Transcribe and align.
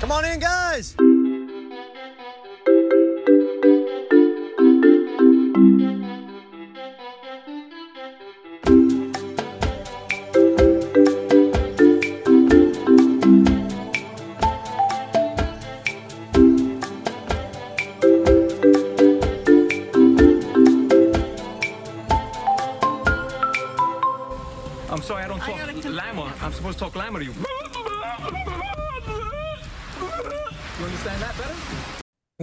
Come 0.00 0.12
on 0.12 0.24
in, 0.24 0.40
guys. 0.40 0.96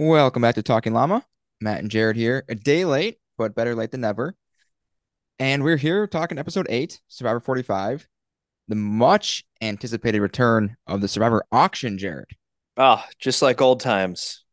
Welcome 0.08 0.40
back 0.40 0.54
to 0.54 0.62
Talking 0.62 0.94
Llama. 0.94 1.22
Matt 1.60 1.80
and 1.80 1.90
Jared 1.90 2.16
here. 2.16 2.42
A 2.48 2.54
day 2.54 2.86
late, 2.86 3.18
but 3.36 3.54
better 3.54 3.74
late 3.74 3.90
than 3.90 4.00
never. 4.00 4.34
And 5.38 5.62
we're 5.62 5.76
here 5.76 6.06
talking 6.06 6.38
episode 6.38 6.66
eight, 6.70 6.98
Survivor 7.08 7.40
45, 7.40 8.08
the 8.68 8.74
much 8.74 9.44
anticipated 9.60 10.22
return 10.22 10.78
of 10.86 11.02
the 11.02 11.08
Survivor 11.08 11.44
auction, 11.52 11.98
Jared. 11.98 12.30
Ah, 12.78 13.06
just 13.18 13.42
like 13.42 13.60
old 13.60 13.80
times. 13.80 14.46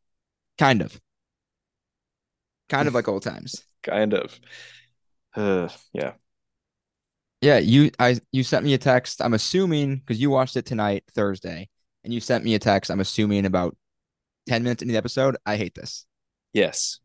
Kind 0.58 0.82
of. 0.82 1.00
Kind 2.68 2.90
of 2.90 2.94
like 2.94 3.08
old 3.08 3.24
times. 3.24 3.64
Kind 3.82 4.14
of. 4.14 4.38
Uh, 5.38 5.70
yeah. 5.94 6.16
Yeah, 7.40 7.60
you 7.60 7.92
I 7.98 8.20
you 8.34 8.44
sent 8.44 8.66
me 8.66 8.74
a 8.74 8.78
text. 8.78 9.22
I'm 9.22 9.34
assuming 9.34 10.00
because 10.00 10.20
you 10.20 10.30
watched 10.30 10.58
it 10.58 10.66
tonight, 10.66 11.06
Thursday, 11.14 11.70
and 12.04 12.14
you 12.14 12.20
sent 12.20 12.44
me 12.44 12.56
a 12.56 12.60
text. 12.60 12.92
I'm 12.92 13.00
assuming 13.00 13.46
about 13.46 13.78
10 14.48 14.64
minutes 14.64 14.82
into 14.82 14.94
the 14.94 14.98
episode. 14.98 15.38
I 15.46 15.58
hate 15.58 15.76
this. 15.76 16.06
Yes. 16.54 17.00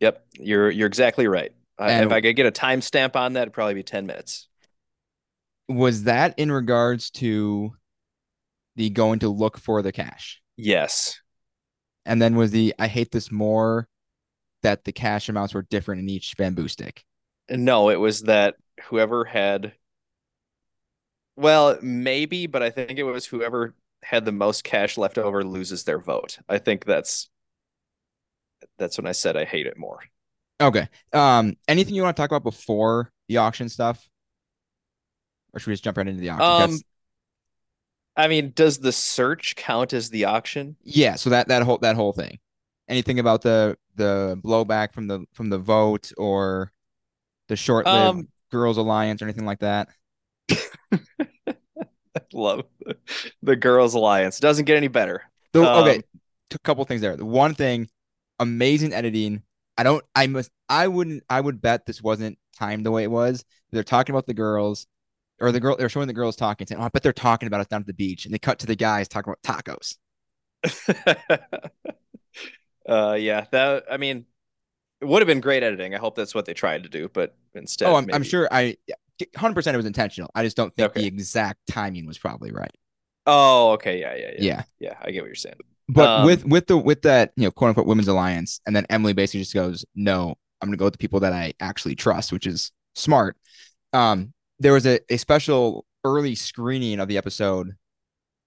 Yep. 0.00 0.24
You're 0.34 0.70
you're 0.70 0.86
exactly 0.86 1.26
right. 1.26 1.52
And- 1.78 2.06
if 2.06 2.12
I 2.12 2.20
could 2.20 2.36
get 2.36 2.46
a 2.46 2.52
timestamp 2.52 3.16
on 3.16 3.34
that, 3.34 3.42
it'd 3.42 3.54
probably 3.54 3.74
be 3.74 3.82
10 3.82 4.06
minutes. 4.06 4.48
Was 5.68 6.04
that 6.04 6.34
in 6.38 6.50
regards 6.50 7.10
to 7.12 7.74
the 8.76 8.90
going 8.90 9.18
to 9.20 9.28
look 9.28 9.58
for 9.58 9.82
the 9.82 9.92
cash? 9.92 10.40
Yes. 10.56 11.20
And 12.06 12.22
then 12.22 12.36
was 12.36 12.50
the 12.52 12.74
I 12.78 12.86
hate 12.88 13.12
this 13.12 13.30
more 13.30 13.88
that 14.62 14.84
the 14.84 14.92
cash 14.92 15.28
amounts 15.28 15.54
were 15.54 15.62
different 15.62 16.00
in 16.00 16.08
each 16.08 16.36
bamboo 16.36 16.68
stick. 16.68 17.04
No, 17.50 17.90
it 17.90 18.00
was 18.00 18.22
that 18.22 18.56
whoever 18.84 19.24
had 19.24 19.72
well, 21.36 21.78
maybe, 21.80 22.48
but 22.48 22.64
I 22.64 22.70
think 22.70 22.98
it 22.98 23.04
was 23.04 23.24
whoever 23.24 23.76
had 24.02 24.24
the 24.24 24.32
most 24.32 24.64
cash 24.64 24.96
left 24.98 25.18
over 25.18 25.44
loses 25.44 25.84
their 25.84 25.98
vote. 25.98 26.38
I 26.48 26.58
think 26.58 26.84
that's 26.84 27.28
that's 28.78 28.96
when 28.98 29.06
I 29.06 29.12
said 29.12 29.36
I 29.36 29.44
hate 29.44 29.66
it 29.66 29.76
more. 29.76 30.00
Okay. 30.60 30.88
Um, 31.12 31.56
anything 31.68 31.94
you 31.94 32.02
want 32.02 32.16
to 32.16 32.20
talk 32.20 32.30
about 32.30 32.42
before 32.42 33.12
the 33.28 33.36
auction 33.38 33.68
stuff? 33.68 34.08
Or 35.52 35.60
should 35.60 35.68
we 35.68 35.72
just 35.74 35.84
jump 35.84 35.96
right 35.98 36.08
into 36.08 36.20
the 36.20 36.30
auction? 36.30 36.54
Um 36.54 36.82
I 38.16 38.28
mean, 38.28 38.52
does 38.54 38.78
the 38.78 38.92
search 38.92 39.56
count 39.56 39.92
as 39.94 40.10
the 40.10 40.24
auction? 40.26 40.76
yeah, 40.82 41.16
so 41.16 41.30
that 41.30 41.48
that 41.48 41.62
whole 41.62 41.78
that 41.78 41.96
whole 41.96 42.12
thing. 42.12 42.38
Anything 42.88 43.18
about 43.18 43.42
the 43.42 43.76
the 43.96 44.40
blowback 44.44 44.92
from 44.92 45.06
the 45.08 45.24
from 45.34 45.50
the 45.50 45.58
vote 45.58 46.12
or 46.16 46.72
the 47.48 47.56
short-lived 47.56 48.20
Um, 48.20 48.28
girls 48.52 48.78
alliance 48.78 49.22
or 49.22 49.26
anything 49.26 49.46
like 49.46 49.60
that? 49.60 49.88
Love 52.32 52.64
the, 52.80 52.96
the 53.42 53.56
Girls 53.56 53.94
Alliance. 53.94 54.38
Doesn't 54.40 54.64
get 54.64 54.76
any 54.76 54.88
better. 54.88 55.22
The, 55.52 55.62
Um, 55.62 55.88
okay, 55.88 56.02
a 56.54 56.58
couple 56.60 56.84
things 56.84 57.00
there. 57.00 57.16
The 57.16 57.24
one 57.24 57.54
thing, 57.54 57.88
amazing 58.38 58.92
editing. 58.92 59.42
I 59.76 59.82
don't. 59.82 60.04
I 60.14 60.26
must. 60.26 60.50
I 60.68 60.88
wouldn't. 60.88 61.22
I 61.30 61.40
would 61.40 61.60
bet 61.60 61.86
this 61.86 62.02
wasn't 62.02 62.38
timed 62.58 62.84
the 62.84 62.90
way 62.90 63.04
it 63.04 63.10
was. 63.10 63.44
They're 63.70 63.84
talking 63.84 64.14
about 64.14 64.26
the 64.26 64.34
girls, 64.34 64.86
or 65.40 65.52
the 65.52 65.60
girl. 65.60 65.76
They're 65.76 65.88
showing 65.88 66.08
the 66.08 66.12
girls 66.12 66.36
talking. 66.36 66.66
Saying, 66.66 66.80
"Oh, 66.80 66.84
I 66.84 66.88
bet 66.88 67.02
they're 67.02 67.12
talking 67.12 67.46
about 67.46 67.60
us 67.60 67.68
down 67.68 67.80
at 67.80 67.86
the 67.86 67.94
beach." 67.94 68.24
And 68.24 68.34
they 68.34 68.38
cut 68.38 68.58
to 68.60 68.66
the 68.66 68.76
guys 68.76 69.08
talking 69.08 69.32
about 69.32 69.64
tacos. 69.64 69.96
uh, 72.88 73.14
yeah, 73.14 73.46
that. 73.52 73.84
I 73.90 73.96
mean, 73.98 74.26
it 75.00 75.04
would 75.06 75.22
have 75.22 75.28
been 75.28 75.40
great 75.40 75.62
editing. 75.62 75.94
I 75.94 75.98
hope 75.98 76.16
that's 76.16 76.34
what 76.34 76.44
they 76.44 76.54
tried 76.54 76.82
to 76.82 76.88
do, 76.88 77.08
but 77.12 77.36
instead, 77.54 77.88
oh, 77.88 77.96
I'm, 77.96 78.08
I'm 78.12 78.24
sure. 78.24 78.48
I 78.50 78.76
hundred 79.36 79.54
percent 79.54 79.74
it 79.74 79.78
was 79.78 79.86
intentional. 79.86 80.30
I 80.34 80.42
just 80.44 80.56
don't 80.56 80.74
think 80.76 80.90
Okay. 80.90 81.00
the 81.02 81.06
exact 81.06 81.60
timing 81.68 82.06
was 82.06 82.18
probably 82.18 82.52
right. 82.52 82.70
Oh, 83.26 83.72
okay, 83.72 84.00
yeah, 84.00 84.14
yeah, 84.14 84.30
yeah, 84.38 84.42
Yeah. 84.42 84.62
yeah. 84.80 84.94
I 85.02 85.10
get 85.10 85.22
what 85.22 85.26
you're 85.26 85.34
saying. 85.34 85.56
But 85.88 86.08
Um, 86.08 86.26
with 86.26 86.44
with 86.44 86.66
the 86.66 86.76
with 86.76 87.02
that 87.02 87.32
you 87.36 87.44
know 87.44 87.50
quote 87.50 87.68
unquote 87.70 87.86
women's 87.86 88.08
alliance, 88.08 88.60
and 88.66 88.74
then 88.76 88.86
Emily 88.90 89.12
basically 89.12 89.40
just 89.40 89.54
goes, 89.54 89.84
"No, 89.94 90.34
I'm 90.60 90.68
gonna 90.68 90.76
go 90.76 90.84
with 90.86 90.94
the 90.94 90.98
people 90.98 91.20
that 91.20 91.32
I 91.32 91.54
actually 91.60 91.94
trust," 91.94 92.32
which 92.32 92.46
is 92.46 92.72
smart. 92.94 93.36
Um, 93.92 94.32
there 94.58 94.72
was 94.72 94.86
a, 94.86 95.00
a 95.10 95.16
special 95.16 95.86
early 96.04 96.34
screening 96.34 97.00
of 97.00 97.08
the 97.08 97.16
episode 97.18 97.72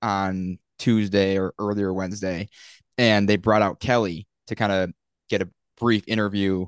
on 0.02 0.60
Tuesday 0.80 1.38
or 1.38 1.54
earlier 1.60 1.94
Wednesday, 1.94 2.50
and 2.98 3.28
they 3.30 3.38
brought 3.38 3.62
out 3.62 3.80
Kelly 3.80 4.28
to 4.48 4.56
kind 4.56 4.72
of 4.72 4.92
get 5.30 5.42
a 5.42 5.50
brief 5.80 6.04
interview, 6.08 6.66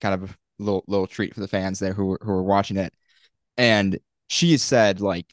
kind 0.00 0.14
of 0.14 0.30
a 0.30 0.34
little 0.58 0.84
little 0.86 1.06
treat 1.06 1.34
for 1.34 1.40
the 1.40 1.48
fans 1.48 1.78
there 1.78 1.92
who 1.94 2.16
who 2.22 2.32
were 2.32 2.42
watching 2.42 2.76
it, 2.76 2.92
and 3.56 3.98
she 4.28 4.56
said 4.56 5.00
like 5.00 5.26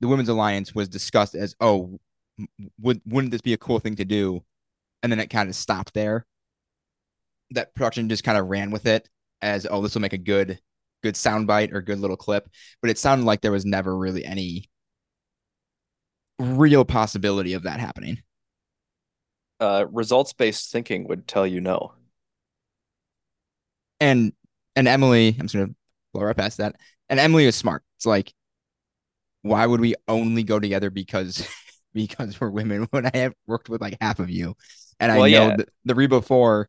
the 0.00 0.08
women's 0.08 0.28
alliance 0.28 0.74
was 0.74 0.88
discussed 0.88 1.34
as 1.34 1.54
oh 1.60 1.98
would 2.80 3.00
wouldn't 3.06 3.30
this 3.30 3.40
be 3.40 3.54
a 3.54 3.58
cool 3.58 3.78
thing 3.78 3.96
to 3.96 4.04
do? 4.04 4.42
And 5.02 5.10
then 5.10 5.20
it 5.20 5.30
kind 5.30 5.48
of 5.48 5.54
stopped 5.54 5.94
there. 5.94 6.26
That 7.50 7.74
production 7.74 8.08
just 8.08 8.24
kind 8.24 8.38
of 8.38 8.48
ran 8.48 8.70
with 8.70 8.86
it 8.86 9.08
as 9.42 9.66
oh 9.70 9.82
this 9.82 9.94
will 9.94 10.02
make 10.02 10.12
a 10.12 10.18
good 10.18 10.58
good 11.02 11.14
soundbite 11.14 11.72
or 11.72 11.80
good 11.80 11.98
little 11.98 12.16
clip. 12.16 12.48
But 12.82 12.90
it 12.90 12.98
sounded 12.98 13.24
like 13.24 13.40
there 13.40 13.52
was 13.52 13.64
never 13.64 13.96
really 13.96 14.24
any 14.24 14.68
real 16.38 16.84
possibility 16.84 17.54
of 17.54 17.62
that 17.62 17.80
happening. 17.80 18.18
Uh, 19.58 19.86
results-based 19.90 20.70
thinking 20.70 21.08
would 21.08 21.26
tell 21.26 21.46
you 21.46 21.62
no. 21.62 21.94
and 24.00 24.32
and 24.74 24.88
emily 24.88 25.28
i'm 25.28 25.46
just 25.46 25.54
gonna 25.54 25.74
blow 26.12 26.24
right 26.24 26.36
past 26.36 26.58
that 26.58 26.76
and 27.08 27.20
emily 27.20 27.44
is 27.46 27.56
smart 27.56 27.82
it's 27.96 28.06
like 28.06 28.32
why 29.42 29.66
would 29.66 29.80
we 29.80 29.94
only 30.08 30.42
go 30.42 30.58
together 30.58 30.90
because 30.90 31.46
because 31.94 32.40
we're 32.40 32.50
women 32.50 32.86
when 32.90 33.06
i 33.06 33.16
have 33.16 33.34
worked 33.46 33.68
with 33.68 33.80
like 33.80 33.96
half 34.00 34.18
of 34.18 34.30
you 34.30 34.54
and 35.00 35.12
i 35.12 35.16
Well, 35.18 35.28
know 35.28 35.28
yeah. 35.28 35.56
the, 35.56 35.66
the 35.84 35.94
Reba 35.94 36.22
four 36.22 36.68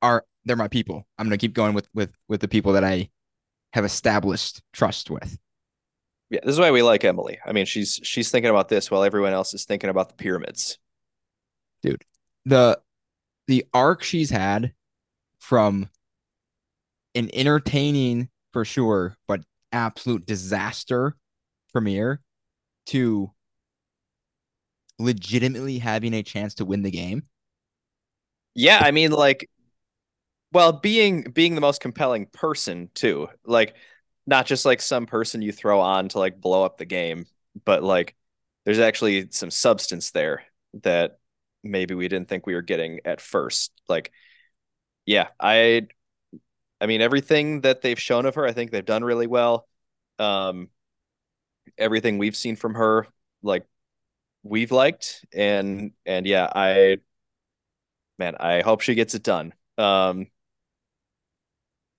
are 0.00 0.24
they're 0.44 0.56
my 0.56 0.68
people 0.68 1.06
i'm 1.18 1.26
gonna 1.26 1.38
keep 1.38 1.54
going 1.54 1.74
with 1.74 1.88
with 1.94 2.10
with 2.28 2.40
the 2.40 2.48
people 2.48 2.72
that 2.72 2.84
i 2.84 3.08
have 3.72 3.84
established 3.84 4.62
trust 4.72 5.10
with 5.10 5.38
Yeah, 6.30 6.40
this 6.44 6.54
is 6.54 6.60
why 6.60 6.70
we 6.70 6.82
like 6.82 7.04
Emily. 7.04 7.38
I 7.44 7.52
mean, 7.52 7.66
she's 7.66 8.00
she's 8.02 8.30
thinking 8.30 8.50
about 8.50 8.68
this 8.68 8.90
while 8.90 9.04
everyone 9.04 9.32
else 9.32 9.54
is 9.54 9.64
thinking 9.64 9.90
about 9.90 10.08
the 10.08 10.14
pyramids. 10.14 10.78
Dude, 11.82 12.04
the 12.44 12.80
the 13.48 13.66
arc 13.74 14.02
she's 14.02 14.30
had 14.30 14.74
from 15.38 15.88
an 17.14 17.30
entertaining 17.32 18.28
for 18.52 18.64
sure, 18.64 19.16
but 19.26 19.40
absolute 19.72 20.26
disaster 20.26 21.16
premiere 21.72 22.20
to 22.86 23.32
legitimately 24.98 25.78
having 25.78 26.14
a 26.14 26.22
chance 26.22 26.54
to 26.54 26.64
win 26.64 26.82
the 26.82 26.90
game. 26.90 27.22
Yeah, 28.54 28.78
I 28.82 28.90
mean, 28.90 29.10
like, 29.12 29.48
well, 30.52 30.72
being 30.72 31.22
being 31.22 31.54
the 31.54 31.60
most 31.60 31.80
compelling 31.80 32.26
person 32.26 32.90
too, 32.94 33.28
like, 33.44 33.74
not 34.26 34.46
just 34.46 34.64
like 34.64 34.80
some 34.82 35.06
person 35.06 35.42
you 35.42 35.52
throw 35.52 35.80
on 35.80 36.08
to 36.10 36.18
like 36.18 36.40
blow 36.40 36.64
up 36.64 36.78
the 36.78 36.84
game, 36.84 37.26
but 37.64 37.82
like, 37.82 38.14
there's 38.64 38.78
actually 38.78 39.28
some 39.30 39.50
substance 39.50 40.10
there 40.10 40.44
that 40.82 41.18
maybe 41.64 41.94
we 41.94 42.08
didn't 42.08 42.28
think 42.28 42.46
we 42.46 42.54
were 42.54 42.62
getting 42.62 43.00
at 43.04 43.20
first. 43.20 43.72
Like, 43.88 44.12
yeah, 45.06 45.28
I, 45.40 45.88
I 46.82 46.86
mean, 46.86 47.02
everything 47.02 47.62
that 47.62 47.82
they've 47.82 48.00
shown 48.00 48.26
of 48.26 48.36
her, 48.36 48.46
I 48.46 48.52
think 48.52 48.72
they've 48.72 48.84
done 48.86 49.04
really 49.04 49.28
well. 49.28 49.68
Um, 50.20 50.70
everything 51.78 52.18
we've 52.18 52.36
seen 52.36 52.56
from 52.56 52.74
her, 52.74 53.06
like, 53.42 53.66
we've 54.42 54.72
liked, 54.72 55.24
and 55.34 55.92
and 56.06 56.26
yeah, 56.26 56.48
I 56.54 56.98
man, 58.18 58.36
I 58.38 58.62
hope 58.62 58.80
she 58.80 58.94
gets 58.94 59.14
it 59.14 59.22
done. 59.22 59.52
Um, 59.78 60.28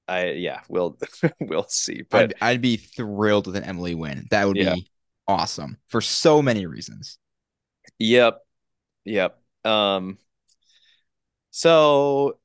I 0.07 0.31
yeah, 0.31 0.61
we'll 0.69 0.97
we'll 1.39 1.67
see. 1.67 2.03
But 2.09 2.31
I'd, 2.31 2.33
I'd 2.41 2.61
be 2.61 2.77
thrilled 2.77 3.47
with 3.47 3.55
an 3.55 3.63
Emily 3.63 3.95
win. 3.95 4.27
That 4.31 4.47
would 4.47 4.57
Yeah. 4.57 4.75
be 4.75 4.87
awesome 5.27 5.77
for 5.87 6.01
so 6.01 6.41
many 6.41 6.65
reasons. 6.65 7.17
yep, 7.99 8.41
yep. 9.05 9.39
Um, 9.65 10.17
so 11.51 12.39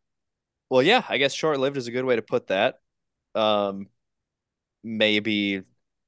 well, 0.70 0.82
yeah, 0.82 1.03
I 1.09 1.19
guess 1.19 1.32
short-lived 1.32 1.76
is 1.76 1.87
a 1.87 1.93
good 1.93 2.05
way 2.05 2.17
to 2.17 2.23
put 2.23 2.49
that. 2.49 2.81
Um, 3.35 3.88
maybe, 4.85 5.62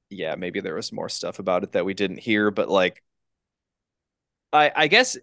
yeah, 0.09 0.35
maybe 0.35 0.61
there 0.61 0.75
was 0.75 0.91
more 0.91 1.09
stuff 1.09 1.39
about 1.39 1.63
it 1.63 1.73
that 1.73 1.85
we 1.85 1.93
didn't 1.93 2.19
hear, 2.19 2.51
but 2.51 2.69
like, 2.69 3.03
I 4.53 4.71
I 4.75 4.87
guess 4.87 5.17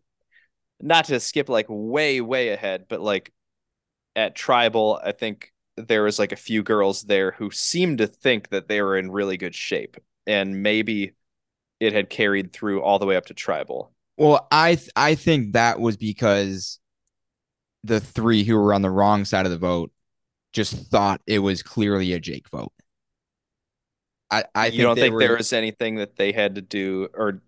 not 0.81 1.07
to 1.07 1.21
skip 1.21 1.49
like 1.49 1.67
way 1.69 2.21
way 2.21 2.51
ahead, 2.51 2.87
but 2.89 3.01
like 3.01 3.33
at 4.17 4.35
tribal, 4.37 5.01
I 5.05 5.13
think 5.13 5.53
there 5.77 6.03
was 6.05 6.19
like 6.19 6.33
a 6.33 6.37
few 6.37 6.63
girls 6.63 7.05
there 7.05 7.33
who 7.33 7.51
seemed 7.51 7.99
to 7.99 8.07
think 8.07 8.51
that 8.51 8.69
they 8.69 8.83
were 8.83 8.99
in 8.99 9.11
really 9.11 9.37
good 9.37 9.55
shape, 9.55 9.97
and 10.27 10.63
maybe 10.63 11.15
it 11.81 11.93
had 11.93 12.11
carried 12.11 12.53
through 12.53 12.83
all 12.83 12.99
the 12.99 13.07
way 13.07 13.17
up 13.17 13.27
to 13.27 13.35
tribal. 13.35 13.93
Well, 14.17 14.49
I 14.51 14.75
th- 14.77 14.91
I 14.97 15.15
think 15.15 15.53
that 15.53 15.81
was 15.81 15.97
because 15.97 16.81
the 17.85 18.01
three 18.01 18.45
who 18.45 18.57
were 18.57 18.75
on 18.75 18.83
the 18.83 18.91
wrong 18.91 19.25
side 19.25 19.47
of 19.47 19.53
the 19.53 19.59
vote 19.59 19.93
just 20.53 20.75
thought 20.75 21.21
it 21.27 21.39
was 21.41 21.63
clearly 21.63 22.13
a 22.13 22.21
Jake 22.21 22.49
vote. 22.51 22.73
I, 24.31 24.45
I 24.55 24.67
you 24.67 24.71
think 24.73 24.83
don't 24.83 24.99
think 24.99 25.15
were- 25.15 25.21
there 25.21 25.37
was 25.37 25.53
anything 25.53 25.97
that 25.97 26.17
they 26.17 26.33
had 26.33 26.57
to 26.57 26.63
do, 26.63 27.09
or 27.15 27.43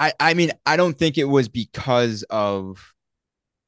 I, 0.00 0.12
I 0.20 0.34
mean, 0.34 0.52
I 0.66 0.76
don't 0.76 0.98
think 0.98 1.18
it 1.18 1.24
was 1.24 1.48
because 1.48 2.22
of 2.24 2.92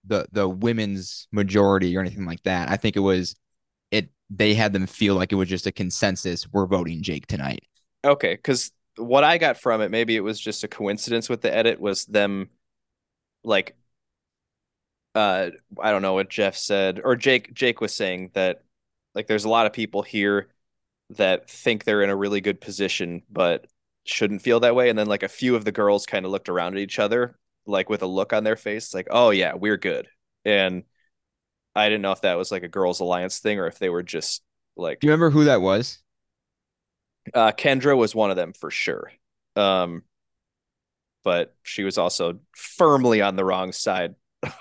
the 0.05 0.27
the 0.33 0.49
women's 0.49 1.29
majority 1.33 1.97
or 1.97 2.01
anything 2.01 2.25
like 2.27 2.43
that. 2.45 2.69
I 2.71 2.77
think 2.77 2.97
it 2.97 3.01
was 3.01 3.37
it 3.91 4.11
they 4.31 4.55
had 4.55 4.73
them 4.73 4.87
feel 4.87 5.15
like 5.15 5.33
it 5.33 5.37
was 5.37 5.49
just 5.49 5.67
a 5.67 5.73
consensus. 5.73 6.47
We're 6.53 6.67
voting 6.67 7.03
Jake 7.03 7.27
tonight. 7.27 7.63
okay, 8.05 8.35
because 8.35 8.73
what 8.97 9.25
I 9.25 9.39
got 9.39 9.59
from 9.59 9.81
it, 9.81 9.91
maybe 9.91 10.17
it 10.17 10.21
was 10.21 10.41
just 10.41 10.65
a 10.65 10.69
coincidence 10.69 11.29
with 11.29 11.41
the 11.43 11.55
edit, 11.55 11.81
was 11.81 12.05
them 12.07 12.51
like 13.45 13.77
uh 15.19 15.51
I 15.81 15.91
don't 15.91 16.03
know 16.03 16.15
what 16.15 16.31
Jeff 16.31 16.57
said 16.57 17.01
or 17.03 17.17
Jake 17.17 17.53
Jake 17.55 17.81
was 17.81 17.95
saying 17.95 18.31
that 18.35 18.63
like 19.15 19.27
there's 19.27 19.45
a 19.45 19.49
lot 19.49 19.67
of 19.67 19.73
people 19.73 20.03
here 20.03 20.49
that 21.11 21.51
think 21.51 21.85
they're 21.85 22.03
in 22.03 22.11
a 22.11 22.17
really 22.17 22.41
good 22.41 22.61
position 22.61 23.23
but 23.31 23.67
shouldn't 24.05 24.43
feel 24.43 24.61
that 24.61 24.75
way. 24.75 24.91
And 24.91 24.99
then 24.99 25.07
like 25.07 25.23
a 25.23 25.29
few 25.29 25.57
of 25.57 25.65
the 25.65 25.73
girls 25.73 26.07
kind 26.07 26.25
of 26.25 26.31
looked 26.33 26.49
around 26.49 26.75
at 26.75 26.81
each 26.83 26.99
other 26.99 27.39
like 27.67 27.91
with 27.91 28.03
a 28.03 28.07
look 28.07 28.33
on 28.33 28.45
their 28.45 28.57
face 28.57 28.95
like 28.95 29.09
oh 29.11 29.31
yeah 29.31 29.55
we're 29.55 29.77
good. 29.79 30.09
And 30.45 30.85
I 31.77 31.89
didn't 31.89 32.03
know 32.03 32.13
if 32.13 32.23
that 32.23 32.37
was 32.39 32.53
like 32.53 32.65
a 32.65 32.69
girls 32.69 33.01
alliance 33.01 33.41
thing 33.41 33.59
or 33.61 33.67
if 33.69 33.79
they 33.79 33.91
were 33.91 34.05
just 34.05 34.43
like 34.77 35.01
Do 35.01 35.07
you 35.07 35.13
remember 35.13 35.31
who 35.31 35.45
that 35.45 35.61
was? 35.61 35.99
uh 37.35 37.53
Kendra 37.53 37.97
was 37.97 38.15
one 38.15 38.31
of 38.31 38.37
them 38.37 38.53
for 38.53 38.71
sure. 38.71 39.13
Um 39.57 40.03
but 41.25 41.55
she 41.63 41.85
was 41.85 41.99
also 41.99 42.39
firmly 42.55 43.21
on 43.23 43.37
the 43.37 43.45
wrong 43.45 43.73
side 43.73 44.15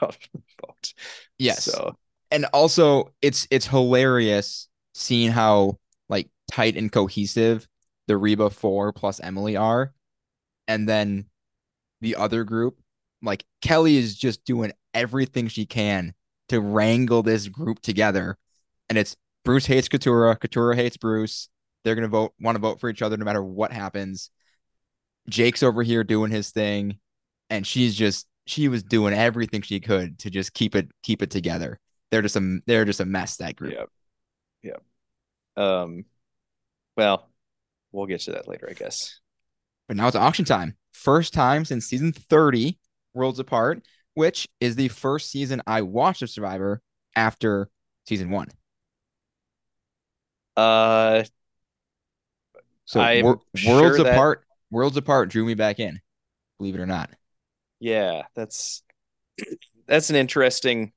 vote 0.83 0.93
Yes. 1.37 1.63
so 1.63 1.95
and 2.31 2.45
also 2.53 3.13
it's 3.21 3.47
it's 3.51 3.67
hilarious 3.67 4.67
seeing 4.93 5.31
how 5.31 5.77
like 6.09 6.29
tight 6.51 6.75
and 6.75 6.91
cohesive 6.91 7.67
the 8.07 8.17
Reba 8.17 8.49
four 8.49 8.93
plus 8.93 9.19
Emily 9.19 9.57
are, 9.57 9.93
and 10.67 10.87
then 10.87 11.25
the 12.01 12.15
other 12.15 12.43
group, 12.45 12.79
like 13.21 13.43
Kelly 13.61 13.97
is 13.97 14.15
just 14.15 14.45
doing 14.45 14.71
everything 14.93 15.49
she 15.49 15.65
can 15.65 16.13
to 16.49 16.61
wrangle 16.61 17.21
this 17.21 17.47
group 17.49 17.81
together, 17.81 18.37
and 18.89 18.97
it's 18.97 19.15
Bruce 19.43 19.65
hates 19.65 19.89
Katurah, 19.89 20.37
Katurah 20.39 20.75
hates 20.75 20.97
Bruce. 20.97 21.49
They're 21.83 21.95
gonna 21.95 22.07
vote, 22.07 22.33
want 22.39 22.55
to 22.55 22.61
vote 22.61 22.79
for 22.79 22.89
each 22.89 23.01
other 23.01 23.17
no 23.17 23.25
matter 23.25 23.43
what 23.43 23.71
happens. 23.71 24.29
Jake's 25.29 25.63
over 25.63 25.83
here 25.83 26.03
doing 26.05 26.31
his 26.31 26.51
thing, 26.51 26.99
and 27.49 27.67
she's 27.67 27.93
just 27.93 28.25
she 28.47 28.67
was 28.67 28.83
doing 28.83 29.13
everything 29.13 29.61
she 29.61 29.79
could 29.79 30.19
to 30.19 30.29
just 30.29 30.53
keep 30.53 30.75
it 30.75 30.89
keep 31.03 31.21
it 31.21 31.29
together 31.29 31.79
they're 32.11 32.21
just 32.21 32.35
a 32.35 32.59
they're 32.65 32.85
just 32.85 32.99
a 32.99 33.05
mess 33.05 33.37
that 33.37 33.55
group. 33.55 33.73
Yep. 33.73 33.89
Yep. 34.63 34.83
Um, 35.65 36.05
well, 36.95 37.29
we'll 37.91 38.05
get 38.05 38.21
to 38.21 38.31
that 38.31 38.47
later, 38.47 38.67
I 38.69 38.73
guess. 38.73 39.19
But 39.87 39.97
now 39.97 40.07
it's 40.07 40.15
auction 40.15 40.45
time. 40.45 40.75
First 40.93 41.33
time 41.33 41.65
since 41.65 41.85
season 41.85 42.11
30, 42.11 42.79
Worlds 43.13 43.39
Apart, 43.39 43.81
which 44.13 44.47
is 44.59 44.75
the 44.75 44.87
first 44.87 45.29
season 45.31 45.61
I 45.67 45.81
watched 45.81 46.21
of 46.21 46.29
Survivor 46.29 46.81
after 47.15 47.69
season 48.07 48.29
one. 48.29 48.47
Uh, 50.55 51.23
So 52.85 53.01
Wor- 53.21 53.41
sure 53.55 53.81
Worlds 53.81 53.97
that- 53.97 54.13
Apart, 54.13 54.45
Worlds 54.71 54.97
Apart 54.97 55.29
drew 55.29 55.45
me 55.45 55.55
back 55.55 55.79
in, 55.79 55.99
believe 56.57 56.75
it 56.75 56.79
or 56.79 56.85
not. 56.85 57.09
Yeah, 57.79 58.23
that's 58.35 58.83
that's 59.87 60.09
an 60.09 60.15
interesting 60.15 60.91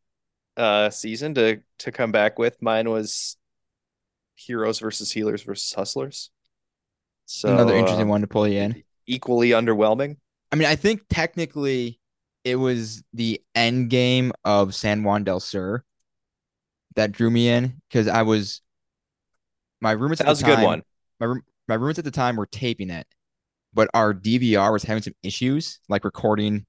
uh 0.57 0.91
season 0.91 1.35
to 1.35 1.61
to 1.79 1.93
come 1.93 2.13
back 2.13 2.39
with. 2.39 2.61
Mine 2.63 2.91
was 2.91 3.37
Heroes 4.37 4.79
versus 4.81 5.11
Healers 5.13 5.43
versus 5.45 5.73
Hustlers. 5.73 6.31
So 7.27 7.53
Another 7.53 7.75
interesting 7.77 8.07
uh, 8.07 8.11
one 8.11 8.21
to 8.23 8.27
pull 8.27 8.49
you 8.49 8.59
in. 8.61 8.83
equally 9.07 9.51
underwhelming. 9.51 10.17
I 10.53 10.57
mean, 10.57 10.67
I 10.67 10.75
think 10.77 11.03
technically 11.09 12.01
it 12.45 12.57
was 12.57 13.03
the 13.13 13.41
end 13.55 13.91
game 13.91 14.33
of 14.45 14.75
San 14.75 15.05
Juan 15.05 15.23
del 15.25 15.39
Sur 15.41 15.85
that 16.97 17.13
drew 17.13 17.31
me 17.31 17.49
in 17.49 17.81
because 17.89 18.09
I 18.09 18.23
was 18.23 18.63
my 19.81 19.93
roommates 19.93 20.19
That 20.21 20.27
at 20.27 20.31
was 20.31 20.41
the 20.41 20.47
a 20.47 20.49
good 20.49 20.55
time- 20.57 20.65
one. 20.65 20.83
my 21.21 21.27
room, 21.27 21.43
my 21.69 21.75
roommates 21.77 21.99
at 22.01 22.05
the 22.05 22.11
time 22.11 22.35
were 22.37 22.47
taping 22.47 22.91
it, 22.91 23.07
but 23.73 23.89
our 23.95 24.13
DVR 24.13 24.73
was 24.73 24.83
having 24.83 25.03
some 25.03 25.15
issues, 25.23 25.79
like 25.89 26.05
recording 26.05 26.67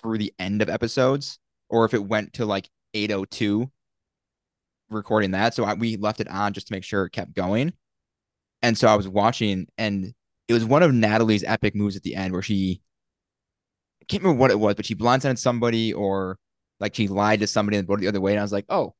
through 0.00 0.18
the 0.18 0.32
end 0.38 0.62
of 0.62 0.68
episodes, 0.68 1.38
or 1.68 1.84
if 1.84 1.94
it 1.94 2.04
went 2.04 2.34
to 2.34 2.46
like 2.46 2.68
802, 2.94 3.70
recording 4.90 5.32
that. 5.32 5.54
So 5.54 5.64
I, 5.64 5.74
we 5.74 5.96
left 5.96 6.20
it 6.20 6.28
on 6.28 6.52
just 6.52 6.68
to 6.68 6.72
make 6.74 6.84
sure 6.84 7.04
it 7.04 7.10
kept 7.10 7.34
going. 7.34 7.72
And 8.62 8.76
so 8.76 8.88
I 8.88 8.96
was 8.96 9.08
watching, 9.08 9.66
and 9.76 10.12
it 10.48 10.52
was 10.52 10.64
one 10.64 10.82
of 10.82 10.92
Natalie's 10.94 11.44
epic 11.44 11.74
moves 11.74 11.96
at 11.96 12.02
the 12.02 12.14
end 12.14 12.32
where 12.32 12.42
she 12.42 12.80
I 14.02 14.04
can't 14.06 14.22
remember 14.22 14.40
what 14.40 14.50
it 14.50 14.58
was, 14.58 14.74
but 14.74 14.86
she 14.86 14.94
blindsided 14.94 15.38
somebody 15.38 15.92
or 15.92 16.38
like 16.80 16.94
she 16.94 17.08
lied 17.08 17.40
to 17.40 17.46
somebody 17.46 17.76
and 17.76 17.86
voted 17.86 18.04
the 18.04 18.08
other 18.08 18.20
way. 18.20 18.32
And 18.32 18.40
I 18.40 18.42
was 18.44 18.52
like, 18.52 18.64
oh, 18.68 18.94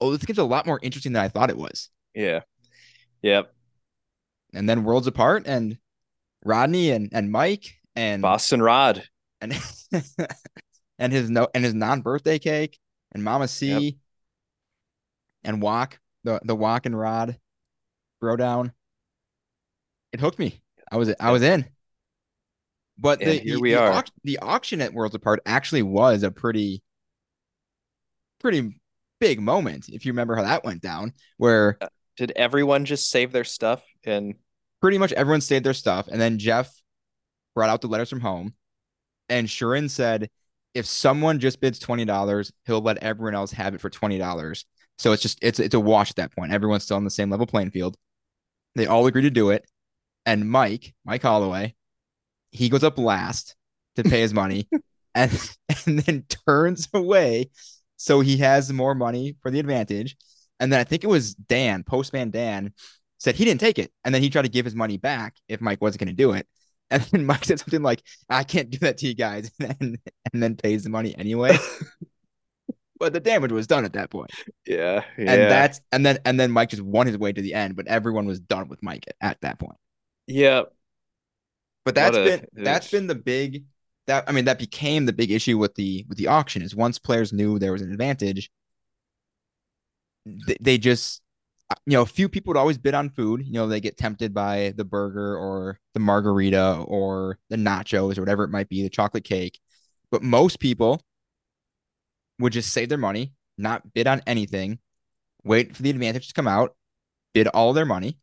oh, 0.00 0.12
this 0.12 0.24
gets 0.24 0.38
a 0.38 0.44
lot 0.44 0.66
more 0.66 0.78
interesting 0.82 1.12
than 1.12 1.22
I 1.24 1.28
thought 1.28 1.50
it 1.50 1.56
was 1.56 1.90
Yeah. 2.14 2.40
Yep. 3.22 3.52
and 4.54 4.68
then 4.68 4.84
worlds 4.84 5.06
apart 5.08 5.44
and 5.46 5.76
Rodney 6.44 6.90
and 6.92 7.10
and 7.12 7.32
Mike 7.32 7.74
and 7.96 8.22
Boston 8.22 8.62
Rod. 8.62 9.02
And 9.40 9.52
and 10.98 11.12
his 11.12 11.30
no 11.30 11.48
and 11.54 11.64
his 11.64 11.74
non-birthday 11.74 12.38
cake 12.38 12.78
and 13.12 13.22
Mama 13.24 13.48
C 13.48 13.68
Yep. 13.68 13.82
and 15.44 15.60
Walk 15.62 15.98
the 16.24 16.40
the 16.44 16.54
Walk 16.56 16.86
and 16.86 16.98
Rod 16.98 17.38
bro 18.20 18.36
down. 18.36 18.72
It 20.12 20.20
hooked 20.20 20.38
me. 20.38 20.62
I 20.90 20.96
was 20.96 21.14
I 21.20 21.30
was 21.30 21.42
in. 21.42 21.66
But 22.98 23.20
And 23.20 23.30
the, 23.30 23.38
here 23.38 23.60
we 23.60 23.72
the 23.72 23.78
are. 23.80 24.02
auc- 24.02 24.10
the 24.24 24.38
auction 24.40 24.80
at 24.80 24.92
Worlds 24.92 25.14
Apart 25.14 25.40
actually 25.46 25.82
was 25.82 26.22
a 26.22 26.30
pretty 26.30 26.82
pretty 28.40 28.80
big 29.20 29.40
moment 29.40 29.88
if 29.88 30.06
you 30.06 30.12
remember 30.12 30.36
how 30.36 30.42
that 30.42 30.64
went 30.64 30.80
down 30.80 31.12
where 31.38 31.76
uh, 31.80 31.88
Did 32.16 32.32
everyone 32.36 32.84
just 32.84 33.10
save 33.10 33.32
their 33.32 33.44
stuff 33.44 33.82
and 34.04 34.34
pretty 34.80 34.98
much 34.98 35.12
everyone 35.12 35.40
stayed 35.40 35.64
their 35.64 35.74
stuff. 35.74 36.08
And 36.08 36.20
then 36.20 36.38
Jeff 36.38 36.72
brought 37.54 37.70
out 37.70 37.80
the 37.80 37.88
letters 37.88 38.10
from 38.10 38.20
home. 38.20 38.54
And 39.28 39.48
Sharon 39.48 39.88
said, 39.88 40.30
if 40.74 40.86
someone 40.86 41.38
just 41.38 41.60
bids 41.60 41.78
twenty 41.78 42.04
dollars, 42.04 42.52
he'll 42.66 42.80
let 42.80 42.98
everyone 42.98 43.34
else 43.34 43.52
have 43.52 43.74
it 43.74 43.80
for 43.80 43.90
twenty 43.90 44.18
dollars. 44.18 44.64
So 44.98 45.12
it's 45.12 45.22
just 45.22 45.38
it's 45.42 45.58
it's 45.60 45.74
a 45.74 45.80
wash 45.80 46.10
at 46.10 46.16
that 46.16 46.34
point. 46.34 46.52
Everyone's 46.52 46.84
still 46.84 46.96
on 46.96 47.04
the 47.04 47.10
same 47.10 47.30
level 47.30 47.46
playing 47.46 47.70
field. 47.70 47.96
They 48.74 48.86
all 48.86 49.06
agree 49.06 49.22
to 49.22 49.30
do 49.30 49.50
it. 49.50 49.64
And 50.26 50.48
Mike, 50.48 50.94
Mike 51.04 51.22
Holloway, 51.22 51.74
he 52.50 52.68
goes 52.68 52.84
up 52.84 52.98
last 52.98 53.56
to 53.96 54.02
pay 54.04 54.20
his 54.20 54.34
money 54.34 54.68
and, 55.14 55.32
and 55.86 56.00
then 56.00 56.24
turns 56.46 56.88
away. 56.92 57.50
So 57.96 58.20
he 58.20 58.36
has 58.38 58.72
more 58.72 58.94
money 58.94 59.36
for 59.42 59.50
the 59.50 59.58
advantage. 59.58 60.16
And 60.60 60.72
then 60.72 60.80
I 60.80 60.84
think 60.84 61.04
it 61.04 61.08
was 61.08 61.34
Dan, 61.34 61.82
postman 61.82 62.30
Dan, 62.30 62.72
said 63.18 63.34
he 63.34 63.44
didn't 63.44 63.60
take 63.60 63.78
it. 63.78 63.92
And 64.04 64.14
then 64.14 64.22
he 64.22 64.30
tried 64.30 64.42
to 64.42 64.48
give 64.48 64.64
his 64.64 64.74
money 64.74 64.96
back 64.96 65.36
if 65.48 65.60
Mike 65.60 65.80
wasn't 65.80 66.00
going 66.00 66.08
to 66.08 66.14
do 66.14 66.32
it. 66.32 66.46
And 66.90 67.02
then 67.02 67.26
Mike 67.26 67.44
said 67.44 67.58
something 67.58 67.82
like, 67.82 68.02
I 68.30 68.44
can't 68.44 68.70
do 68.70 68.78
that 68.78 68.98
to 68.98 69.06
you 69.06 69.14
guys. 69.14 69.50
And, 69.60 69.76
then, 69.78 69.96
and 70.32 70.42
then 70.42 70.56
pays 70.56 70.84
the 70.84 70.90
money 70.90 71.14
anyway. 71.18 71.56
but 72.98 73.12
the 73.12 73.20
damage 73.20 73.52
was 73.52 73.66
done 73.66 73.84
at 73.84 73.92
that 73.92 74.10
point. 74.10 74.30
yeah, 74.66 75.04
yeah. 75.16 75.32
And 75.32 75.50
that's 75.50 75.80
and 75.92 76.04
then 76.04 76.18
and 76.24 76.38
then 76.38 76.50
Mike 76.50 76.70
just 76.70 76.82
won 76.82 77.06
his 77.06 77.18
way 77.18 77.32
to 77.32 77.42
the 77.42 77.54
end, 77.54 77.76
but 77.76 77.86
everyone 77.86 78.26
was 78.26 78.40
done 78.40 78.68
with 78.68 78.82
Mike 78.82 79.04
at, 79.08 79.16
at 79.20 79.40
that 79.42 79.58
point. 79.58 79.76
yeah. 80.26 80.62
But 81.84 81.94
that's 81.94 82.16
a- 82.16 82.24
been 82.24 82.46
that's 82.52 82.90
been 82.90 83.06
the 83.06 83.14
big 83.14 83.64
that 84.06 84.24
I 84.28 84.32
mean 84.32 84.46
that 84.46 84.58
became 84.58 85.06
the 85.06 85.12
big 85.12 85.30
issue 85.30 85.58
with 85.58 85.74
the 85.74 86.04
with 86.08 86.18
the 86.18 86.26
auction 86.26 86.62
is 86.62 86.74
once 86.74 86.98
players 86.98 87.32
knew 87.32 87.58
there 87.58 87.72
was 87.72 87.82
an 87.82 87.92
advantage, 87.92 88.50
they, 90.26 90.56
they 90.60 90.78
just 90.78 91.22
you 91.86 91.92
know 91.92 92.02
a 92.02 92.06
few 92.06 92.28
people 92.28 92.50
would 92.50 92.58
always 92.58 92.78
bid 92.78 92.94
on 92.94 93.10
food. 93.10 93.42
You 93.46 93.54
know 93.54 93.68
they 93.68 93.80
get 93.80 93.96
tempted 93.96 94.32
by 94.32 94.72
the 94.76 94.84
burger 94.84 95.36
or 95.36 95.78
the 95.94 96.00
margarita 96.00 96.84
or 96.86 97.38
the 97.50 97.56
nachos 97.56 98.18
or 98.18 98.22
whatever 98.22 98.44
it 98.44 98.50
might 98.50 98.68
be, 98.68 98.82
the 98.82 98.88
chocolate 98.88 99.24
cake. 99.24 99.58
But 100.10 100.22
most 100.22 100.60
people 100.60 101.02
would 102.38 102.52
just 102.52 102.72
save 102.72 102.88
their 102.88 102.98
money, 102.98 103.34
not 103.58 103.92
bid 103.92 104.06
on 104.06 104.22
anything, 104.26 104.78
wait 105.44 105.76
for 105.76 105.82
the 105.82 105.90
advantage 105.90 106.28
to 106.28 106.34
come 106.34 106.48
out, 106.48 106.76
bid 107.34 107.48
all 107.48 107.72
their 107.72 107.86
money. 107.86 108.18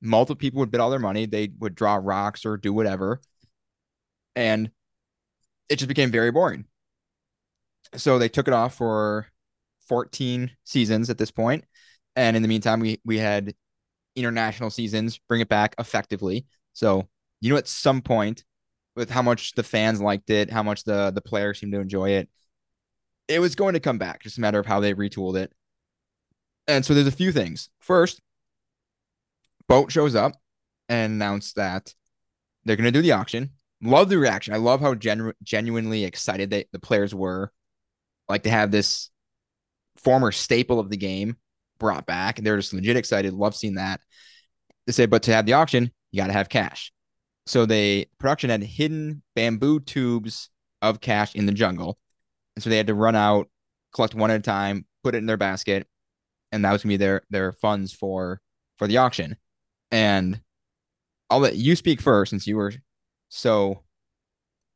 Multiple 0.00 0.36
people 0.36 0.60
would 0.60 0.70
bid 0.70 0.80
all 0.80 0.90
their 0.90 0.98
money. 0.98 1.26
They 1.26 1.52
would 1.58 1.74
draw 1.74 2.00
rocks 2.02 2.44
or 2.44 2.56
do 2.56 2.72
whatever. 2.72 3.20
And 4.34 4.70
it 5.68 5.76
just 5.76 5.88
became 5.88 6.10
very 6.10 6.32
boring. 6.32 6.64
So 7.94 8.18
they 8.18 8.28
took 8.28 8.48
it 8.48 8.54
off 8.54 8.74
for 8.74 9.26
14 9.88 10.50
seasons 10.64 11.10
at 11.10 11.18
this 11.18 11.30
point. 11.30 11.64
And 12.16 12.36
in 12.36 12.42
the 12.42 12.48
meantime, 12.48 12.80
we 12.80 13.00
we 13.04 13.18
had 13.18 13.54
international 14.14 14.70
seasons 14.70 15.18
bring 15.28 15.40
it 15.40 15.48
back 15.48 15.74
effectively. 15.78 16.46
So 16.72 17.08
you 17.40 17.50
know, 17.50 17.56
at 17.56 17.68
some 17.68 18.02
point, 18.02 18.44
with 18.94 19.10
how 19.10 19.22
much 19.22 19.54
the 19.54 19.62
fans 19.62 20.00
liked 20.00 20.30
it, 20.30 20.50
how 20.50 20.62
much 20.62 20.84
the 20.84 21.10
the 21.10 21.22
players 21.22 21.58
seemed 21.58 21.72
to 21.72 21.80
enjoy 21.80 22.10
it, 22.10 22.28
it 23.28 23.40
was 23.40 23.54
going 23.54 23.74
to 23.74 23.80
come 23.80 23.98
back. 23.98 24.22
Just 24.22 24.38
a 24.38 24.40
matter 24.40 24.58
of 24.58 24.66
how 24.66 24.80
they 24.80 24.94
retooled 24.94 25.36
it. 25.36 25.52
And 26.68 26.84
so 26.84 26.94
there's 26.94 27.06
a 27.06 27.12
few 27.12 27.32
things. 27.32 27.70
First, 27.80 28.20
Boat 29.68 29.90
shows 29.90 30.14
up 30.14 30.34
and 30.88 31.14
announced 31.14 31.56
that 31.56 31.94
they're 32.64 32.76
going 32.76 32.84
to 32.84 32.90
do 32.90 33.02
the 33.02 33.12
auction. 33.12 33.50
Love 33.82 34.08
the 34.08 34.18
reaction. 34.18 34.54
I 34.54 34.58
love 34.58 34.80
how 34.80 34.94
genu- 34.94 35.32
genuinely 35.42 36.04
excited 36.04 36.50
they, 36.50 36.66
the 36.72 36.78
players 36.78 37.14
were. 37.14 37.52
Like 38.28 38.44
to 38.44 38.50
have 38.50 38.70
this 38.70 39.10
former 39.96 40.30
staple 40.30 40.78
of 40.78 40.90
the 40.90 40.96
game 40.96 41.36
brought 41.78 42.06
back, 42.06 42.38
and 42.38 42.46
they're 42.46 42.56
just 42.56 42.72
legit 42.72 42.96
excited. 42.96 43.32
Love 43.32 43.54
seeing 43.54 43.74
that. 43.74 44.00
They 44.86 44.92
say, 44.92 45.06
but 45.06 45.22
to 45.24 45.32
have 45.32 45.46
the 45.46 45.54
auction, 45.54 45.90
you 46.10 46.20
got 46.20 46.28
to 46.28 46.32
have 46.32 46.48
cash. 46.48 46.92
So 47.46 47.66
they 47.66 48.06
production 48.18 48.50
had 48.50 48.62
hidden 48.62 49.22
bamboo 49.34 49.80
tubes 49.80 50.50
of 50.80 51.00
cash 51.00 51.34
in 51.34 51.46
the 51.46 51.52
jungle, 51.52 51.98
and 52.54 52.62
so 52.62 52.70
they 52.70 52.76
had 52.76 52.86
to 52.86 52.94
run 52.94 53.16
out, 53.16 53.48
collect 53.92 54.14
one 54.14 54.30
at 54.30 54.36
a 54.36 54.42
time, 54.42 54.86
put 55.02 55.14
it 55.14 55.18
in 55.18 55.26
their 55.26 55.36
basket, 55.36 55.86
and 56.52 56.64
that 56.64 56.72
was 56.72 56.82
gonna 56.82 56.92
be 56.92 56.96
their 56.98 57.22
their 57.30 57.52
funds 57.52 57.92
for 57.92 58.40
for 58.78 58.86
the 58.86 58.98
auction. 58.98 59.36
And 59.90 60.40
I'll 61.30 61.40
let 61.40 61.56
you 61.56 61.76
speak 61.76 62.00
first 62.00 62.30
since 62.30 62.46
you 62.46 62.56
were 62.56 62.72
so 63.28 63.82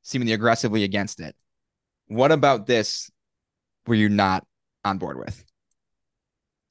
seemingly 0.02 0.32
aggressively 0.32 0.84
against 0.84 1.20
it. 1.20 1.36
What 2.08 2.32
about 2.32 2.66
this 2.66 3.10
were 3.86 3.94
you 3.94 4.08
not 4.08 4.46
on 4.84 4.98
board 4.98 5.18
with? 5.18 5.45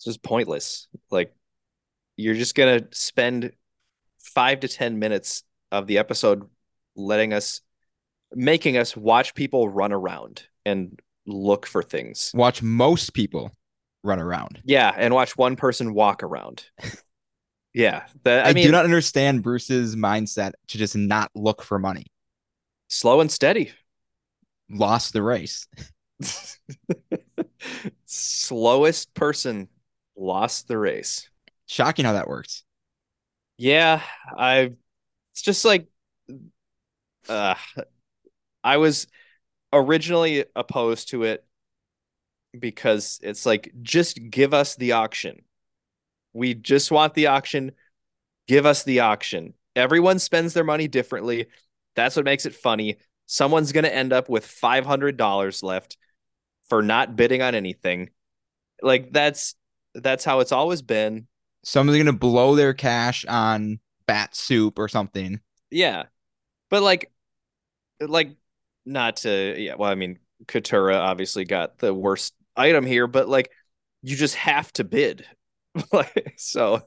Just 0.06 0.24
pointless. 0.24 0.88
Like 1.12 1.34
you're 2.16 2.36
just 2.36 2.56
gonna 2.56 2.82
spend 2.92 3.52
five 4.20 4.62
to 4.62 4.68
ten 4.68 5.00
minutes 5.00 5.44
of 5.72 5.88
the 5.88 5.98
episode 5.98 6.48
letting 6.96 7.34
us 7.34 7.62
making 8.34 8.78
us 8.78 8.96
watch 8.96 9.36
people 9.36 9.68
run 9.70 9.92
around 9.92 10.44
and 10.66 11.00
look 11.26 11.66
for 11.66 11.84
things. 11.84 12.32
Watch 12.34 12.62
most 12.62 13.14
people 13.14 13.52
run 14.04 14.20
around. 14.20 14.62
Yeah, 14.64 14.94
and 14.96 15.14
watch 15.14 15.36
one 15.36 15.56
person 15.56 15.94
walk 15.94 16.24
around. 16.24 16.66
yeah, 17.74 18.04
that, 18.24 18.46
I, 18.46 18.50
I, 18.50 18.54
mean, 18.54 18.66
do 18.66 18.72
not 18.72 18.86
understand 18.86 19.44
Bruce's 19.44 19.96
mindset 19.96 20.54
to 20.70 20.78
just 20.78 20.96
not 20.96 21.32
look 21.36 21.62
for 21.64 21.80
money. 21.80 22.06
slow 22.88 23.22
and 23.22 23.32
steady. 23.32 23.72
Lost 24.70 25.14
the 25.14 25.22
race. 25.22 25.68
Slowest 28.06 29.14
person 29.14 29.68
lost 30.18 30.68
the 30.68 30.78
race. 30.78 31.30
Shocking 31.68 32.06
how 32.06 32.14
that 32.14 32.28
works. 32.28 32.64
Yeah, 33.58 34.02
I. 34.38 34.74
It's 35.32 35.42
just 35.42 35.66
like, 35.66 35.88
uh, 37.28 37.56
I 38.64 38.78
was 38.78 39.08
originally 39.74 40.46
opposed 40.56 41.10
to 41.10 41.24
it 41.24 41.46
because 42.58 43.20
it's 43.22 43.46
like 43.46 43.72
just 43.82 44.20
give 44.30 44.54
us 44.54 44.76
the 44.76 44.94
auction. 44.94 45.42
We 46.34 46.54
just 46.54 46.92
want 46.92 47.14
the 47.14 47.28
auction. 47.28 47.72
Give 48.48 48.66
us 48.66 48.84
the 48.84 49.02
auction. 49.02 49.54
Everyone 49.76 50.20
spends 50.20 50.54
their 50.54 50.64
money 50.64 50.88
differently. 50.88 51.48
That's 51.96 52.16
what 52.16 52.26
makes 52.26 52.46
it 52.46 52.56
funny. 52.56 52.98
Someone's 53.26 53.72
going 53.72 53.84
to 53.86 53.94
end 53.94 54.14
up 54.14 54.30
with 54.30 54.46
$500 54.46 55.64
left 55.64 55.98
for 56.70 56.82
not 56.82 57.16
bidding 57.16 57.42
on 57.42 57.56
anything. 57.56 58.10
Like 58.82 59.12
that's 59.12 59.56
that's 59.96 60.26
how 60.26 60.40
it's 60.40 60.52
always 60.52 60.82
been. 60.82 61.28
Someone's 61.64 61.98
gonna 61.98 62.14
blow 62.14 62.56
their 62.56 62.74
cash 62.74 63.26
on 63.26 63.80
bat 64.06 64.36
soup 64.36 64.78
or 64.78 64.88
something. 64.88 65.40
Yeah. 65.72 66.04
But 66.70 66.84
like 66.84 67.12
like 68.00 68.36
not 68.86 69.18
to 69.18 69.56
yeah, 69.58 69.76
well 69.76 69.90
I 69.90 69.96
mean 69.96 70.20
Katurah 70.46 71.00
obviously 71.00 71.46
got 71.46 71.80
the 71.80 71.94
worst 71.94 72.34
item 72.56 72.86
here, 72.86 73.08
but 73.08 73.28
like 73.28 73.52
you 74.02 74.16
just 74.16 74.36
have 74.36 74.72
to 74.74 74.84
bid. 74.84 75.26
like 75.92 76.36
so 76.38 76.86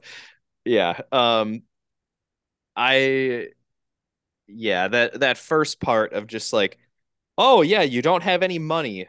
yeah. 0.65 1.01
Um 1.11 1.63
I 2.77 3.49
yeah, 4.47 4.89
that 4.89 5.21
that 5.21 5.39
first 5.39 5.81
part 5.81 6.13
of 6.13 6.27
just 6.27 6.53
like 6.53 6.79
oh 7.37 7.63
yeah, 7.63 7.83
you 7.83 8.03
don't 8.03 8.23
have 8.23 8.43
any 8.43 8.59
money. 8.59 9.09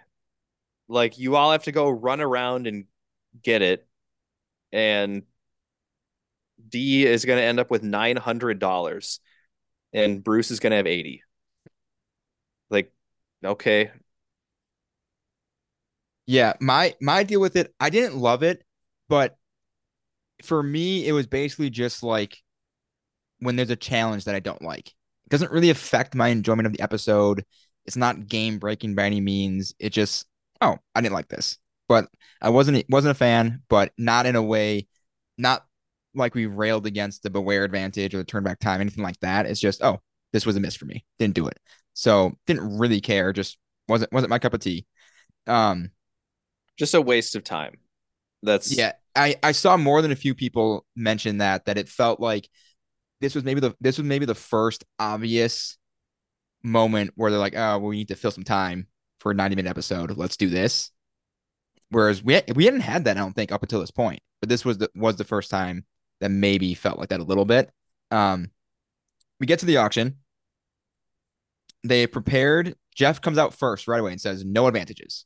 Like 0.88 1.20
you 1.20 1.36
all 1.36 1.52
have 1.52 1.64
to 1.66 1.72
go 1.72 1.90
run 1.90 2.22
around 2.22 2.66
and 2.66 2.86
get 3.44 3.62
it 3.62 3.88
and 4.72 5.24
Dee 6.68 7.06
is 7.06 7.26
going 7.26 7.40
to 7.40 7.44
end 7.44 7.60
up 7.60 7.72
with 7.72 7.84
$900 7.84 9.20
and 9.94 10.24
Bruce 10.24 10.52
is 10.52 10.60
going 10.60 10.72
to 10.72 10.78
have 10.78 10.88
80. 10.88 11.24
Like 12.70 12.92
okay, 13.44 13.92
Yeah, 16.30 16.54
my 16.62 16.94
my 17.02 17.24
deal 17.24 17.42
with 17.42 17.56
it, 17.56 17.74
I 17.80 17.90
didn't 17.90 18.16
love 18.18 18.44
it, 18.44 18.64
but 19.08 19.36
for 20.44 20.62
me, 20.62 21.08
it 21.08 21.12
was 21.12 21.28
basically 21.28 21.72
just 21.72 22.04
like 22.04 22.38
when 23.40 23.56
there's 23.56 23.72
a 23.72 23.76
challenge 23.76 24.26
that 24.26 24.36
I 24.36 24.40
don't 24.40 24.62
like. 24.62 24.90
It 24.90 25.30
doesn't 25.30 25.52
really 25.52 25.72
affect 25.72 26.16
my 26.16 26.30
enjoyment 26.30 26.68
of 26.68 26.74
the 26.74 26.82
episode. 26.82 27.44
It's 27.86 27.96
not 27.96 28.28
game 28.28 28.60
breaking 28.60 28.96
by 28.96 29.06
any 29.06 29.22
means. 29.22 29.74
It 29.80 29.90
just, 29.90 30.28
oh, 30.62 30.78
I 30.94 31.02
didn't 31.02 31.16
like 31.16 31.30
this. 31.30 31.58
But 31.90 32.08
I 32.42 32.50
wasn't 32.52 32.86
wasn't 32.90 33.12
a 33.12 33.16
fan, 33.16 33.64
but 33.68 33.92
not 33.98 34.26
in 34.26 34.38
a 34.38 34.42
way, 34.42 34.88
not 35.38 35.66
like 36.16 36.36
we 36.36 36.46
railed 36.46 36.86
against 36.86 37.24
the 37.24 37.30
beware 37.30 37.66
advantage 37.66 38.16
or 38.16 38.20
the 38.20 38.24
turn 38.24 38.44
back 38.44 38.60
time, 38.60 38.80
anything 38.80 39.04
like 39.04 39.20
that. 39.20 39.46
It's 39.46 39.60
just, 39.60 39.84
oh, 39.84 40.02
this 40.32 40.46
was 40.46 40.56
a 40.56 40.60
miss 40.60 40.76
for 40.76 40.86
me. 40.86 41.06
Didn't 41.18 41.36
do 41.36 41.48
it. 41.48 41.60
So 41.94 42.38
didn't 42.48 42.78
really 42.78 43.02
care. 43.02 43.34
Just 43.34 43.58
wasn't 43.90 44.14
wasn't 44.14 44.30
my 44.30 44.40
cup 44.40 44.54
of 44.54 44.62
tea. 44.62 44.86
Um, 45.48 45.92
just 46.78 46.94
a 46.94 47.02
waste 47.02 47.36
of 47.36 47.44
time. 47.44 47.76
That's 48.42 48.76
yeah, 48.76 48.94
I 49.16 49.36
I 49.44 49.52
saw 49.52 49.76
more 49.76 50.02
than 50.02 50.12
a 50.12 50.16
few 50.16 50.34
people 50.34 50.86
mention 50.96 51.40
that 51.40 51.66
that 51.66 51.78
it 51.78 51.90
felt 51.90 52.20
like 52.22 52.48
this 53.20 53.36
was 53.36 53.44
maybe 53.44 53.60
the 53.60 53.76
this 53.82 53.98
was 53.98 54.06
maybe 54.06 54.26
the 54.26 54.36
first 54.36 54.86
obvious 54.98 55.78
moment 56.64 57.12
where 57.16 57.32
they're 57.32 57.40
like, 57.40 57.56
oh, 57.56 57.80
well, 57.80 57.82
we 57.82 57.98
need 57.98 58.10
to 58.10 58.16
fill 58.16 58.32
some 58.32 58.44
time 58.44 58.88
for 59.20 59.32
a 59.32 59.36
90 59.36 59.56
minute 59.56 59.70
episode. 59.70 60.16
Let's 60.18 60.38
do 60.38 60.50
this. 60.50 60.92
Whereas 61.92 62.24
we 62.24 62.42
we 62.56 62.66
hadn't 62.66 62.82
had 62.82 63.06
that, 63.06 63.18
I 63.18 63.20
don't 63.20 63.34
think, 63.34 63.52
up 63.52 63.64
until 63.64 63.80
this 63.80 63.92
point. 63.92 64.22
But 64.42 64.50
this 64.50 64.64
was 64.64 64.78
the 64.78 64.90
was 64.96 65.16
the 65.16 65.24
first 65.24 65.50
time 65.50 65.86
that 66.22 66.30
maybe 66.30 66.74
felt 66.74 67.00
like 67.00 67.10
that 67.10 67.20
a 67.20 67.24
little 67.24 67.46
bit. 67.46 67.72
Um, 68.12 68.52
we 69.40 69.48
get 69.48 69.60
to 69.60 69.66
the 69.66 69.78
auction. 69.78 70.18
They 71.84 72.08
prepared. 72.08 72.76
Jeff 72.94 73.22
comes 73.22 73.38
out 73.38 73.54
first 73.54 73.88
right 73.88 74.00
away 74.00 74.12
and 74.12 74.22
says, 74.22 74.44
"No 74.44 74.68
advantages." 74.68 75.26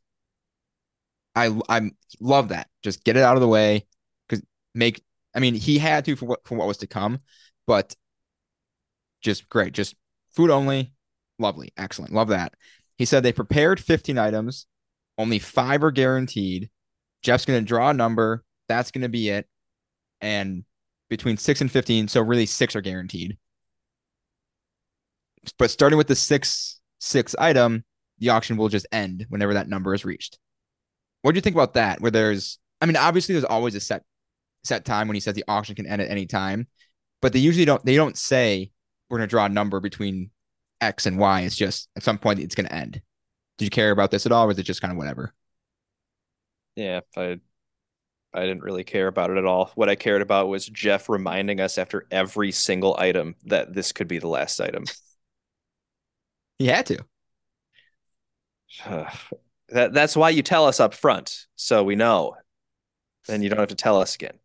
I 1.36 1.60
I 1.70 1.92
love 2.20 2.50
that. 2.50 2.68
Just 2.84 3.04
get 3.04 3.18
it 3.18 3.24
out 3.24 3.36
of 3.36 3.42
the 3.42 3.48
way 3.48 3.86
because 4.28 4.44
make. 4.74 5.04
I 5.36 5.40
mean, 5.40 5.56
he 5.56 5.80
had 5.80 6.06
to 6.06 6.16
for 6.16 6.26
what 6.26 6.46
for 6.46 6.56
what 6.56 6.68
was 6.68 6.78
to 6.78 6.88
come, 6.88 7.20
but 7.66 7.96
just 9.22 9.50
great. 9.50 9.74
Just 9.74 9.96
food 10.36 10.52
only. 10.52 10.94
Lovely, 11.40 11.74
excellent. 11.78 12.14
Love 12.14 12.28
that. 12.30 12.54
He 12.98 13.06
said 13.06 13.24
they 13.24 13.34
prepared 13.34 13.80
15 13.80 14.18
items. 14.18 14.68
Only 15.18 15.40
five 15.40 15.84
are 15.84 15.92
guaranteed. 15.92 16.70
Jeff's 17.22 17.46
going 17.46 17.60
to 17.60 17.66
draw 17.66 17.90
a 17.90 17.94
number. 17.94 18.44
That's 18.68 18.92
going 18.92 19.04
to 19.04 19.10
be 19.10 19.30
it. 19.30 19.48
And 20.22 20.64
between 21.10 21.38
six 21.38 21.62
and 21.62 21.72
15, 21.72 22.08
so 22.08 22.22
really 22.22 22.46
six 22.46 22.76
are 22.76 22.82
guaranteed. 22.82 23.38
But 25.58 25.72
starting 25.72 25.98
with 25.98 26.08
the 26.08 26.16
six 26.16 26.80
six 27.00 27.36
item, 27.38 27.84
the 28.20 28.30
auction 28.30 28.56
will 28.56 28.70
just 28.70 28.88
end 28.92 29.26
whenever 29.30 29.54
that 29.56 29.68
number 29.68 29.94
is 29.94 30.06
reached. 30.06 30.40
What 31.22 31.34
do 31.34 31.38
you 31.38 31.42
think 31.42 31.56
about 31.56 31.74
that? 31.74 32.02
Where 32.02 32.12
there's, 32.12 32.60
I 32.82 32.86
mean, 32.86 32.96
obviously 32.96 33.34
there's 33.34 33.46
always 33.46 33.76
a 33.76 33.80
set 33.80 34.04
set 34.64 34.86
time 34.86 35.08
when 35.08 35.16
he 35.16 35.22
says 35.22 35.36
the 35.36 35.44
auction 35.48 35.76
can 35.76 35.86
end 35.86 36.02
at 36.02 36.10
any 36.10 36.26
time, 36.26 36.68
but 37.22 37.34
they 37.34 37.40
usually 37.40 37.66
don't. 37.66 37.84
They 37.86 37.96
don't 37.96 38.18
say 38.18 38.72
we're 39.10 39.18
going 39.18 39.28
to 39.28 39.32
draw 39.32 39.46
a 39.46 39.50
number 39.50 39.80
between 39.80 40.32
X 40.82 41.06
and 41.06 41.18
Y. 41.18 41.42
It's 41.42 41.56
just 41.56 41.90
at 41.96 42.04
some 42.04 42.18
point 42.18 42.40
it's 42.40 42.56
going 42.56 42.68
to 42.68 42.74
end. 42.74 43.02
Did 43.58 43.66
you 43.66 43.70
care 43.70 43.92
about 43.92 44.12
this 44.12 44.26
at 44.26 44.32
all, 44.32 44.46
or 44.46 44.48
was 44.48 44.60
it 44.60 44.64
just 44.64 44.82
kind 44.82 44.92
of 44.92 44.98
whatever? 44.98 45.34
yeah, 46.76 47.02
I 47.16 47.40
I 48.34 48.42
didn't 48.42 48.64
really 48.64 48.84
care 48.84 49.08
about 49.08 49.30
it 49.30 49.38
at 49.38 49.46
all. 49.46 49.72
What 49.76 49.90
I 49.90 49.96
cared 49.96 50.22
about 50.22 50.48
was 50.48 50.66
Jeff 50.66 51.08
reminding 51.08 51.60
us 51.60 51.78
after 51.78 52.08
every 52.10 52.52
single 52.52 52.96
item 52.98 53.36
that 53.46 53.74
this 53.74 53.92
could 53.92 54.08
be 54.08 54.20
the 54.20 54.28
last 54.28 54.60
item. 54.60 54.86
He 56.60 56.68
had 56.68 56.86
to. 56.86 57.00
that 59.70 59.94
that's 59.94 60.16
why 60.16 60.30
you 60.30 60.44
tell 60.44 60.66
us 60.66 60.80
up 60.80 60.94
front 60.94 61.48
so 61.56 61.84
we 61.84 61.96
know. 61.96 62.36
Then 63.28 63.42
you 63.42 63.50
don't 63.50 63.60
have 63.60 63.70
to 63.70 63.76
tell 63.76 64.00
us 64.00 64.16
again. 64.16 64.40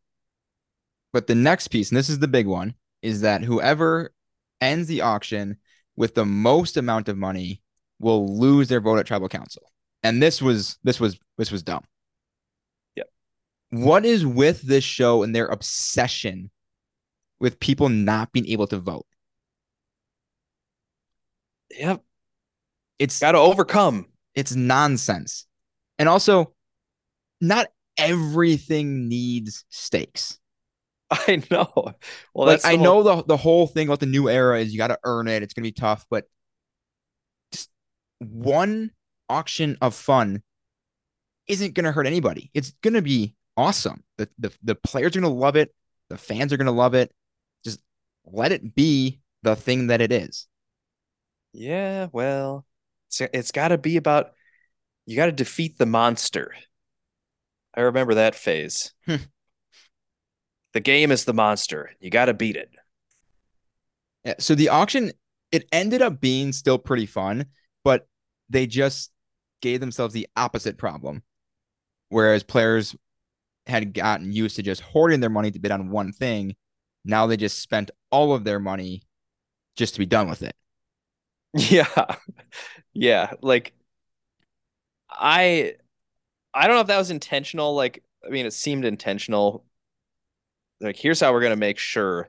But 1.12 1.27
the 1.27 1.35
next 1.35 1.69
piece, 1.69 1.91
and 1.91 1.97
this 1.97 2.09
is 2.09 2.19
the 2.19 2.29
big 2.29 2.47
one, 2.47 2.75
is 3.03 3.21
that 3.21 3.43
whoever 3.43 4.12
ends 4.61 4.88
the 4.88 5.03
auction 5.03 5.59
with 5.97 6.15
the 6.15 6.25
most 6.25 6.77
amount 6.77 7.09
of 7.09 7.17
money 7.17 7.62
will 7.99 8.38
lose 8.38 8.69
their 8.69 8.81
vote 8.81 8.99
at 8.99 9.07
tribal 9.07 9.28
council. 9.28 9.62
And 10.02 10.23
this 10.23 10.40
was 10.40 10.78
this 10.85 11.00
was 11.00 11.19
this 11.37 11.50
was 11.50 11.62
dumb. 11.62 11.85
Yep. 12.97 13.09
What 13.71 14.05
is 14.05 14.25
with 14.25 14.62
this 14.62 14.85
show 14.85 15.23
and 15.23 15.35
their 15.35 15.47
obsession 15.47 16.50
with 17.40 17.59
people 17.61 17.88
not 17.88 18.33
being 18.33 18.47
able 18.47 18.67
to 18.69 18.78
vote? 18.78 19.07
Yep. 21.76 22.02
It's 22.99 23.21
Got 23.21 23.33
to 23.33 23.38
overcome. 23.38 24.07
it's 24.35 24.55
nonsense. 24.55 25.47
And 25.99 26.09
also, 26.09 26.52
not 27.40 27.69
everything 27.97 29.09
needs 29.09 29.64
stakes. 29.69 30.38
I 31.11 31.43
know. 31.50 31.95
Well, 32.35 32.47
like 32.47 32.64
I 32.64 32.76
the 32.76 32.83
know 32.83 33.02
the 33.02 33.25
the 33.25 33.37
whole 33.37 33.67
thing 33.67 33.88
about 33.88 34.00
the 34.00 34.07
new 34.07 34.28
era 34.28 34.61
is 34.61 34.73
you 34.73 34.78
got 34.78 34.88
to 34.88 34.99
earn 35.05 35.26
it. 35.28 35.43
It's 35.43 35.55
gonna 35.55 35.64
be 35.64 35.73
tough, 35.73 36.07
but 36.11 36.25
one 38.19 38.91
auction 39.29 39.77
of 39.81 39.95
fun 39.95 40.43
isn't 41.47 41.75
gonna 41.75 41.93
hurt 41.93 42.07
anybody. 42.07 42.51
It's 42.55 42.73
gonna 42.83 43.03
be 43.03 43.35
awesome. 43.57 44.05
The 44.17 44.29
the 44.39 44.53
the 44.63 44.75
players 44.75 45.17
are 45.17 45.21
gonna 45.21 45.35
love 45.35 45.57
it. 45.57 45.75
The 46.09 46.19
fans 46.19 46.53
are 46.53 46.57
gonna 46.57 46.73
love 46.73 46.95
it. 46.95 47.13
Just 47.65 47.81
let 48.25 48.53
it 48.53 48.75
be 48.75 49.21
the 49.43 49.57
thing 49.57 49.89
that 49.89 50.01
it 50.01 50.13
is. 50.13 50.47
Yeah, 51.53 52.09
well, 52.13 52.67
it's, 53.09 53.21
it's 53.21 53.53
got 53.53 53.69
to 53.69 53.79
be 53.79 53.97
about 53.97 54.33
you 55.07 55.17
got 55.17 55.27
to 55.27 55.33
defeat 55.33 55.79
the 55.79 55.87
monster. 55.87 56.55
I 57.75 57.83
remember 57.83 58.15
that 58.15 58.35
phase. 58.35 58.93
Hmm. 59.07 59.17
The 60.75 60.81
game 60.81 61.11
is 61.11 61.25
the 61.25 61.33
monster. 61.33 61.93
You 61.99 62.11
got 62.11 62.27
to 62.27 62.35
beat 62.35 62.55
it. 62.55 62.71
Yeah, 64.23 64.35
so 64.39 64.55
the 64.55 64.69
auction 64.69 65.13
it 65.51 65.67
ended 65.73 66.03
up 66.03 66.21
being 66.21 66.53
still 66.53 66.77
pretty 66.77 67.07
fun, 67.07 67.47
but 67.88 68.07
they 68.50 68.66
just 68.66 69.11
gave 69.62 69.80
themselves 69.80 70.12
the 70.12 70.28
opposite 70.37 70.76
problem. 70.76 71.23
Whereas 72.11 72.42
players 72.42 72.95
had 73.66 73.95
gotten 73.95 74.30
used 74.30 74.57
to 74.57 74.62
just 74.62 74.83
hoarding 74.83 75.21
their 75.21 75.30
money 75.30 75.50
to 75.50 75.59
bid 75.59 75.71
on 75.71 75.88
one 75.88 76.12
thing, 76.12 76.54
now 77.02 77.26
they 77.26 77.38
just 77.38 77.61
spent 77.61 77.90
all 78.11 78.35
of 78.35 78.45
their 78.45 78.61
money 78.61 79.00
just 79.75 79.95
to 79.95 80.00
be 80.00 80.04
done 80.04 80.28
with 80.28 80.42
it. 80.42 80.54
Yeah. 81.54 82.16
Yeah, 82.92 83.33
like 83.40 83.73
I 85.11 85.76
I 86.54 86.66
don't 86.66 86.76
know 86.76 86.83
if 86.83 86.88
that 86.88 86.99
was 86.99 87.11
intentional. 87.11 87.75
Like, 87.75 88.04
I 88.26 88.30
mean, 88.30 88.47
it 88.47 88.52
seemed 88.52 88.85
intentional. 88.85 89.64
Like, 90.80 90.97
here's 90.97 91.21
how 91.21 91.33
we're 91.33 91.42
gonna 91.42 91.57
make 91.57 91.78
sure 91.78 92.28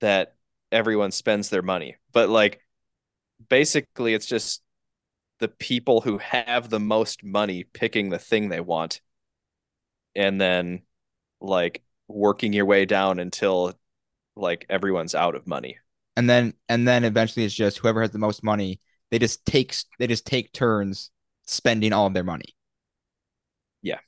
that 0.00 0.36
everyone 0.72 1.12
spends 1.12 1.48
their 1.50 1.62
money. 1.62 1.96
But 2.12 2.28
like 2.28 2.60
basically 3.48 4.14
it's 4.14 4.26
just 4.26 4.62
the 5.38 5.48
people 5.48 6.00
who 6.00 6.18
have 6.18 6.70
the 6.70 6.80
most 6.80 7.22
money 7.22 7.64
picking 7.64 8.08
the 8.08 8.18
thing 8.18 8.48
they 8.48 8.60
want 8.60 9.00
and 10.14 10.40
then 10.40 10.82
like 11.40 11.82
working 12.08 12.52
your 12.52 12.64
way 12.64 12.84
down 12.84 13.18
until 13.18 13.74
like 14.34 14.66
everyone's 14.68 15.14
out 15.14 15.34
of 15.34 15.46
money. 15.46 15.78
And 16.16 16.28
then 16.28 16.54
and 16.68 16.88
then 16.88 17.04
eventually 17.04 17.44
it's 17.44 17.54
just 17.54 17.78
whoever 17.78 18.00
has 18.00 18.10
the 18.10 18.18
most 18.18 18.42
money, 18.42 18.80
they 19.10 19.18
just 19.18 19.44
takes 19.44 19.84
they 19.98 20.06
just 20.06 20.26
take 20.26 20.52
turns 20.52 21.10
spending 21.46 21.92
all 21.92 22.06
of 22.06 22.14
their 22.14 22.24
money. 22.24 22.56
Yeah. 23.82 23.98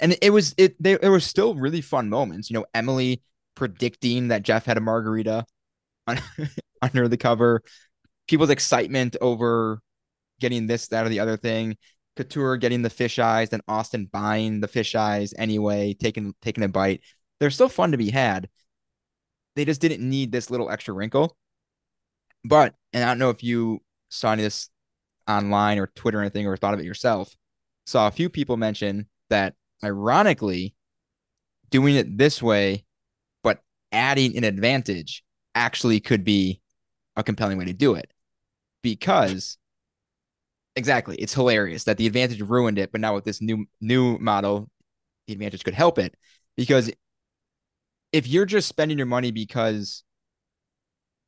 And 0.00 0.16
it 0.22 0.30
was 0.30 0.54
it 0.56 0.82
they, 0.82 0.96
there 0.96 1.10
were 1.10 1.20
still 1.20 1.54
really 1.54 1.82
fun 1.82 2.08
moments. 2.08 2.48
You 2.48 2.54
know, 2.54 2.66
Emily 2.72 3.22
predicting 3.54 4.28
that 4.28 4.42
Jeff 4.42 4.64
had 4.64 4.78
a 4.78 4.80
margarita 4.80 5.44
on, 6.06 6.20
under 6.82 7.08
the 7.08 7.16
cover, 7.16 7.62
people's 8.26 8.50
excitement 8.50 9.16
over 9.20 9.82
getting 10.40 10.66
this, 10.66 10.88
that, 10.88 11.06
or 11.06 11.08
the 11.08 11.20
other 11.20 11.36
thing. 11.36 11.76
Katurah 12.16 12.60
getting 12.60 12.82
the 12.82 12.90
fish 12.90 13.18
eyes, 13.18 13.50
then 13.50 13.60
Austin 13.68 14.08
buying 14.12 14.60
the 14.60 14.68
fish 14.68 14.94
eyes 14.94 15.32
anyway, 15.38 15.94
taking 15.94 16.34
taking 16.42 16.64
a 16.64 16.68
bite. 16.68 17.00
They're 17.38 17.50
still 17.50 17.68
fun 17.68 17.92
to 17.92 17.98
be 17.98 18.10
had. 18.10 18.48
They 19.54 19.64
just 19.64 19.80
didn't 19.80 20.08
need 20.08 20.32
this 20.32 20.50
little 20.50 20.70
extra 20.70 20.94
wrinkle. 20.94 21.36
But 22.44 22.74
and 22.92 23.04
I 23.04 23.08
don't 23.08 23.18
know 23.18 23.30
if 23.30 23.42
you 23.42 23.82
saw 24.08 24.32
any 24.32 24.42
of 24.42 24.46
this 24.46 24.68
online 25.28 25.78
or 25.78 25.88
Twitter 25.88 26.18
or 26.18 26.22
anything 26.22 26.46
or 26.46 26.56
thought 26.56 26.74
of 26.74 26.80
it 26.80 26.86
yourself. 26.86 27.34
Saw 27.86 28.08
a 28.08 28.12
few 28.12 28.28
people 28.28 28.56
mention 28.56 29.08
that 29.30 29.54
ironically, 29.84 30.74
doing 31.70 31.94
it 31.94 32.18
this 32.18 32.42
way, 32.42 32.84
but 33.42 33.60
adding 33.92 34.36
an 34.36 34.44
advantage 34.44 35.22
actually 35.54 36.00
could 36.00 36.24
be 36.24 36.60
a 37.16 37.22
compelling 37.22 37.58
way 37.58 37.66
to 37.66 37.72
do 37.72 37.94
it. 37.94 38.12
Because 38.82 39.58
exactly, 40.78 41.16
it's 41.16 41.34
hilarious 41.34 41.84
that 41.84 41.98
the 41.98 42.06
advantage 42.06 42.40
ruined 42.40 42.78
it, 42.78 42.92
but 42.92 43.00
now 43.00 43.14
with 43.14 43.24
this 43.24 43.42
new 43.42 43.66
new 43.80 44.18
model, 44.18 44.70
the 45.26 45.34
advantage 45.34 45.64
could 45.64 45.74
help 45.74 45.98
it. 45.98 46.14
Because 46.56 46.90
if 48.12 48.26
you're 48.26 48.46
just 48.46 48.68
spending 48.68 48.98
your 48.98 49.06
money 49.06 49.30
because 49.30 50.04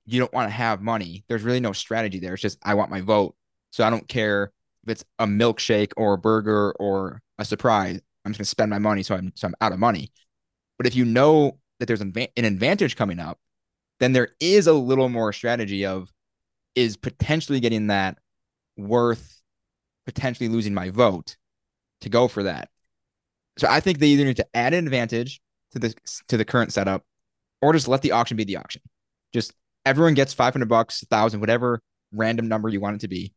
you 0.06 0.18
don't 0.18 0.32
want 0.32 0.48
to 0.48 0.54
have 0.54 0.80
money, 0.80 1.24
there's 1.28 1.42
really 1.42 1.60
no 1.60 1.72
strategy 1.72 2.18
there. 2.18 2.34
It's 2.34 2.42
just 2.42 2.58
I 2.62 2.74
want 2.74 2.90
my 2.90 3.02
vote. 3.02 3.34
So 3.70 3.84
I 3.84 3.90
don't 3.90 4.08
care 4.08 4.52
if 4.84 4.90
it's 4.90 5.04
a 5.18 5.26
milkshake 5.26 5.92
or 5.96 6.14
a 6.14 6.18
burger 6.18 6.72
or 6.72 7.20
a 7.38 7.44
surprise. 7.44 8.00
I'm 8.24 8.32
just 8.32 8.38
gonna 8.38 8.46
spend 8.46 8.70
my 8.70 8.78
money, 8.78 9.02
so 9.02 9.14
I'm 9.14 9.32
so 9.34 9.48
I'm 9.48 9.54
out 9.60 9.72
of 9.72 9.78
money. 9.78 10.12
But 10.78 10.86
if 10.86 10.94
you 10.94 11.04
know 11.04 11.58
that 11.78 11.86
there's 11.86 12.00
an, 12.00 12.12
an 12.36 12.44
advantage 12.44 12.96
coming 12.96 13.18
up, 13.18 13.38
then 13.98 14.12
there 14.12 14.30
is 14.40 14.66
a 14.66 14.72
little 14.72 15.08
more 15.08 15.32
strategy 15.32 15.86
of 15.86 16.10
is 16.74 16.96
potentially 16.96 17.60
getting 17.60 17.88
that 17.88 18.18
worth 18.76 19.39
potentially 20.12 20.48
losing 20.48 20.74
my 20.74 20.90
vote 20.90 21.36
to 22.02 22.08
go 22.08 22.28
for 22.28 22.44
that. 22.44 22.70
So 23.58 23.68
I 23.68 23.80
think 23.80 23.98
they 23.98 24.08
either 24.08 24.24
need 24.24 24.36
to 24.36 24.46
add 24.54 24.74
an 24.74 24.84
advantage 24.86 25.40
to 25.72 25.78
the 25.78 25.94
to 26.28 26.36
the 26.36 26.44
current 26.44 26.72
setup, 26.72 27.04
or 27.62 27.72
just 27.72 27.88
let 27.88 28.02
the 28.02 28.12
auction 28.12 28.36
be 28.36 28.44
the 28.44 28.56
auction. 28.56 28.82
Just 29.34 29.52
everyone 29.86 30.14
gets 30.14 30.34
500 30.34 30.68
bucks, 30.68 31.04
1000, 31.08 31.40
whatever 31.40 31.82
random 32.12 32.48
number 32.48 32.68
you 32.68 32.80
want 32.80 32.96
it 32.96 33.00
to 33.02 33.08
be. 33.08 33.34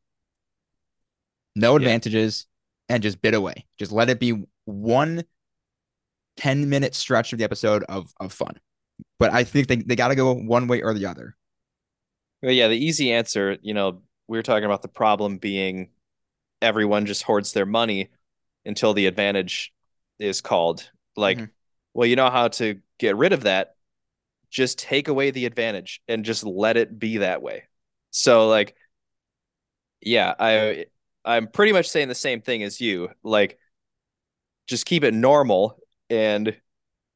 No 1.56 1.76
Yeah. 1.76 1.76
advantages 1.76 2.46
and 2.90 3.04
just 3.04 3.22
bid 3.22 3.34
away. 3.34 3.66
Just 3.78 3.92
let 3.92 4.10
it 4.10 4.20
be 4.20 4.44
one 4.66 5.24
10 6.38 6.70
minute 6.70 6.96
stretch 6.96 7.34
of 7.34 7.40
the 7.40 7.46
episode 7.46 7.84
of, 7.86 8.14
of 8.20 8.34
fun. 8.34 8.60
But 9.20 9.34
I 9.34 9.44
think 9.44 9.68
they, 9.68 9.78
they 9.78 9.96
got 9.96 10.10
to 10.10 10.16
go 10.16 10.34
one 10.34 10.68
way 10.68 10.82
or 10.82 10.94
the 10.94 11.08
other. 11.08 11.36
Well, 12.42 12.52
yeah, 12.52 12.68
the 12.68 12.76
easy 12.78 13.12
answer, 13.12 13.58
you 13.62 13.74
know, 13.74 14.02
we 14.28 14.38
were 14.38 14.44
talking 14.44 14.66
about 14.66 14.82
the 14.82 14.88
problem 14.88 15.38
being 15.38 15.90
everyone 16.64 17.06
just 17.06 17.24
hoards 17.24 17.54
their 17.54 17.66
money 17.66 18.10
until 18.66 18.94
the 18.94 19.08
advantage 19.08 19.74
is 20.20 20.42
called. 20.42 20.90
Like, 21.16 21.38
Mhm. 21.40 21.52
well, 21.94 22.08
you 22.08 22.16
know 22.16 22.30
how 22.30 22.48
to 22.50 22.82
get 22.98 23.16
rid 23.18 23.34
of 23.34 23.44
that? 23.44 23.76
Just 24.50 24.80
take 24.80 25.08
away 25.08 25.32
the 25.32 25.46
advantage 25.46 26.02
and 26.08 26.26
just 26.26 26.44
let 26.44 26.78
it 26.78 26.98
be 26.98 27.18
that 27.20 27.42
way. 27.42 27.66
So, 28.12 28.48
like, 28.48 28.76
yeah, 30.02 30.34
I 30.40 30.86
I'm 31.26 31.48
pretty 31.48 31.72
much 31.72 31.90
saying 31.90 32.10
the 32.10 32.16
same 32.16 32.42
thing 32.42 32.64
as 32.64 32.82
you. 32.82 33.10
Like, 33.24 33.58
just 34.68 34.86
keep 34.86 35.04
it 35.04 35.14
normal 35.14 35.78
and 36.10 36.56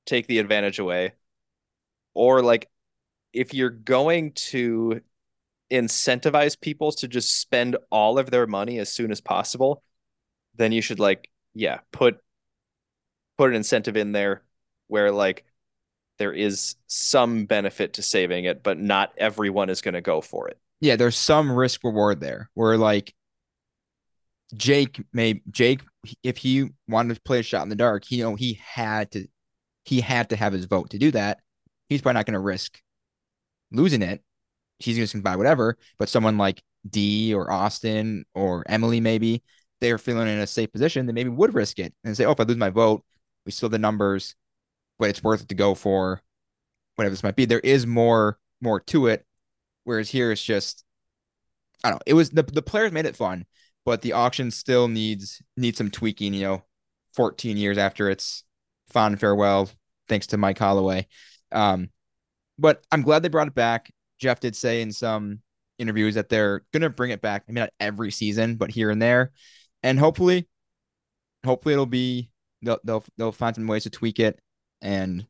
take 0.05 0.27
the 0.27 0.39
advantage 0.39 0.79
away. 0.79 1.13
Or 2.13 2.41
like 2.41 2.69
if 3.33 3.53
you're 3.53 3.69
going 3.69 4.33
to 4.33 5.01
incentivize 5.71 6.59
people 6.59 6.91
to 6.93 7.07
just 7.07 7.39
spend 7.39 7.77
all 7.91 8.17
of 8.19 8.31
their 8.31 8.47
money 8.47 8.79
as 8.79 8.91
soon 8.91 9.11
as 9.11 9.21
possible, 9.21 9.83
then 10.55 10.71
you 10.71 10.81
should 10.81 10.99
like, 10.99 11.29
yeah, 11.53 11.79
put 11.91 12.17
put 13.37 13.49
an 13.49 13.55
incentive 13.55 13.97
in 13.97 14.11
there 14.11 14.43
where 14.87 15.11
like 15.11 15.45
there 16.17 16.33
is 16.33 16.75
some 16.87 17.45
benefit 17.45 17.93
to 17.93 18.01
saving 18.01 18.45
it, 18.45 18.63
but 18.63 18.79
not 18.79 19.13
everyone 19.17 19.69
is 19.69 19.81
going 19.81 19.93
to 19.93 20.01
go 20.01 20.21
for 20.21 20.47
it. 20.47 20.57
Yeah, 20.79 20.95
there's 20.95 21.15
some 21.15 21.51
risk 21.51 21.83
reward 21.83 22.19
there 22.19 22.49
where 22.53 22.77
like 22.77 23.13
Jake 24.55 25.03
may 25.13 25.41
Jake 25.51 25.81
if 26.23 26.37
he 26.37 26.69
wanted 26.87 27.15
to 27.15 27.21
play 27.21 27.39
a 27.39 27.43
shot 27.43 27.63
in 27.63 27.69
the 27.69 27.75
dark, 27.75 28.09
you 28.11 28.23
know 28.23 28.35
he 28.35 28.59
had 28.63 29.11
to 29.11 29.27
he 29.83 30.01
had 30.01 30.29
to 30.29 30.35
have 30.35 30.53
his 30.53 30.65
vote 30.65 30.91
to 30.91 30.97
do 30.97 31.11
that. 31.11 31.39
He's 31.89 32.01
probably 32.01 32.19
not 32.19 32.25
going 32.25 32.33
to 32.33 32.39
risk 32.39 32.81
losing 33.71 34.01
it. 34.01 34.21
He's 34.79 34.97
just 34.97 35.13
going 35.13 35.21
to 35.21 35.29
buy 35.29 35.35
whatever. 35.35 35.77
But 35.97 36.09
someone 36.09 36.37
like 36.37 36.61
Dee 36.89 37.33
or 37.33 37.51
Austin 37.51 38.25
or 38.33 38.63
Emily, 38.67 38.99
maybe 38.99 39.43
they're 39.81 39.97
feeling 39.97 40.27
in 40.27 40.39
a 40.39 40.47
safe 40.47 40.71
position, 40.71 41.05
they 41.05 41.13
maybe 41.13 41.29
would 41.29 41.53
risk 41.53 41.79
it 41.79 41.93
and 42.03 42.15
say, 42.15 42.25
"Oh, 42.25 42.31
if 42.31 42.39
I 42.39 42.43
lose 42.43 42.57
my 42.57 42.69
vote, 42.69 43.03
we 43.45 43.51
still 43.51 43.67
have 43.67 43.71
the 43.71 43.79
numbers, 43.79 44.35
but 44.99 45.09
it's 45.09 45.23
worth 45.23 45.41
it 45.41 45.49
to 45.49 45.55
go 45.55 45.75
for 45.75 46.21
whatever 46.95 47.13
this 47.13 47.23
might 47.23 47.35
be." 47.35 47.45
There 47.45 47.59
is 47.59 47.85
more 47.85 48.39
more 48.61 48.79
to 48.81 49.07
it, 49.07 49.25
whereas 49.83 50.09
here 50.09 50.31
it's 50.31 50.43
just 50.43 50.83
I 51.83 51.89
don't 51.89 51.97
know. 51.97 52.03
It 52.05 52.13
was 52.13 52.29
the 52.31 52.43
the 52.43 52.61
players 52.61 52.91
made 52.91 53.05
it 53.05 53.15
fun, 53.15 53.45
but 53.85 54.01
the 54.01 54.13
auction 54.13 54.51
still 54.51 54.87
needs 54.87 55.41
needs 55.55 55.77
some 55.77 55.91
tweaking. 55.91 56.33
You 56.33 56.41
know, 56.41 56.63
14 57.13 57.57
years 57.57 57.77
after 57.77 58.09
its 58.09 58.43
fond 58.89 59.19
farewell, 59.19 59.69
thanks 60.07 60.27
to 60.27 60.37
Mike 60.37 60.57
Holloway. 60.59 61.07
Um, 61.51 61.89
but 62.57 62.83
I'm 62.91 63.03
glad 63.03 63.23
they 63.23 63.29
brought 63.29 63.47
it 63.47 63.55
back. 63.55 63.91
Jeff 64.19 64.39
did 64.39 64.55
say 64.55 64.81
in 64.81 64.91
some 64.91 65.41
interviews 65.77 66.15
that 66.15 66.29
they're 66.29 66.63
gonna 66.73 66.89
bring 66.89 67.11
it 67.11 67.21
back. 67.21 67.43
I 67.47 67.51
mean, 67.51 67.61
not 67.61 67.73
every 67.79 68.11
season, 68.11 68.55
but 68.55 68.71
here 68.71 68.89
and 68.89 69.01
there, 69.01 69.31
and 69.83 69.99
hopefully, 69.99 70.47
hopefully 71.45 71.73
it'll 71.73 71.85
be 71.85 72.29
they'll 72.61 72.79
they'll 72.83 73.03
they'll 73.17 73.31
find 73.31 73.55
some 73.55 73.67
ways 73.67 73.83
to 73.83 73.89
tweak 73.89 74.19
it, 74.19 74.39
and 74.81 75.25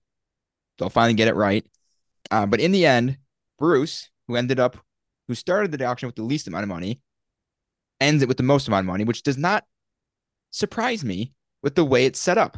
they'll 0.78 0.90
finally 0.90 1.14
get 1.14 1.28
it 1.28 1.36
right. 1.36 1.66
Uh, 2.32 2.46
but 2.46 2.60
in 2.60 2.72
the 2.72 2.86
end, 2.86 3.18
Bruce, 3.58 4.10
who 4.28 4.36
ended 4.36 4.60
up, 4.60 4.78
who 5.28 5.36
started 5.36 5.72
the 5.72 5.86
auction 5.86 6.08
with 6.08 6.16
the 6.16 6.24
least 6.24 6.48
amount 6.48 6.64
of 6.64 6.70
money, 6.70 7.02
ends 8.00 8.22
it 8.22 8.28
with 8.28 8.38
the 8.38 8.44
most 8.44 8.68
amount 8.68 8.82
of 8.82 8.88
money, 8.88 9.04
which 9.04 9.24
does 9.24 9.38
not 9.38 9.64
surprise 10.52 11.04
me 11.04 11.34
with 11.64 11.76
the 11.76 11.86
way 11.86 12.06
it's 12.06 12.20
set 12.20 12.38
up. 12.38 12.58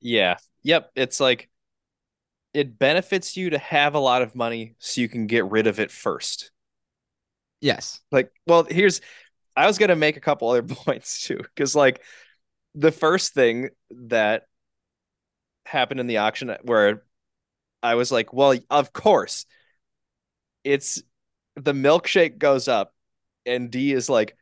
Yeah. 0.00 0.36
Yep. 0.62 0.90
It's 0.94 1.20
like 1.20 1.48
it 2.54 2.78
benefits 2.78 3.36
you 3.36 3.50
to 3.50 3.58
have 3.58 3.94
a 3.94 3.98
lot 3.98 4.22
of 4.22 4.34
money 4.34 4.74
so 4.78 5.00
you 5.00 5.08
can 5.08 5.26
get 5.26 5.46
rid 5.46 5.66
of 5.66 5.80
it 5.80 5.90
first. 5.90 6.50
Yes. 7.60 8.00
Like, 8.10 8.30
well, 8.46 8.64
here's 8.68 9.00
I 9.56 9.66
was 9.66 9.78
gonna 9.78 9.96
make 9.96 10.16
a 10.16 10.20
couple 10.20 10.50
other 10.50 10.62
points 10.74 11.26
too, 11.26 11.38
because 11.38 11.74
like 11.74 12.02
the 12.74 12.92
first 12.92 13.34
thing 13.34 13.70
that 13.90 14.44
happened 15.64 16.00
in 16.00 16.06
the 16.06 16.18
auction 16.18 16.54
where 16.62 17.04
I 17.82 17.94
was 17.94 18.12
like, 18.12 18.32
well, 18.32 18.54
of 18.70 18.92
course, 18.92 19.46
it's 20.64 21.02
the 21.56 21.72
milkshake 21.72 22.38
goes 22.38 22.68
up, 22.68 22.94
and 23.44 23.70
Dee 23.70 23.92
is 23.92 24.08
like, 24.08 24.36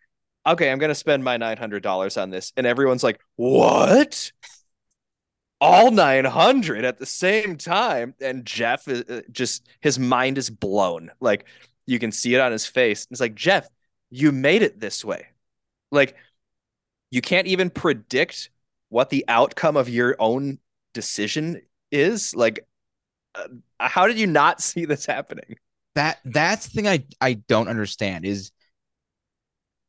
okay, 0.47 0.71
I'm 0.71 0.79
gonna 0.79 0.95
spend 0.95 1.25
my 1.25 1.37
nine 1.37 1.57
hundred 1.57 1.83
dollars 1.83 2.17
on 2.17 2.31
this, 2.31 2.53
and 2.57 2.67
everyone's 2.67 3.03
like, 3.03 3.21
what? 3.37 4.33
All 5.61 5.91
900 5.91 6.85
at 6.85 6.99
the 6.99 7.07
same 7.07 7.57
time. 7.57 8.15
And 8.21 8.47
Jeff 8.47 8.89
is 8.89 9.03
uh, 9.03 9.23
just, 9.31 9.69
his 9.81 9.99
mind 9.99 10.39
is 10.39 10.49
blown. 10.51 11.11
Like, 11.21 11.47
you 11.87 11.99
can 11.99 12.13
see 12.13 12.35
it 12.35 12.41
on 12.41 12.53
his 12.53 12.67
face. 12.67 13.07
It's 13.11 13.21
like, 13.21 13.35
Jeff, 13.35 13.69
you 14.11 14.33
made 14.33 14.63
it 14.63 14.81
this 14.81 15.05
way. 15.05 15.27
Like, 15.91 16.17
you 17.11 17.21
can't 17.21 17.47
even 17.47 17.71
predict 17.71 18.51
what 18.89 19.11
the 19.11 19.25
outcome 19.29 19.77
of 19.77 19.89
your 19.89 20.17
own 20.19 20.59
decision 20.95 21.61
is. 21.91 22.35
Like, 22.35 22.67
uh, 23.35 23.49
how 23.79 24.07
did 24.07 24.19
you 24.19 24.27
not 24.27 24.61
see 24.63 24.85
this 24.85 25.07
happening? 25.07 25.57
That 25.97 26.21
that's 26.25 26.67
the 26.67 26.73
thing 26.73 26.89
I 26.89 27.05
I 27.21 27.35
don't 27.35 27.67
understand 27.69 28.25
is 28.25 28.53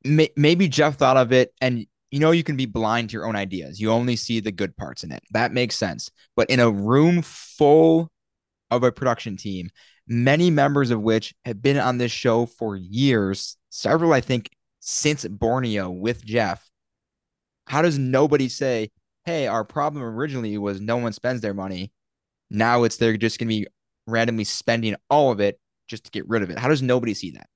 may, 0.04 0.30
maybe 0.36 0.68
Jeff 0.68 0.98
thought 0.98 1.18
of 1.18 1.32
it 1.32 1.54
and 1.62 1.86
you 2.12 2.20
know 2.20 2.32
you 2.32 2.44
can 2.44 2.58
be 2.58 2.66
blind 2.66 3.10
to 3.10 3.14
your 3.14 3.26
own 3.26 3.36
ideas. 3.36 3.80
You 3.80 3.92
only 3.92 4.18
see 4.18 4.42
the 4.42 4.52
good 4.52 4.76
parts 4.76 5.04
in 5.04 5.12
it. 5.12 5.24
That 5.32 5.54
makes 5.54 5.76
sense. 5.76 6.12
But 6.36 6.50
in 6.50 6.60
a 6.60 6.70
room 6.70 7.22
full 7.22 8.12
of 8.70 8.84
a 8.84 8.92
production 8.92 9.38
team, 9.38 9.70
many 10.08 10.50
members 10.50 10.92
of 10.92 11.02
which 11.02 11.34
have 11.46 11.62
been 11.62 11.78
on 11.78 11.98
this 11.98 12.12
show 12.12 12.46
for 12.46 12.76
years, 12.76 13.58
several 13.70 14.14
I 14.14 14.22
think 14.22 14.50
since 14.82 15.26
Borneo 15.26 15.90
with 15.90 16.26
Jeff. 16.26 16.70
How 17.68 17.82
does 17.82 17.98
nobody 17.98 18.50
say, 18.50 18.90
"Hey, 19.24 19.48
our 19.48 19.64
problem 19.64 20.04
originally 20.04 20.58
was 20.58 20.82
no 20.82 20.98
one 20.98 21.14
spends 21.14 21.42
their 21.42 21.54
money. 21.54 21.92
Now 22.50 22.84
it's 22.84 22.98
they're 22.98 23.16
just 23.16 23.40
going 23.40 23.48
to 23.48 23.56
be 23.56 23.68
randomly 24.08 24.44
spending 24.44 24.96
all 25.10 25.32
of 25.32 25.40
it 25.40 25.60
just 25.88 26.06
to 26.06 26.12
get 26.12 26.28
rid 26.28 26.44
of 26.44 26.50
it." 26.50 26.60
How 26.60 26.68
does 26.68 26.82
nobody 26.82 27.14
see 27.14 27.32
that? 27.32 27.48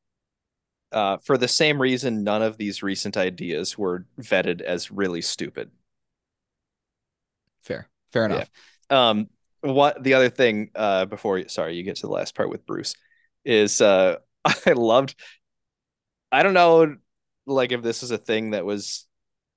Uh, 0.96 1.18
for 1.18 1.38
the 1.38 1.48
same 1.48 1.80
reason, 1.82 2.24
none 2.24 2.42
of 2.42 2.58
these 2.58 2.82
recent 2.82 3.18
ideas 3.18 3.78
were 3.78 4.06
vetted 4.18 4.62
as 4.62 4.90
really 4.90 5.22
stupid. 5.22 5.70
Fair, 7.64 7.90
fair 8.14 8.26
enough. 8.26 8.50
Yeah. 8.90 9.10
Um, 9.10 9.28
what 9.60 10.02
the 10.02 10.14
other 10.14 10.30
thing 10.30 10.72
uh, 10.74 11.04
before 11.06 11.50
sorry 11.50 11.76
you 11.76 11.84
get 11.84 11.98
to 11.98 12.08
the 12.08 12.14
last 12.14 12.34
part 12.34 12.50
with 12.50 12.66
Bruce 12.66 12.96
is 13.44 13.82
uh, 13.82 14.18
I 14.46 14.72
loved. 14.72 15.16
I 16.32 16.44
don't 16.44 16.54
know, 16.54 16.96
like 17.46 17.74
if 17.74 17.82
this 17.82 18.02
is 18.02 18.12
a 18.12 18.18
thing 18.18 18.52
that 18.52 18.64
was 18.64 19.06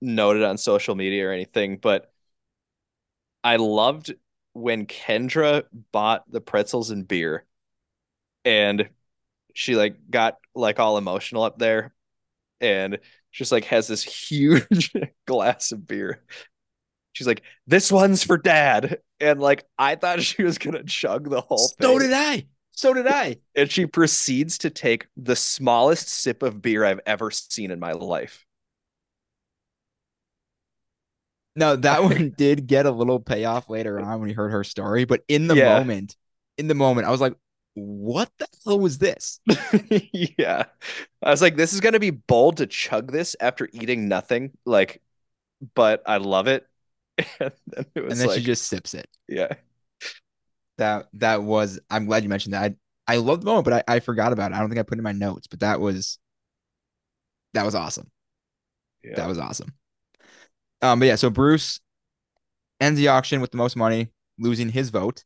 noted 0.01 0.43
on 0.43 0.59
social 0.59 0.97
media 0.97 1.29
or 1.29 1.33
anything, 1.33 1.77
but 1.77 2.13
I 3.45 3.57
loved 3.57 4.13
when 4.55 4.87
Kendra 4.87 5.63
bought 5.93 6.29
the 6.29 6.41
pretzels 6.41 6.91
and 6.91 7.07
beer, 7.07 7.47
and 8.45 8.89
she 9.55 9.77
like 9.77 9.97
got 10.11 10.39
like 10.55 10.79
all 10.81 10.99
emotional 10.99 11.43
up 11.43 11.59
there 11.59 11.95
and 12.61 12.99
just 13.33 13.53
like 13.53 13.65
has 13.67 13.89
this 13.89 14.03
huge 14.05 14.93
glass 15.27 15.73
of 15.73 15.87
beer. 15.87 16.25
She's 17.15 17.27
like, 17.29 17.43
"This 17.67 17.93
one's 17.93 18.25
for 18.25 18.39
dad." 18.39 19.01
And 19.21 19.41
like 19.41 19.67
I 19.79 19.97
thought 19.97 20.23
she 20.23 20.43
was 20.45 20.59
going 20.59 20.77
to 20.77 20.85
chug 20.85 21.31
the 21.31 21.41
whole 21.43 21.69
thing. 21.69 21.79
So 21.79 21.99
did 21.99 22.13
I. 22.13 22.47
So 22.73 22.95
did 22.95 23.07
I. 23.07 23.39
And 23.55 23.71
she 23.71 23.87
proceeds 23.87 24.59
to 24.59 24.71
take 24.71 25.07
the 25.17 25.37
smallest 25.37 26.09
sip 26.09 26.43
of 26.43 26.63
beer 26.63 26.85
I've 26.85 27.01
ever 27.07 27.31
seen 27.31 27.71
in 27.71 27.81
my 27.81 27.93
life. 27.93 28.47
No, 31.57 31.77
that 31.77 32.03
one 32.03 32.31
did 32.37 32.67
get 32.67 32.87
a 32.87 32.91
little 32.91 33.21
payoff 33.21 33.69
later 33.69 34.01
on 34.01 34.21
when 34.21 34.29
we 34.29 34.33
heard 34.33 34.53
her 34.53 34.65
story, 34.65 35.05
but 35.05 35.23
in 35.29 35.49
the 35.49 35.57
Yeah. 35.57 35.57
moment, 35.57 36.17
in 36.57 36.69
the 36.69 36.75
moment, 36.75 37.07
I 37.07 37.11
was 37.11 37.21
like, 37.21 37.35
what 37.85 38.31
the 38.39 38.49
hell 38.65 38.79
was 38.81 38.99
this? 38.99 39.41
yeah. 40.13 40.65
I 41.23 41.31
was 41.31 41.43
like, 41.43 41.57
this 41.57 41.73
is 41.73 41.81
gonna 41.81 41.99
be 42.01 42.11
bold 42.11 42.59
to 42.59 42.67
chug 42.67 43.13
this 43.13 43.37
after 43.41 43.69
eating 43.73 44.09
nothing. 44.09 44.57
Like, 44.65 45.03
but 45.75 46.03
I 46.07 46.19
love 46.19 46.49
it. 46.49 46.67
And 47.41 47.53
then 47.67 47.87
it 47.95 48.05
was 48.05 48.15
And 48.15 48.21
then 48.21 48.29
like, 48.29 48.43
she 48.43 48.43
just 48.43 48.67
sips 48.67 48.95
it. 48.95 49.09
yeah. 49.29 49.55
That 50.77 51.09
that 51.15 51.43
was 51.43 51.81
I'm 51.91 52.07
glad 52.07 52.23
you 52.23 52.29
mentioned 52.29 52.55
that. 52.55 52.73
I 53.09 53.15
I 53.15 53.17
love 53.17 53.41
the 53.41 53.47
moment, 53.47 53.65
but 53.65 53.85
I, 53.89 53.97
I 53.97 54.01
forgot 54.01 54.33
about 54.33 54.53
it. 54.53 54.55
I 54.55 54.61
don't 54.61 54.69
think 54.69 54.79
I 54.79 54.83
put 54.85 54.99
it 54.99 55.01
in 55.01 55.05
my 55.05 55.13
notes, 55.13 55.47
but 55.47 55.61
that 55.61 55.81
was 55.81 56.19
that 57.55 57.65
was 57.65 57.75
awesome. 57.75 58.11
Yeah. 59.03 59.17
That 59.17 59.29
was 59.29 59.39
awesome. 59.39 59.75
Um, 60.83 61.01
but 61.01 61.07
yeah, 61.07 61.17
so 61.17 61.31
Bruce 61.31 61.81
ends 62.81 62.99
the 62.99 63.09
auction 63.09 63.41
with 63.41 63.51
the 63.51 63.57
most 63.57 63.77
money, 63.77 64.11
losing 64.39 64.71
his 64.71 64.91
vote. 64.91 65.25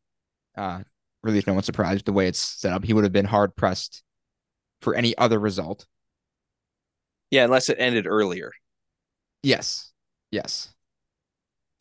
Uh, 0.56 0.82
really, 1.22 1.38
if 1.38 1.46
no 1.46 1.54
one's 1.54 1.66
surprised 1.66 2.04
the 2.06 2.12
way 2.12 2.28
it's 2.28 2.38
set 2.38 2.72
up, 2.72 2.84
he 2.84 2.92
would 2.92 3.04
have 3.04 3.12
been 3.12 3.24
hard 3.26 3.54
pressed 3.56 4.02
for 4.80 4.94
any 4.94 5.16
other 5.18 5.38
result. 5.38 5.86
yeah, 7.30 7.44
unless 7.44 7.68
it 7.68 7.76
ended 7.80 8.06
earlier. 8.06 8.52
Yes, 9.42 9.92
yes, 10.30 10.72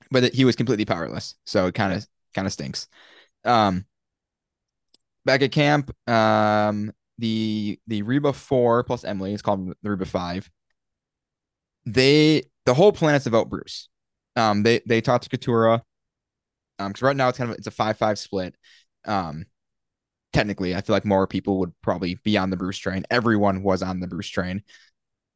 but 0.09 0.33
he 0.33 0.45
was 0.45 0.55
completely 0.55 0.85
powerless, 0.85 1.35
so 1.45 1.67
it 1.67 1.75
kind 1.75 1.93
of 1.93 2.05
kind 2.33 2.45
of 2.47 2.53
stinks. 2.53 2.87
Um, 3.45 3.85
back 5.25 5.41
at 5.41 5.51
camp, 5.51 5.91
um, 6.09 6.91
the 7.17 7.79
the 7.87 8.01
Reba 8.03 8.33
four 8.33 8.83
plus 8.83 9.03
Emily 9.03 9.33
is 9.33 9.41
called 9.41 9.73
the 9.81 9.89
Reba 9.89 10.05
five. 10.05 10.49
They 11.85 12.43
the 12.65 12.73
whole 12.73 12.91
plan 12.91 13.15
is 13.15 13.23
to 13.25 13.29
vote 13.29 13.49
Bruce. 13.49 13.89
Um, 14.35 14.63
they 14.63 14.81
they 14.85 15.01
talked 15.01 15.29
to 15.29 15.37
Katurah. 15.37 15.81
Um, 16.79 16.89
because 16.89 17.03
right 17.03 17.15
now 17.15 17.29
it's 17.29 17.37
kind 17.37 17.51
of 17.51 17.57
it's 17.57 17.67
a 17.67 17.71
five 17.71 17.97
five 17.97 18.17
split. 18.17 18.55
Um, 19.05 19.45
technically, 20.33 20.75
I 20.75 20.81
feel 20.81 20.95
like 20.95 21.05
more 21.05 21.27
people 21.27 21.59
would 21.59 21.73
probably 21.81 22.15
be 22.23 22.37
on 22.37 22.49
the 22.49 22.57
Bruce 22.57 22.77
train. 22.77 23.03
Everyone 23.09 23.63
was 23.63 23.81
on 23.81 23.99
the 23.99 24.07
Bruce 24.07 24.29
train. 24.29 24.63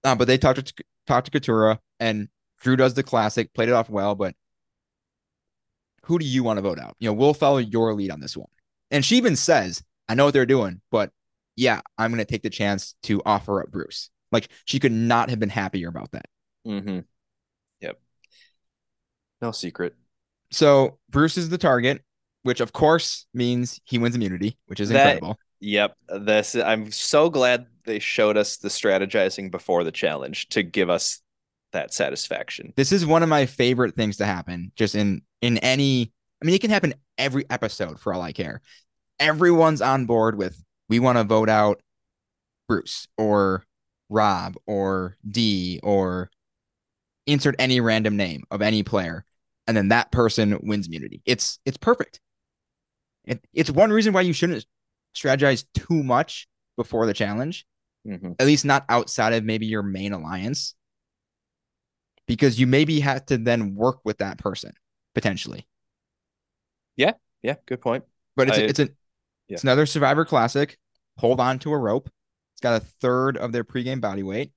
Uh, 0.04 0.15
but 0.15 0.28
they 0.28 0.38
talked 0.38 0.65
to 0.65 0.84
talked 1.08 1.32
to 1.32 1.39
Katurah 1.39 1.80
and 1.99 2.28
Drew 2.62 2.75
does 2.75 2.93
the 2.93 3.04
classic, 3.04 3.54
played 3.54 3.69
it 3.69 3.73
off 3.73 3.89
well, 3.89 4.15
but 4.15 4.36
who 6.04 6.19
do 6.19 6.25
you 6.25 6.43
want 6.43 6.58
to 6.58 6.62
vote 6.62 6.80
out? 6.80 6.95
You 6.99 7.10
know, 7.10 7.13
we'll 7.13 7.34
follow 7.34 7.58
your 7.58 7.93
lead 7.93 8.12
on 8.12 8.19
this 8.19 8.38
one. 8.38 8.49
And 8.91 9.04
she 9.04 9.17
even 9.17 9.36
says, 9.36 9.84
I 10.08 10.15
know 10.15 10.25
what 10.25 10.34
they're 10.34 10.45
doing, 10.45 10.82
but 10.91 11.12
yeah, 11.56 11.82
I'm 11.97 12.12
going 12.12 12.23
to 12.23 12.32
take 12.32 12.43
the 12.43 12.49
chance 12.49 12.95
to 13.04 13.21
offer 13.25 13.62
up 13.62 13.71
Bruce. 13.71 14.10
Like 14.32 14.49
she 14.65 14.80
could 14.80 14.91
not 14.91 15.30
have 15.30 15.39
been 15.39 15.49
happier 15.49 15.89
about 15.89 16.12
that. 16.12 16.25
Mm-hmm. 16.67 16.99
Yep. 17.82 17.99
No 19.41 19.51
secret. 19.51 19.95
So 20.51 20.99
Bruce 21.10 21.38
is 21.38 21.49
the 21.49 21.58
target, 21.58 22.04
which 22.45 22.60
of 22.60 22.73
course 22.73 23.25
means 23.34 23.81
he 23.86 23.97
wins 23.97 24.15
immunity, 24.15 24.55
which 24.67 24.79
is 24.79 24.89
That- 24.89 25.15
incredible. 25.15 25.39
Yep. 25.62 25.97
This 26.19 26.55
I'm 26.55 26.91
so 26.91 27.31
glad 27.31 27.65
they 27.86 27.97
showed 27.97 28.38
us 28.38 28.58
the 28.58 28.67
strategizing 28.67 29.49
before 29.49 29.84
the 29.84 29.91
challenge 29.91 30.47
to 30.49 30.62
give 30.62 30.88
us 30.89 31.21
that 31.71 31.91
satisfaction. 31.91 32.71
This 32.75 32.91
is 32.91 33.03
one 33.03 33.23
of 33.23 33.29
my 33.29 33.47
favorite 33.47 33.95
things 33.95 34.17
to 34.17 34.25
happen 34.25 34.71
just 34.75 34.93
in 34.93 35.23
in 35.41 35.58
any 35.58 36.12
I 36.39 36.45
mean 36.45 36.53
it 36.53 36.62
can 36.62 36.69
happen 36.69 36.93
every 37.17 37.45
episode 37.49 37.99
for 37.99 38.13
all 38.13 38.21
I 38.21 38.31
care. 38.31 38.62
Everyone's 39.19 39.81
on 39.81 40.05
board 40.05 40.38
with 40.38 40.63
we 40.88 40.99
want 40.99 41.17
to 41.17 41.23
vote 41.23 41.49
out 41.49 41.81
Bruce 42.67 43.08
or 43.17 43.63
Rob 44.10 44.55
or 44.67 45.17
Dee 45.27 45.79
or 45.81 46.29
insert 47.25 47.55
any 47.58 47.79
random 47.79 48.17
name 48.17 48.43
of 48.51 48.62
any 48.62 48.84
player 48.84 49.25
and 49.65 49.75
then 49.75 49.88
that 49.88 50.12
person 50.12 50.60
wins 50.62 50.86
immunity. 50.86 51.23
It's 51.25 51.58
it's 51.65 51.77
perfect. 51.77 52.19
It, 53.25 53.43
it's 53.53 53.69
one 53.71 53.91
reason 53.91 54.13
why 54.13 54.21
you 54.21 54.33
shouldn't 54.33 54.65
strategize 55.15 55.65
too 55.73 56.03
much 56.03 56.47
before 56.77 57.05
the 57.05 57.13
challenge 57.13 57.65
Mm-hmm. 58.07 58.33
at 58.38 58.45
least 58.45 58.65
not 58.65 58.85
outside 58.88 59.33
of 59.33 59.43
maybe 59.43 59.65
your 59.65 59.81
main 59.81 60.13
alliance 60.13 60.75
because 62.27 62.59
you 62.59 62.67
maybe 62.67 62.99
have 62.99 63.25
to 63.27 63.38
then 63.39 63.73
work 63.73 63.99
with 64.03 64.19
that 64.19 64.38
person 64.38 64.73
potentially 65.15 65.65
Yeah, 66.97 67.13
yeah, 67.41 67.55
good 67.65 67.81
point. 67.81 68.03
but 68.35 68.47
it's 68.49 68.57
I- 68.59 68.61
it's 68.61 68.79
an 68.79 68.95
yeah. 69.47 69.55
it's 69.55 69.63
another 69.63 69.85
survivor 69.88 70.23
classic 70.23 70.77
hold 71.17 71.39
on 71.39 71.57
to 71.59 71.71
a 71.71 71.77
rope 71.79 72.09
It's 72.53 72.61
got 72.61 72.79
a 72.79 72.85
third 72.85 73.38
of 73.38 73.51
their 73.51 73.63
pregame 73.63 74.01
body 74.01 74.21
weight. 74.21 74.51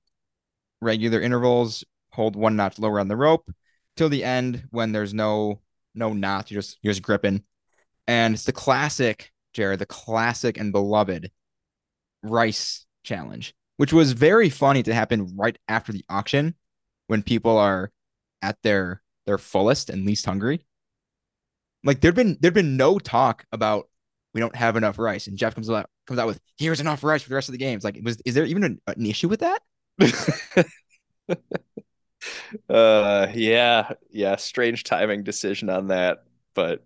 Regular 0.81 1.19
intervals 1.19 1.83
hold 2.11 2.35
one 2.35 2.55
notch 2.55 2.77
lower 2.79 2.99
on 2.99 3.07
the 3.07 3.17
rope 3.17 3.49
till 3.97 4.09
the 4.09 4.23
end 4.23 4.67
when 4.69 4.91
there's 4.91 5.13
no 5.13 5.59
no 5.95 6.13
knot. 6.13 6.51
You're 6.51 6.61
just 6.61 6.77
you're 6.83 6.93
just 6.93 7.01
gripping. 7.03 7.43
And 8.09 8.33
it's 8.33 8.45
the 8.45 8.51
classic, 8.51 9.31
Jared, 9.53 9.77
the 9.77 9.85
classic 9.85 10.57
and 10.57 10.71
beloved 10.71 11.29
rice 12.23 12.87
challenge, 13.03 13.53
which 13.77 13.93
was 13.93 14.13
very 14.13 14.49
funny 14.49 14.81
to 14.81 14.95
happen 14.95 15.35
right 15.37 15.55
after 15.67 15.93
the 15.93 16.03
auction 16.09 16.55
when 17.05 17.21
people 17.21 17.55
are 17.55 17.91
at 18.41 18.57
their 18.63 19.03
their 19.27 19.37
fullest 19.37 19.91
and 19.91 20.07
least 20.07 20.25
hungry. 20.25 20.65
Like 21.83 22.01
there'd 22.01 22.15
been 22.15 22.39
there'd 22.41 22.55
been 22.55 22.77
no 22.77 22.97
talk 22.97 23.45
about 23.51 23.87
we 24.33 24.41
don't 24.41 24.55
have 24.55 24.75
enough 24.75 24.97
rice, 24.97 25.27
and 25.27 25.37
Jeff 25.37 25.53
comes 25.53 25.69
out 25.69 25.87
comes 26.07 26.19
out 26.19 26.25
with 26.25 26.39
here's 26.57 26.79
enough 26.79 27.03
rice 27.03 27.21
for 27.21 27.29
the 27.29 27.35
rest 27.35 27.49
of 27.49 27.53
the 27.53 27.59
games. 27.59 27.83
Like, 27.83 27.99
was 28.01 28.19
is 28.25 28.33
there 28.33 28.45
even 28.45 28.63
an, 28.63 28.81
an 28.87 29.05
issue 29.05 29.29
with 29.29 29.41
that? 29.41 29.61
uh 32.69 33.27
yeah 33.35 33.93
yeah 34.09 34.35
strange 34.35 34.83
timing 34.83 35.23
decision 35.23 35.69
on 35.69 35.87
that 35.87 36.23
but 36.55 36.83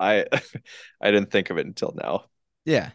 i 0.00 0.24
i 1.00 1.10
didn't 1.10 1.30
think 1.30 1.50
of 1.50 1.58
it 1.58 1.66
until 1.66 1.94
now 2.02 2.24
Yeah. 2.64 2.90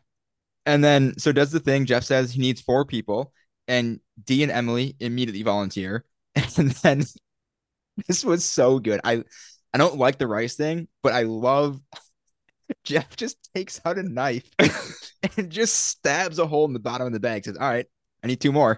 And 0.66 0.84
then 0.84 1.18
so 1.20 1.32
does 1.34 1.52
the 1.52 1.60
thing. 1.60 1.86
Jeff 1.86 2.04
says 2.04 2.32
he 2.32 2.42
needs 2.42 2.62
four 2.62 2.86
people, 2.86 3.34
and 3.68 4.00
Dee 4.24 4.44
and 4.44 4.52
Emily 4.52 4.96
immediately 5.00 5.44
volunteer. 5.44 6.06
And 6.58 6.72
then 6.84 7.04
this 8.08 8.26
was 8.26 8.46
so 8.46 8.80
good. 8.80 9.02
I 9.04 9.24
I 9.74 9.78
don't 9.80 9.98
like 9.98 10.18
the 10.20 10.28
rice 10.28 10.56
thing, 10.56 10.88
but 11.04 11.14
I 11.14 11.24
love 11.24 11.82
Jeff 12.84 13.16
just 13.16 13.38
takes 13.54 13.80
out 13.86 13.98
a 13.98 14.04
knife 14.04 14.50
and 15.38 15.50
just 15.50 15.76
stabs 15.76 16.40
a 16.40 16.48
hole 16.48 16.66
in 16.66 16.74
the 16.74 16.80
bottom 16.80 17.08
of 17.08 17.14
the 17.14 17.20
bag. 17.20 17.46
Says, 17.46 17.58
"All 17.58 17.70
right, 17.70 17.86
I 18.24 18.28
need 18.28 18.42
two 18.42 18.52
more." 18.52 18.78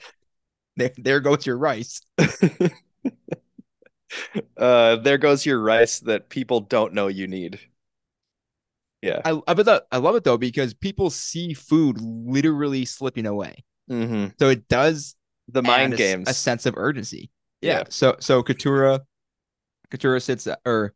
There, 0.78 0.92
there 0.98 1.20
goes 1.22 1.46
your 1.46 1.58
rice. 1.58 2.02
uh 4.58 4.98
there 4.98 5.18
goes 5.18 5.46
your 5.46 5.60
rice 5.62 6.00
that 6.02 6.30
people 6.30 6.60
don't 6.62 6.94
know 6.94 7.08
you 7.08 7.28
need 7.28 7.60
yeah 9.06 9.22
I 9.24 9.32
I 9.48 9.54
but 9.54 9.66
that, 9.66 9.84
I 9.92 9.98
love 9.98 10.16
it 10.16 10.24
though 10.24 10.38
because 10.38 10.74
people 10.74 11.10
see 11.10 11.54
food 11.54 12.00
literally 12.02 12.86
slipping 12.86 13.26
away, 13.26 13.64
hmm 13.88 14.28
so 14.40 14.50
it 14.50 14.68
does 14.68 15.16
the 15.50 15.62
mind 15.62 15.94
a, 15.94 15.98
games 15.98 16.30
a 16.30 16.34
sense 16.34 16.66
of 16.66 16.76
urgency. 16.78 17.32
Yeah. 17.62 17.80
Yeah. 17.80 17.86
So 17.90 18.18
so 18.20 18.44
Katurah, 18.44 19.02
Katurah 19.92 20.22
sits 20.22 20.48
or 20.66 20.94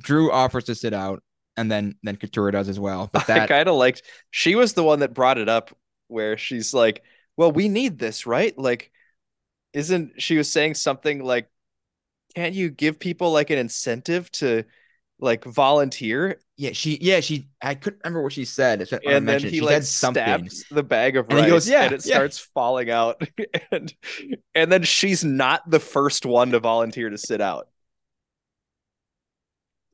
Drew 0.00 0.32
offers 0.32 0.64
to 0.64 0.74
sit 0.76 0.94
out, 0.94 1.22
and 1.56 1.70
then 1.70 1.96
then 2.02 2.16
Katurah 2.16 2.52
does 2.52 2.68
as 2.68 2.80
well. 2.80 3.10
But 3.12 3.26
I 3.32 3.40
that 3.40 3.40
kind 3.40 3.68
of 3.68 3.76
liked 3.76 4.02
she 4.30 4.54
was 4.54 4.72
the 4.74 4.84
one 4.84 5.00
that 5.00 5.14
brought 5.14 5.38
it 5.38 5.48
up 5.48 5.76
where 6.08 6.36
she's 6.38 6.72
like, 6.74 7.02
"Well, 7.36 7.52
we 7.52 7.68
need 7.68 7.98
this, 7.98 8.26
right? 8.26 8.56
Like 8.58 8.90
isn't 9.74 10.22
she 10.22 10.36
was 10.38 10.50
saying 10.52 10.74
something 10.74 11.22
like 11.24 11.48
can't 12.34 12.54
you 12.54 12.70
give 12.70 12.98
people 13.00 13.32
like 13.32 13.50
an 13.50 13.58
incentive 13.58 14.30
to 14.32 14.64
like 15.20 15.44
volunteer?" 15.44 16.40
yeah 16.56 16.72
she 16.72 16.98
yeah 17.00 17.20
she 17.20 17.48
I 17.62 17.74
couldn't 17.74 18.00
remember 18.04 18.22
what 18.22 18.32
she 18.32 18.44
said. 18.44 18.82
It's- 18.82 19.00
And 19.06 19.28
then 19.28 19.40
he 19.40 19.50
she 19.50 19.60
like 19.60 19.82
stabs 19.82 20.64
the 20.70 20.82
bag 20.82 21.16
of 21.16 21.26
And 21.30 21.38
rice 21.40 21.48
goes, 21.48 21.68
"Yeah, 21.68 21.84
and 21.84 21.92
it 21.94 22.04
yeah." 22.06 22.14
starts 22.16 22.38
falling 22.38 22.90
out 22.90 23.22
and 23.72 23.94
and 24.54 24.70
then 24.72 24.82
she's 24.82 25.24
not 25.24 25.68
the 25.70 25.80
first 25.80 26.26
one 26.26 26.50
to 26.52 26.60
volunteer 26.60 27.10
to 27.10 27.18
sit 27.18 27.40
out. 27.40 27.68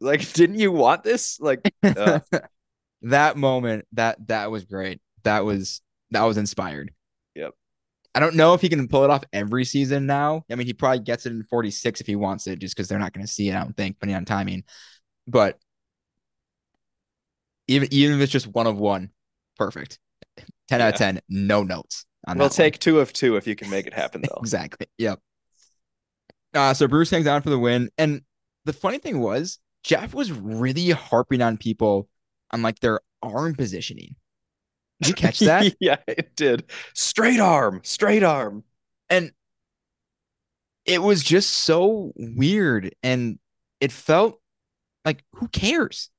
Like, 0.00 0.20
didn't 0.32 0.58
you 0.58 0.72
want 0.72 1.04
this? 1.04 1.40
Like, 1.40 1.60
uh, 1.82 2.20
that 3.02 3.37
moment 3.37 3.87
that 3.92 4.26
that 4.28 4.50
was 4.50 4.64
great. 4.64 5.00
That 5.24 5.44
was 5.44 5.80
that 6.10 6.22
was 6.22 6.37
inspired. 6.37 6.92
Yep. 7.34 7.52
I 8.14 8.20
don't 8.20 8.37
know 8.37 8.54
if 8.54 8.60
he 8.60 8.68
can 8.68 8.87
pull 8.87 9.02
it 9.04 9.10
off 9.10 9.24
every 9.32 9.64
season 9.64 10.06
now. 10.06 10.44
I 10.50 10.54
mean, 10.54 10.66
he 10.68 10.72
probably 10.72 11.00
gets 11.00 11.26
it 11.26 11.32
in 11.32 11.42
46 11.44 12.00
if 12.00 12.06
he 12.06 12.14
wants 12.14 12.46
it, 12.46 12.60
just 12.60 12.76
because 12.76 12.87
they're 12.88 12.98
not 12.98 13.12
going 13.12 13.26
to 13.26 13.32
see 13.32 13.48
it, 13.48 13.56
I 13.56 13.60
don't 13.60 13.76
think, 13.76 13.96
depending 13.96 14.16
on 14.16 14.24
timing. 14.24 14.62
But 15.26 15.58
even 17.68 17.88
even 17.92 18.16
if 18.16 18.22
it's 18.22 18.32
just 18.32 18.46
one 18.46 18.66
of 18.66 18.78
one, 18.78 19.10
perfect. 19.58 19.98
10 20.68 20.80
out 20.80 20.94
of 20.94 20.98
10, 20.98 21.20
no 21.28 21.62
notes 21.62 22.06
on 22.26 22.38
we'll 22.38 22.48
that 22.48 22.52
one. 22.56 22.56
take 22.56 22.78
two 22.78 23.00
of 23.00 23.12
two 23.12 23.37
if 23.37 23.46
you 23.46 23.54
can 23.54 23.68
make 23.70 23.87
it 23.87 23.94
happen, 23.94 24.22
though. 24.22 24.38
Exactly. 24.40 24.87
Yep. 24.98 25.20
Uh, 26.54 26.72
so 26.74 26.87
Bruce 26.88 27.10
hangs 27.10 27.26
on 27.26 27.42
for 27.42 27.50
the 27.50 27.58
win. 27.58 27.90
And 27.98 28.22
the 28.64 28.72
funny 28.72 28.98
thing 28.98 29.20
was, 29.20 29.58
Jeff 29.82 30.14
was 30.14 30.32
really 30.32 30.90
harping 30.90 31.42
on 31.42 31.56
people 31.58 32.08
on 32.50 32.62
like 32.62 32.78
their 32.80 33.00
arm 33.22 33.54
positioning. 33.54 34.16
Did 35.00 35.08
you 35.08 35.14
catch 35.14 35.40
that? 35.40 35.74
yeah, 35.80 35.96
it 36.06 36.34
did. 36.37 36.64
Straight 36.94 37.40
arm, 37.40 37.80
straight 37.84 38.22
arm. 38.22 38.64
and 39.10 39.32
it 40.87 41.02
was 41.02 41.22
just 41.22 41.50
so 41.50 42.12
weird. 42.16 42.94
And 43.02 43.38
it 43.80 43.92
felt 43.92 44.40
like, 45.04 45.24
who 45.32 45.48
cares? 45.48 46.10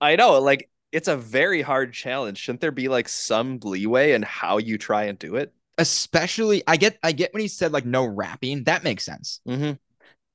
I 0.00 0.16
know, 0.16 0.40
like 0.40 0.70
it's 0.92 1.08
a 1.08 1.16
very 1.16 1.62
hard 1.62 1.92
challenge. 1.92 2.38
Shouldn't 2.38 2.60
there 2.60 2.70
be 2.70 2.88
like 2.88 3.08
some 3.08 3.58
leeway 3.62 4.12
in 4.12 4.22
how 4.22 4.58
you 4.58 4.78
try 4.78 5.04
and 5.04 5.18
do 5.18 5.36
it? 5.36 5.52
Especially, 5.76 6.62
I 6.66 6.76
get, 6.76 6.98
I 7.02 7.12
get 7.12 7.32
when 7.32 7.40
he 7.42 7.48
said 7.48 7.72
like 7.72 7.84
no 7.84 8.04
wrapping. 8.04 8.64
That 8.64 8.84
makes 8.84 9.04
sense. 9.04 9.40
Mm-hmm. 9.46 9.72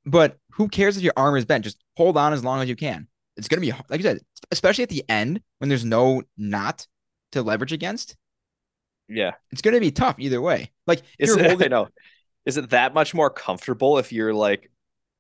But 0.06 0.38
who 0.52 0.68
cares 0.68 0.98
if 0.98 1.04
your 1.04 1.14
arm 1.16 1.36
is 1.38 1.46
bent? 1.46 1.64
Just 1.64 1.82
hold 1.98 2.18
on 2.18 2.34
as 2.34 2.44
long 2.44 2.62
as 2.62 2.70
you 2.70 2.76
can. 2.76 3.08
It's 3.38 3.48
gonna 3.48 3.62
be 3.62 3.72
like 3.90 4.00
you 4.00 4.04
said, 4.04 4.20
especially 4.52 4.84
at 4.84 4.90
the 4.90 5.04
end 5.10 5.42
when 5.60 5.70
there's 5.70 5.86
no 5.86 6.24
knot 6.38 6.88
to 7.32 7.42
leverage 7.42 7.74
against. 7.74 8.16
Yeah. 9.08 9.32
It's 9.52 9.62
gonna 9.62 9.80
be 9.80 9.92
tough 9.92 10.16
either 10.20 10.42
way. 10.42 10.72
Like 10.86 11.02
Is 11.18 11.36
it, 11.36 11.42
I 11.46 11.50
holding, 11.50 11.70
know. 11.70 11.88
Is 12.46 12.58
it 12.58 12.70
that 12.72 12.94
much 12.94 13.14
more 13.14 13.30
comfortable 13.30 13.98
if 13.98 14.12
you're 14.12 14.34
like 14.34 14.70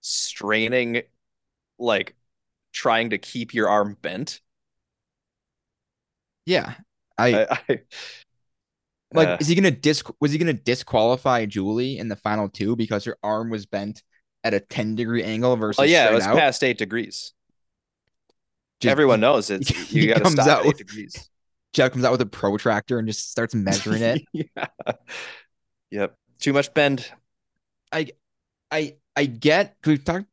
straining, 0.01 1.03
like 1.84 2.15
trying 2.72 3.12
to 3.12 3.17
keep 3.17 3.54
your 3.54 3.69
arm 3.69 3.98
bent? 4.02 4.39
yeah. 6.46 6.76
I 7.17 7.43
I, 7.43 7.48
I 7.69 7.80
like. 9.13 9.28
uh, 9.28 9.38
is 9.39 9.48
he 9.48 9.56
gonna 9.56 9.72
dis? 9.72 10.04
Was 10.19 10.32
he 10.32 10.38
gonna 10.38 10.54
disqualify 10.54 11.46
Julie 11.46 11.98
in 12.00 12.08
the 12.08 12.15
final 12.15 12.50
two 12.50 12.76
because 12.76 13.06
her 13.06 13.17
arm 13.24 13.50
was 13.50 13.65
bent 13.65 14.02
at 14.43 14.54
a 14.54 14.60
ten 14.60 14.96
degree 14.96 15.24
angle 15.24 15.56
versus 15.56 15.80
oh 15.80 15.84
yeah, 15.84 16.10
it 16.10 16.13
was 16.13 16.24
out? 16.26 16.36
past 16.36 16.63
eight 16.63 16.78
degrees. 16.78 17.34
Everyone 18.84 19.19
knows 19.22 19.50
it's 19.50 19.69
he 19.89 20.02
you 20.02 20.08
got 20.08 20.15
to 20.15 20.22
comes 20.24 20.34
stop 20.34 20.48
out 20.48 20.60
at 20.62 20.65
with- 20.65 20.76
eight 20.82 20.88
degrees. 20.88 21.30
Jeff 21.74 21.91
comes 21.91 22.06
out 22.06 22.12
with 22.12 22.22
a 22.22 22.26
protractor 22.28 23.00
and 23.00 23.08
just 23.08 23.32
starts 23.32 23.56
measuring 23.56 24.04
it. 24.04 24.22
yeah. 24.32 24.65
Yep. 25.89 26.15
Too 26.39 26.54
much 26.54 26.72
bend. 26.74 27.08
I 28.72 28.96
I 29.15 29.26
get 29.26 29.76
'cause 29.82 29.91
we've 29.91 30.04
talked 30.04 30.26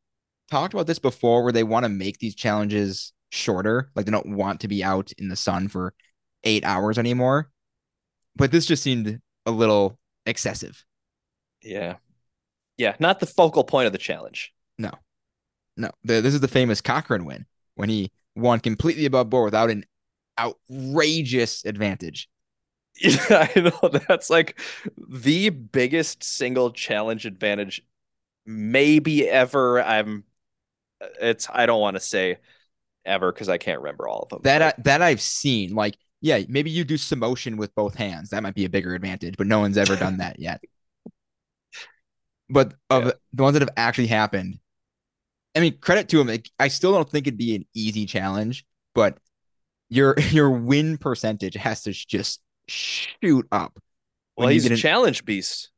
talked 0.51 0.73
about 0.73 0.87
this 0.87 0.99
before 0.99 1.43
where 1.43 1.51
they 1.51 1.63
want 1.63 1.85
to 1.85 1.89
make 1.89 2.19
these 2.19 2.35
challenges 2.35 3.13
shorter, 3.29 3.89
like 3.95 4.05
they 4.05 4.11
don't 4.11 4.35
want 4.35 4.59
to 4.61 4.67
be 4.67 4.83
out 4.83 5.11
in 5.17 5.29
the 5.29 5.35
sun 5.35 5.67
for 5.67 5.93
eight 6.43 6.63
hours 6.63 6.97
anymore. 6.97 7.49
But 8.35 8.51
this 8.51 8.65
just 8.65 8.83
seemed 8.83 9.19
a 9.45 9.51
little 9.51 9.97
excessive. 10.25 10.83
Yeah. 11.63 11.95
Yeah. 12.77 12.95
Not 12.99 13.19
the 13.19 13.25
focal 13.25 13.63
point 13.63 13.87
of 13.87 13.91
the 13.91 13.97
challenge. 13.97 14.53
No, 15.77 15.89
the, 16.03 16.21
this 16.21 16.33
is 16.33 16.41
the 16.41 16.47
famous 16.47 16.81
Cochran 16.81 17.25
win 17.25 17.45
when 17.75 17.89
he 17.89 18.11
won 18.35 18.59
completely 18.59 19.05
above 19.05 19.29
board 19.29 19.45
without 19.45 19.69
an 19.69 19.85
outrageous 20.39 21.65
advantage. 21.65 22.29
Yeah, 22.99 23.47
I 23.55 23.59
know 23.59 23.89
that's 24.07 24.29
like 24.29 24.59
the 25.09 25.49
biggest 25.49 26.25
single 26.25 26.71
challenge 26.71 27.25
advantage 27.25 27.81
maybe 28.45 29.27
ever. 29.27 29.81
I'm 29.81 30.25
it's 31.21 31.47
I 31.51 31.65
don't 31.65 31.81
want 31.81 31.95
to 31.95 31.99
say 32.01 32.37
ever 33.05 33.31
because 33.31 33.49
I 33.49 33.57
can't 33.57 33.79
remember 33.79 34.07
all 34.07 34.21
of 34.23 34.29
them. 34.29 34.39
That 34.43 34.61
I, 34.61 34.73
that 34.83 35.01
I've 35.01 35.21
seen. 35.21 35.73
Like, 35.73 35.97
yeah, 36.21 36.41
maybe 36.47 36.69
you 36.69 36.83
do 36.83 36.97
some 36.97 37.19
motion 37.19 37.57
with 37.57 37.73
both 37.75 37.95
hands. 37.95 38.29
That 38.29 38.43
might 38.43 38.55
be 38.55 38.65
a 38.65 38.69
bigger 38.69 38.93
advantage, 38.93 39.35
but 39.37 39.47
no 39.47 39.59
one's 39.59 39.77
ever 39.77 39.95
done 39.95 40.17
that 40.17 40.39
yet. 40.39 40.61
But 42.49 42.73
of 42.89 43.05
Yeah. 43.05 43.11
the 43.33 43.43
ones 43.43 43.53
that 43.53 43.61
have 43.61 43.73
actually 43.77 44.07
happened, 44.07 44.59
I 45.55 45.59
mean, 45.59 45.77
credit 45.79 46.09
to 46.09 46.21
him. 46.21 46.27
Like, 46.27 46.49
I 46.59 46.67
still 46.67 46.91
don't 46.93 47.09
think 47.09 47.27
it'd 47.27 47.37
be 47.37 47.55
an 47.55 47.65
easy 47.73 48.05
challenge, 48.05 48.65
but 48.95 49.17
your 49.89 50.15
your 50.31 50.49
win 50.51 50.97
percentage 50.97 51.55
has 51.55 51.83
to 51.83 51.91
just 51.93 52.41
shoot 52.67 53.47
up. 53.51 53.77
well, 54.37 54.47
he's 54.47 54.65
a 54.69 54.77
challenge 54.77 55.25
beast. 55.25 55.69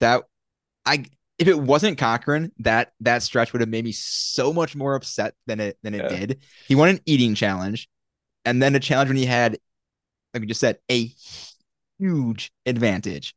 That 0.00 0.24
I 0.84 1.04
if 1.38 1.48
it 1.48 1.58
wasn't 1.58 1.98
Cochran, 1.98 2.52
that 2.60 2.92
that 3.00 3.22
stretch 3.22 3.52
would 3.52 3.60
have 3.60 3.68
made 3.68 3.84
me 3.84 3.92
so 3.92 4.52
much 4.52 4.74
more 4.76 4.94
upset 4.94 5.34
than 5.46 5.60
it 5.60 5.78
than 5.82 5.94
it 5.94 6.04
Yeah. 6.04 6.08
did. 6.08 6.40
He 6.68 6.74
won 6.74 6.88
an 6.88 7.00
eating 7.06 7.34
challenge, 7.34 7.88
and 8.44 8.62
then 8.62 8.74
a 8.74 8.80
challenge 8.80 9.08
when 9.10 9.16
he 9.18 9.26
had, 9.26 9.58
like 10.34 10.42
we 10.42 10.46
just 10.46 10.60
said, 10.60 10.78
a 10.90 11.12
huge 11.98 12.52
advantage. 12.66 13.34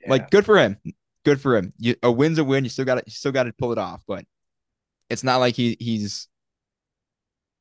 Yeah. 0.00 0.10
Like 0.10 0.30
good 0.30 0.44
for 0.44 0.58
him, 0.58 0.78
good 1.24 1.40
for 1.40 1.56
him. 1.56 1.72
You, 1.78 1.96
a 2.02 2.10
win's 2.10 2.38
a 2.38 2.44
win. 2.44 2.64
You 2.64 2.70
still 2.70 2.84
got 2.84 3.04
to 3.04 3.10
still 3.10 3.32
got 3.32 3.44
to 3.44 3.52
pull 3.52 3.72
it 3.72 3.78
off, 3.78 4.02
but 4.06 4.24
it's 5.10 5.24
not 5.24 5.38
like 5.38 5.54
he 5.56 5.76
he's 5.80 6.28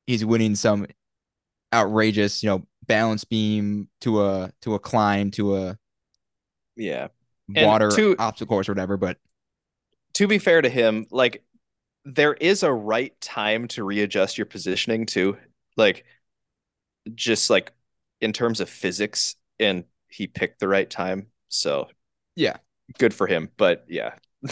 he's 0.06 0.26
winning 0.26 0.56
some 0.56 0.88
outrageous, 1.74 2.44
you 2.44 2.50
know, 2.50 2.68
balance 2.88 3.24
beam 3.24 3.90
to 4.02 4.24
a 4.24 4.52
to 4.62 4.76
a 4.76 4.80
climb 4.80 5.32
to 5.32 5.58
a 5.58 5.78
Yeah. 6.76 7.08
Water 7.50 7.90
to- 7.92 8.16
obstacle 8.20 8.56
course 8.56 8.70
or 8.70 8.74
whatever. 8.74 8.98
But 8.98 9.18
To 10.16 10.28
be 10.28 10.38
fair 10.38 10.62
to 10.62 10.70
him, 10.70 11.06
like 11.12 11.44
there 12.06 12.34
is 12.34 12.64
a 12.64 12.72
right 12.72 13.20
time 13.22 13.68
to 13.70 13.84
readjust 13.84 14.38
your 14.38 14.46
positioning 14.46 15.06
too. 15.06 15.38
Like 15.76 16.06
just 17.14 17.50
like 17.50 17.72
in 18.22 18.34
terms 18.34 18.60
of 18.60 18.70
physics 18.70 19.36
and 19.60 19.84
he 20.10 20.28
picked 20.28 20.60
the 20.60 20.68
right 20.68 20.90
time. 20.90 21.28
So 21.50 21.88
Yeah. 22.36 22.58
Good 22.98 23.14
for 23.14 23.28
him. 23.28 23.50
But 23.58 23.86
yeah. 23.90 24.14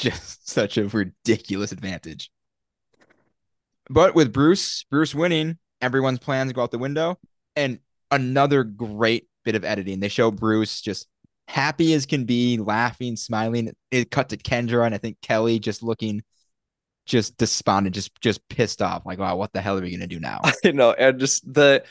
just 0.00 0.48
such 0.48 0.78
a 0.78 0.88
ridiculous 0.88 1.72
advantage. 1.72 2.30
But 3.90 4.14
with 4.14 4.32
Bruce, 4.32 4.84
Bruce 4.90 5.14
winning, 5.14 5.58
everyone's 5.80 6.18
plans 6.18 6.52
go 6.52 6.62
out 6.62 6.70
the 6.70 6.78
window. 6.78 7.18
And 7.56 7.78
another 8.10 8.64
great 8.64 9.28
bit 9.44 9.54
of 9.54 9.64
editing. 9.64 10.00
They 10.00 10.08
show 10.08 10.30
Bruce 10.30 10.80
just 10.80 11.06
happy 11.48 11.94
as 11.94 12.04
can 12.04 12.26
be, 12.26 12.58
laughing, 12.58 13.16
smiling. 13.16 13.72
It 13.90 14.10
cut 14.10 14.28
to 14.28 14.36
Kendra 14.36 14.84
and 14.84 14.94
I 14.94 14.98
think 14.98 15.20
Kelly 15.22 15.58
just 15.58 15.82
looking 15.82 16.22
just 17.06 17.38
despondent, 17.38 17.94
just 17.94 18.20
just 18.20 18.46
pissed 18.48 18.82
off. 18.82 19.06
Like, 19.06 19.18
wow, 19.18 19.34
what 19.36 19.52
the 19.54 19.62
hell 19.62 19.78
are 19.78 19.80
we 19.80 19.90
gonna 19.90 20.06
do 20.06 20.20
now? 20.20 20.42
you 20.64 20.74
know, 20.74 20.92
and 20.92 21.18
just 21.18 21.52
the 21.52 21.84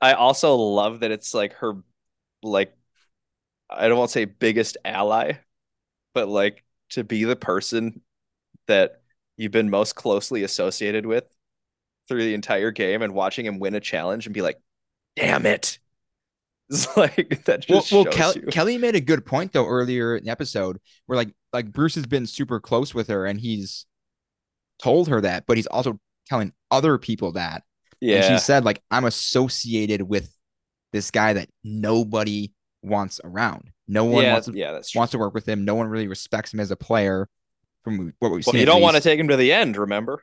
I 0.00 0.14
also 0.14 0.56
love 0.56 1.00
that 1.00 1.10
it's 1.10 1.34
like 1.34 1.52
her 1.54 1.74
like 2.42 2.74
I 3.70 3.88
don't 3.88 3.98
want 3.98 4.08
to 4.08 4.12
say 4.12 4.24
biggest 4.24 4.78
ally, 4.84 5.34
but 6.14 6.28
like 6.28 6.64
to 6.90 7.04
be 7.04 7.24
the 7.24 7.36
person 7.36 8.00
that 8.66 9.02
you've 9.36 9.52
been 9.52 9.70
most 9.70 9.94
closely 9.94 10.42
associated 10.42 11.04
with 11.04 11.24
through 12.08 12.24
the 12.24 12.34
entire 12.34 12.70
game 12.70 13.02
and 13.02 13.14
watching 13.14 13.44
him 13.44 13.58
win 13.58 13.74
a 13.74 13.80
challenge 13.80 14.26
and 14.26 14.34
be 14.34 14.42
like, 14.42 14.58
damn 15.16 15.46
it. 15.46 15.78
It's 16.70 16.96
like 16.96 17.44
that 17.44 17.66
well, 17.68 17.80
just 17.80 17.92
well 17.92 18.04
shows 18.04 18.14
Kel- 18.14 18.42
Kelly 18.50 18.78
made 18.78 18.94
a 18.94 19.00
good 19.00 19.26
point 19.26 19.52
though 19.52 19.66
earlier 19.66 20.16
in 20.16 20.24
the 20.24 20.30
episode 20.30 20.78
where 21.06 21.16
like 21.16 21.30
like 21.52 21.72
Bruce 21.72 21.94
has 21.96 22.06
been 22.06 22.26
super 22.26 22.60
close 22.60 22.94
with 22.94 23.08
her 23.08 23.26
and 23.26 23.40
he's 23.40 23.86
told 24.82 25.08
her 25.08 25.20
that, 25.20 25.44
but 25.46 25.56
he's 25.56 25.66
also 25.66 25.98
telling 26.26 26.52
other 26.70 26.98
people 26.98 27.32
that. 27.32 27.62
And 28.00 28.10
yeah. 28.10 28.28
she 28.28 28.38
said, 28.38 28.64
like, 28.64 28.82
I'm 28.90 29.04
associated 29.04 30.02
with 30.02 30.34
this 30.92 31.12
guy 31.12 31.34
that 31.34 31.48
nobody 31.62 32.52
wants 32.82 33.20
around. 33.22 33.70
No 33.86 34.04
one 34.04 34.24
yeah, 34.24 34.32
wants, 34.32 34.48
to, 34.48 34.56
yeah, 34.56 34.80
wants 34.96 35.12
to 35.12 35.18
work 35.18 35.34
with 35.34 35.48
him. 35.48 35.64
No 35.64 35.76
one 35.76 35.86
really 35.86 36.08
respects 36.08 36.52
him 36.52 36.58
as 36.58 36.72
a 36.72 36.76
player 36.76 37.28
from 37.84 38.12
what 38.18 38.32
we've 38.32 38.44
Well, 38.44 38.52
seen. 38.52 38.60
you 38.60 38.66
don't 38.66 38.82
want 38.82 38.96
to 38.96 39.02
take 39.02 39.20
him 39.20 39.28
to 39.28 39.36
the 39.36 39.52
end, 39.52 39.76
remember? 39.76 40.22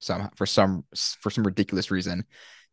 some 0.00 0.30
for 0.34 0.46
some 0.46 0.84
for 1.20 1.30
some 1.30 1.44
ridiculous 1.44 1.90
reason. 1.90 2.24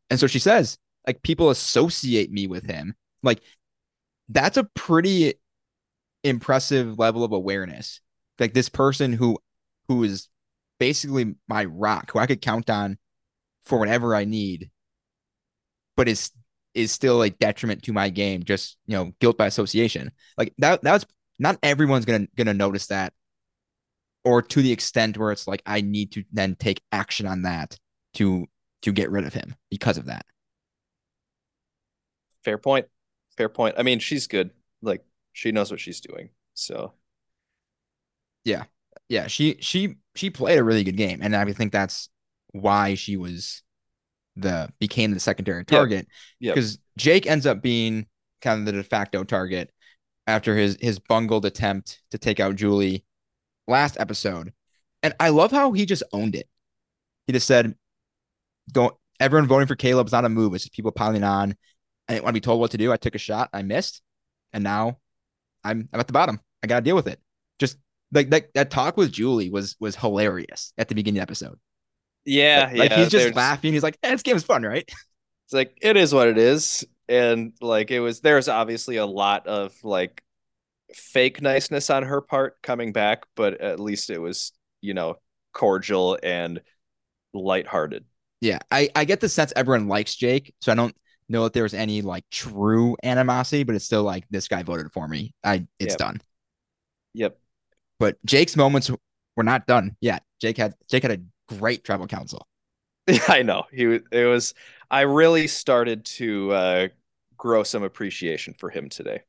And 0.09 0.19
so 0.19 0.27
she 0.27 0.39
says, 0.39 0.77
like, 1.07 1.23
people 1.23 1.49
associate 1.49 2.31
me 2.31 2.47
with 2.47 2.65
him. 2.65 2.95
Like, 3.23 3.41
that's 4.29 4.57
a 4.57 4.63
pretty 4.63 5.35
impressive 6.23 6.99
level 6.99 7.23
of 7.23 7.31
awareness. 7.31 8.01
Like 8.39 8.53
this 8.53 8.69
person 8.69 9.13
who 9.13 9.39
who 9.87 10.03
is 10.03 10.27
basically 10.79 11.35
my 11.47 11.65
rock, 11.65 12.11
who 12.11 12.19
I 12.19 12.27
could 12.27 12.41
count 12.41 12.69
on 12.69 12.97
for 13.65 13.79
whatever 13.79 14.15
I 14.15 14.25
need, 14.25 14.69
but 15.95 16.07
is 16.07 16.31
is 16.73 16.91
still 16.91 17.23
a 17.23 17.29
detriment 17.29 17.83
to 17.83 17.93
my 17.93 18.09
game, 18.09 18.43
just 18.43 18.77
you 18.85 18.95
know, 18.95 19.11
guilt 19.19 19.37
by 19.37 19.47
association. 19.47 20.11
Like 20.37 20.53
that 20.59 20.81
that's 20.83 21.05
not 21.39 21.57
everyone's 21.63 22.05
gonna 22.05 22.27
gonna 22.35 22.53
notice 22.53 22.87
that. 22.87 23.13
Or 24.23 24.41
to 24.41 24.61
the 24.61 24.71
extent 24.71 25.17
where 25.17 25.31
it's 25.31 25.47
like 25.47 25.63
I 25.65 25.81
need 25.81 26.11
to 26.13 26.23
then 26.31 26.55
take 26.55 26.81
action 26.91 27.25
on 27.25 27.43
that 27.43 27.77
to 28.15 28.45
to 28.83 28.91
get 28.91 29.09
rid 29.09 29.25
of 29.25 29.33
him 29.33 29.55
because 29.71 29.97
of 29.97 30.05
that. 30.05 30.25
Fair 32.47 32.57
point. 32.57 32.85
Fair 33.35 33.49
point. 33.49 33.75
I 33.77 33.83
mean, 33.83 33.99
she's 33.99 34.25
good. 34.25 34.51
Like 34.81 35.03
she 35.33 35.51
knows 35.51 35.69
what 35.69 35.81
she's 35.81 35.99
doing. 35.99 36.29
So 36.53 36.93
yeah, 38.45 38.63
Yeah, 39.09 39.27
she 39.27 39.57
she 39.59 39.97
she 40.15 40.29
played 40.29 40.57
a 40.57 40.63
really 40.63 40.85
good 40.85 40.95
game, 40.95 41.19
and 41.21 41.35
I 41.35 41.51
think 41.51 41.73
that's 41.73 42.07
why 42.53 42.95
she 42.95 43.17
was 43.17 43.63
the 44.37 44.69
became 44.79 45.11
the 45.11 45.19
secondary 45.19 45.65
target 45.65 46.07
because 46.39 46.79
Jake 46.97 47.27
ends 47.27 47.45
up 47.45 47.61
being 47.61 48.07
kind 48.41 48.61
of 48.61 48.65
the 48.65 48.71
de 48.71 48.83
facto 48.83 49.25
target 49.25 49.69
after 50.25 50.55
his 50.55 50.77
his 50.79 50.99
bungled 50.99 51.43
attempt 51.45 52.01
to 52.11 52.17
take 52.17 52.39
out 52.39 52.55
Julie 52.55 53.03
last 53.67 53.99
episode, 53.99 54.53
and 55.03 55.13
I 55.19 55.31
love 55.31 55.51
how 55.51 55.73
he 55.73 55.85
just 55.85 56.03
owned 56.13 56.33
it. 56.33 56.47
He 57.25 57.33
just 57.33 57.45
said, 57.45 57.75
"Don't 58.71 58.95
everyone 59.19 59.49
voting 59.49 59.67
for 59.67 59.75
Caleb 59.75 60.07
is 60.07 60.13
not 60.13 60.23
a 60.23 60.29
move; 60.29 60.53
it's 60.53 60.63
just 60.63 60.73
people 60.73 60.93
piling 60.93 61.25
on." 61.25 61.57
I 62.07 62.13
didn't 62.13 62.23
want 62.23 62.35
to 62.35 62.41
be 62.41 62.43
told 62.43 62.59
what 62.59 62.71
to 62.71 62.77
do. 62.77 62.91
I 62.91 62.97
took 62.97 63.15
a 63.15 63.19
shot, 63.19 63.49
I 63.53 63.61
missed, 63.61 64.01
and 64.53 64.63
now 64.63 64.99
I'm 65.63 65.89
I'm 65.91 65.99
at 65.99 66.07
the 66.07 66.13
bottom. 66.13 66.39
I 66.63 66.67
got 66.67 66.77
to 66.77 66.83
deal 66.83 66.95
with 66.95 67.07
it. 67.07 67.19
Just 67.59 67.77
like 68.11 68.29
that 68.29 68.53
that 68.53 68.71
talk 68.71 68.97
with 68.97 69.11
Julie 69.11 69.49
was 69.49 69.75
was 69.79 69.95
hilarious 69.95 70.73
at 70.77 70.87
the 70.87 70.95
beginning 70.95 71.19
of 71.19 71.27
the 71.27 71.31
episode. 71.31 71.59
yeah, 72.25 72.71
like 72.73 72.91
yeah. 72.91 72.97
he's 72.97 73.09
just 73.09 73.35
laughing. 73.35 73.73
He's 73.73 73.83
like, 73.83 73.97
eh, 74.03 74.11
"This 74.11 74.21
game 74.21 74.35
is 74.35 74.43
fun, 74.43 74.63
right?" 74.63 74.89
It's 75.45 75.53
like 75.53 75.77
it 75.81 75.95
is 75.95 76.13
what 76.13 76.27
it 76.27 76.37
is. 76.37 76.85
And 77.07 77.53
like 77.61 77.89
it 77.89 78.01
was 78.01 78.19
there's 78.19 78.49
obviously 78.49 78.97
a 78.97 79.05
lot 79.05 79.47
of 79.47 79.73
like 79.81 80.21
fake 80.93 81.41
niceness 81.41 81.89
on 81.89 82.03
her 82.03 82.19
part 82.19 82.61
coming 82.61 82.91
back, 82.91 83.23
but 83.33 83.61
at 83.61 83.79
least 83.79 84.09
it 84.09 84.19
was, 84.19 84.51
you 84.81 84.93
know, 84.93 85.15
cordial 85.53 86.19
and 86.21 86.59
lighthearted. 87.33 88.03
Yeah, 88.41 88.59
I 88.69 88.89
I 88.93 89.05
get 89.05 89.21
the 89.21 89.29
sense 89.29 89.53
everyone 89.55 89.87
likes 89.87 90.15
Jake, 90.17 90.53
so 90.59 90.73
I 90.73 90.75
don't 90.75 90.93
know 91.29 91.45
if 91.45 91.53
there 91.53 91.63
was 91.63 91.73
any 91.73 92.01
like 92.01 92.25
true 92.31 92.95
animosity, 93.03 93.63
but 93.63 93.75
it's 93.75 93.85
still 93.85 94.03
like 94.03 94.25
this 94.29 94.47
guy 94.47 94.63
voted 94.63 94.91
for 94.91 95.07
me. 95.07 95.33
I 95.43 95.67
it's 95.79 95.95
Yep. 95.95 95.97
done. 95.97 96.21
Yep. 97.13 97.39
But 97.99 98.17
Jake's 98.25 98.55
moments 98.55 98.91
were 99.35 99.43
not 99.43 99.67
done 99.67 99.95
yet. 100.01 100.23
Jake 100.39 100.57
had 100.57 100.75
Jake 100.89 101.03
had 101.03 101.11
a 101.11 101.55
great 101.55 101.83
tribal 101.83 102.07
council. 102.07 102.47
I 103.27 103.41
know. 103.43 103.63
He 103.71 103.99
it 104.11 104.25
was 104.25 104.53
I 104.91 105.01
really 105.01 105.47
started 105.47 106.05
to 106.05 106.51
uh 106.51 106.87
grow 107.37 107.63
some 107.63 107.83
appreciation 107.83 108.53
for 108.53 108.69
him 108.69 108.89
today. 108.89 109.23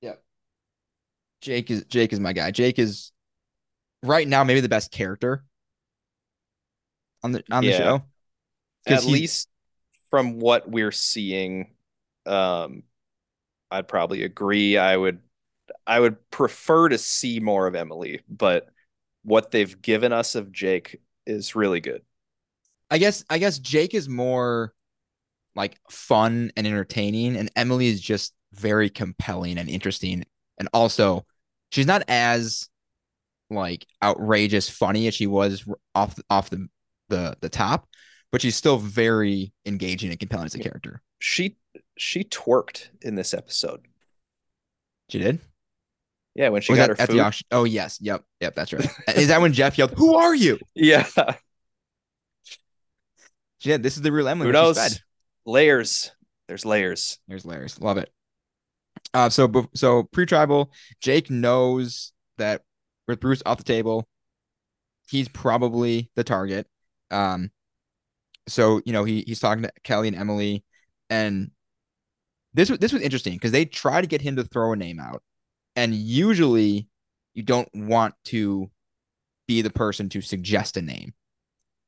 Yeah, 0.00 0.14
Jake 1.40 1.70
is 1.70 1.84
Jake 1.84 2.12
is 2.12 2.20
my 2.20 2.32
guy. 2.32 2.50
Jake 2.50 2.78
is 2.78 3.12
right 4.02 4.28
now 4.28 4.44
maybe 4.44 4.60
the 4.62 4.68
best 4.68 4.92
character 4.92 5.44
on 7.22 7.32
the 7.32 7.42
on 7.50 7.66
the 7.66 7.72
Yeah. 7.72 7.72
show. 7.72 8.02
At 8.86 9.04
least 9.04 9.48
from 10.10 10.38
what 10.38 10.68
we're 10.70 10.92
seeing, 10.92 11.72
um 12.26 12.82
I'd 13.70 13.88
probably 13.88 14.22
agree. 14.24 14.78
I 14.78 14.96
would 14.96 15.20
I 15.86 16.00
would 16.00 16.30
prefer 16.30 16.88
to 16.88 16.98
see 16.98 17.40
more 17.40 17.66
of 17.66 17.74
Emily, 17.74 18.22
but 18.28 18.68
what 19.22 19.50
they've 19.50 19.80
given 19.82 20.12
us 20.12 20.34
of 20.34 20.52
Jake 20.52 21.00
is 21.26 21.54
really 21.54 21.80
good. 21.80 22.02
I 22.90 22.98
guess 22.98 23.24
I 23.28 23.38
guess 23.38 23.58
Jake 23.58 23.94
is 23.94 24.08
more 24.08 24.72
like 25.54 25.78
fun 25.90 26.52
and 26.56 26.66
entertaining, 26.66 27.36
and 27.36 27.50
Emily 27.56 27.88
is 27.88 28.00
just 28.00 28.34
very 28.52 28.88
compelling 28.90 29.58
and 29.58 29.68
interesting. 29.68 30.24
And 30.58 30.68
also, 30.72 31.26
she's 31.70 31.86
not 31.86 32.02
as 32.08 32.68
like 33.50 33.86
outrageous 34.02 34.68
funny 34.68 35.06
as 35.08 35.14
she 35.14 35.26
was 35.26 35.64
off 35.94 36.18
off 36.30 36.50
the, 36.50 36.68
the 37.08 37.36
the 37.40 37.48
top, 37.48 37.88
but 38.32 38.42
she's 38.42 38.56
still 38.56 38.78
very 38.78 39.52
engaging 39.66 40.10
and 40.10 40.18
compelling 40.18 40.46
as 40.46 40.54
a 40.54 40.58
character. 40.58 41.02
She 41.18 41.56
she 41.96 42.24
twerked 42.24 42.88
in 43.02 43.14
this 43.14 43.34
episode. 43.34 43.86
She 45.08 45.18
did. 45.18 45.40
Yeah, 46.34 46.50
when 46.50 46.62
she 46.62 46.72
Was 46.72 46.78
got 46.78 46.88
that 46.88 46.96
her 46.96 47.02
at 47.02 47.08
food. 47.08 47.16
the 47.16 47.24
auction? 47.24 47.46
Oh 47.50 47.64
yes, 47.64 47.98
yep, 48.00 48.22
yep. 48.40 48.54
That's 48.54 48.72
right. 48.72 48.88
is 49.16 49.28
that 49.28 49.40
when 49.40 49.52
Jeff 49.52 49.76
yelled, 49.76 49.92
"Who 49.96 50.14
are 50.14 50.34
you?" 50.34 50.58
Yeah. 50.74 51.06
Yeah, 53.62 53.76
this 53.76 53.96
is 53.96 54.02
the 54.02 54.12
real 54.12 54.28
Emily. 54.28 54.46
Who 54.46 54.52
knows? 54.52 55.00
Layers. 55.44 56.12
There's 56.46 56.64
layers. 56.64 57.18
There's 57.26 57.44
layers. 57.44 57.80
Love 57.80 57.98
it. 57.98 58.10
Uh, 59.12 59.28
so 59.30 59.68
so 59.74 60.04
pre-tribal, 60.04 60.70
Jake 61.00 61.30
knows 61.30 62.12
that 62.36 62.62
with 63.06 63.20
Bruce 63.20 63.42
off 63.44 63.58
the 63.58 63.64
table, 63.64 64.06
he's 65.08 65.28
probably 65.28 66.10
the 66.14 66.24
target. 66.24 66.66
Um, 67.10 67.50
so 68.48 68.80
you 68.84 68.92
know 68.92 69.04
he 69.04 69.24
he's 69.26 69.40
talking 69.40 69.62
to 69.62 69.72
Kelly 69.84 70.08
and 70.08 70.16
Emily, 70.16 70.64
and 71.10 71.50
this 72.54 72.70
was 72.70 72.78
this 72.78 72.92
was 72.92 73.02
interesting 73.02 73.34
because 73.34 73.52
they 73.52 73.64
try 73.64 74.00
to 74.00 74.06
get 74.06 74.20
him 74.20 74.36
to 74.36 74.44
throw 74.44 74.72
a 74.72 74.76
name 74.76 75.00
out, 75.00 75.22
and 75.76 75.94
usually 75.94 76.88
you 77.34 77.42
don't 77.42 77.68
want 77.74 78.14
to 78.24 78.70
be 79.46 79.62
the 79.62 79.70
person 79.70 80.08
to 80.10 80.20
suggest 80.20 80.76
a 80.76 80.82
name. 80.82 81.14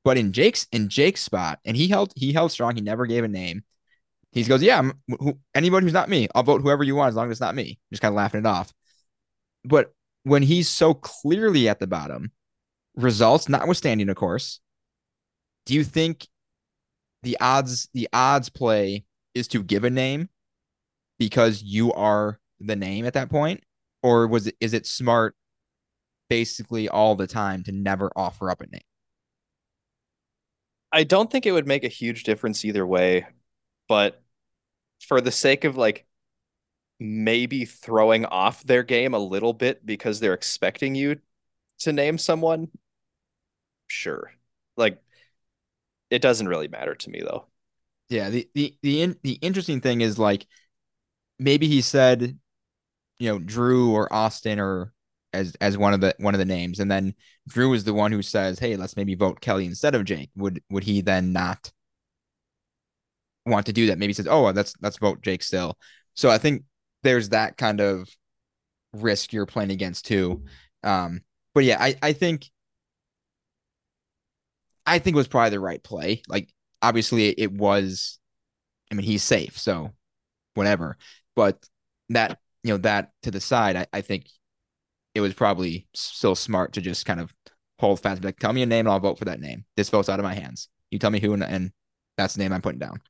But 0.04 0.16
in 0.16 0.32
Jake's 0.32 0.66
in 0.72 0.88
Jake's 0.88 1.22
spot, 1.22 1.58
and 1.64 1.76
he 1.76 1.88
held 1.88 2.12
he 2.16 2.32
held 2.32 2.52
strong. 2.52 2.74
He 2.74 2.80
never 2.80 3.06
gave 3.06 3.24
a 3.24 3.28
name. 3.28 3.64
He 4.32 4.44
goes, 4.44 4.62
"Yeah, 4.62 4.90
who, 5.08 5.38
anybody 5.54 5.84
who's 5.84 5.92
not 5.92 6.08
me, 6.08 6.28
I'll 6.34 6.42
vote 6.42 6.62
whoever 6.62 6.84
you 6.84 6.94
want 6.94 7.08
as 7.08 7.16
long 7.16 7.26
as 7.26 7.32
it's 7.32 7.40
not 7.40 7.54
me." 7.54 7.78
Just 7.90 8.00
kind 8.02 8.12
of 8.12 8.16
laughing 8.16 8.40
it 8.40 8.46
off. 8.46 8.72
But 9.64 9.92
when 10.22 10.42
he's 10.42 10.68
so 10.68 10.94
clearly 10.94 11.68
at 11.68 11.80
the 11.80 11.86
bottom, 11.86 12.32
results 12.94 13.48
notwithstanding, 13.48 14.08
of 14.08 14.16
course, 14.16 14.60
do 15.66 15.74
you 15.74 15.84
think 15.84 16.26
the 17.22 17.36
odds 17.40 17.88
the 17.94 18.08
odds 18.12 18.48
play 18.48 19.04
is 19.34 19.48
to 19.48 19.62
give 19.62 19.84
a 19.84 19.90
name 19.90 20.28
because 21.18 21.62
you 21.62 21.92
are 21.92 22.40
the 22.60 22.76
name 22.76 23.06
at 23.06 23.14
that 23.14 23.30
point 23.30 23.62
or 24.02 24.26
was 24.26 24.46
it 24.46 24.56
is 24.60 24.74
it 24.74 24.86
smart 24.86 25.34
basically 26.28 26.88
all 26.88 27.14
the 27.14 27.26
time 27.26 27.62
to 27.64 27.72
never 27.72 28.10
offer 28.16 28.50
up 28.50 28.60
a 28.60 28.66
name 28.66 28.80
I 30.92 31.04
don't 31.04 31.30
think 31.30 31.46
it 31.46 31.52
would 31.52 31.66
make 31.66 31.84
a 31.84 31.88
huge 31.88 32.24
difference 32.24 32.64
either 32.64 32.86
way, 32.86 33.26
but 33.88 34.22
for 35.06 35.20
the 35.20 35.30
sake 35.30 35.64
of 35.64 35.76
like 35.76 36.06
maybe 36.98 37.64
throwing 37.64 38.26
off 38.26 38.62
their 38.64 38.82
game 38.82 39.14
a 39.14 39.18
little 39.18 39.52
bit 39.52 39.84
because 39.86 40.20
they're 40.20 40.34
expecting 40.34 40.94
you 40.94 41.20
to 41.80 41.92
name 41.92 42.18
someone, 42.18 42.68
sure. 43.88 44.32
Like 44.76 45.02
it 46.10 46.20
doesn't 46.22 46.48
really 46.48 46.68
matter 46.68 46.94
to 46.94 47.10
me 47.10 47.20
though. 47.20 47.46
yeah 48.08 48.28
the 48.30 48.48
the 48.54 48.76
the 48.82 49.02
in, 49.02 49.16
the 49.22 49.34
interesting 49.34 49.80
thing 49.80 50.00
is 50.00 50.18
like 50.18 50.46
maybe 51.38 51.66
he 51.68 51.80
said 51.80 52.38
you 53.18 53.28
know 53.28 53.38
Drew 53.38 53.92
or 53.92 54.12
Austin 54.12 54.58
or 54.60 54.92
as 55.32 55.54
as 55.60 55.78
one 55.78 55.94
of 55.94 56.00
the 56.00 56.14
one 56.18 56.34
of 56.34 56.38
the 56.38 56.44
names 56.44 56.80
and 56.80 56.90
then 56.90 57.14
Drew 57.48 57.72
is 57.74 57.84
the 57.84 57.94
one 57.94 58.12
who 58.12 58.22
says 58.22 58.58
hey 58.58 58.76
let's 58.76 58.96
maybe 58.96 59.14
vote 59.14 59.40
Kelly 59.40 59.66
instead 59.66 59.94
of 59.94 60.04
Jake. 60.04 60.30
Would 60.36 60.62
would 60.70 60.84
he 60.84 61.00
then 61.02 61.32
not 61.32 61.70
want 63.46 63.66
to 63.66 63.72
do 63.72 63.86
that? 63.86 63.98
Maybe 63.98 64.10
he 64.10 64.14
says 64.14 64.26
oh 64.28 64.42
let's 64.50 64.74
let's 64.82 64.98
vote 64.98 65.22
Jake 65.22 65.42
still. 65.42 65.78
So 66.14 66.30
I 66.30 66.38
think 66.38 66.64
there's 67.02 67.30
that 67.30 67.56
kind 67.56 67.80
of 67.80 68.08
risk 68.92 69.32
you're 69.32 69.46
playing 69.46 69.70
against 69.70 70.06
too. 70.06 70.42
Um 70.82 71.20
but 71.54 71.64
yeah 71.64 71.76
I 71.80 71.96
I 72.02 72.12
think 72.12 72.50
I 74.90 74.98
think 74.98 75.14
it 75.14 75.18
was 75.18 75.28
probably 75.28 75.50
the 75.50 75.60
right 75.60 75.82
play 75.82 76.22
like 76.28 76.52
obviously 76.82 77.28
it 77.28 77.52
was 77.52 78.18
I 78.90 78.94
mean 78.94 79.06
he's 79.06 79.22
safe 79.22 79.58
so 79.58 79.92
whatever 80.54 80.96
but 81.36 81.64
that 82.10 82.38
you 82.62 82.72
know 82.72 82.78
that 82.78 83.12
to 83.22 83.30
the 83.30 83.40
side 83.40 83.76
I, 83.76 83.86
I 83.92 84.00
think 84.00 84.26
it 85.14 85.20
was 85.20 85.34
probably 85.34 85.86
still 85.94 86.34
smart 86.34 86.74
to 86.74 86.80
just 86.80 87.04
kind 87.06 87.20
of 87.20 87.32
hold 87.80 88.00
fast. 88.00 88.22
Like, 88.22 88.38
tell 88.38 88.52
me 88.52 88.62
a 88.62 88.66
name 88.66 88.86
and 88.86 88.88
I'll 88.90 89.00
vote 89.00 89.18
for 89.18 89.24
that 89.24 89.40
name. 89.40 89.64
This 89.76 89.90
vote's 89.90 90.08
out 90.08 90.20
of 90.20 90.24
my 90.24 90.34
hands. 90.34 90.68
You 90.90 90.98
tell 90.98 91.10
me 91.10 91.20
who 91.20 91.32
and, 91.32 91.42
and 91.42 91.72
that's 92.16 92.34
the 92.34 92.42
name 92.42 92.52
I'm 92.52 92.62
putting 92.62 92.78
down. 92.78 93.00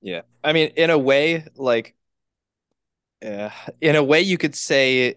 Yeah. 0.00 0.22
I 0.44 0.52
mean, 0.52 0.68
in 0.76 0.90
a 0.90 0.98
way, 0.98 1.44
like, 1.56 1.94
uh, 3.24 3.50
in 3.80 3.96
a 3.96 4.02
way, 4.02 4.20
you 4.20 4.38
could 4.38 4.54
say 4.54 5.16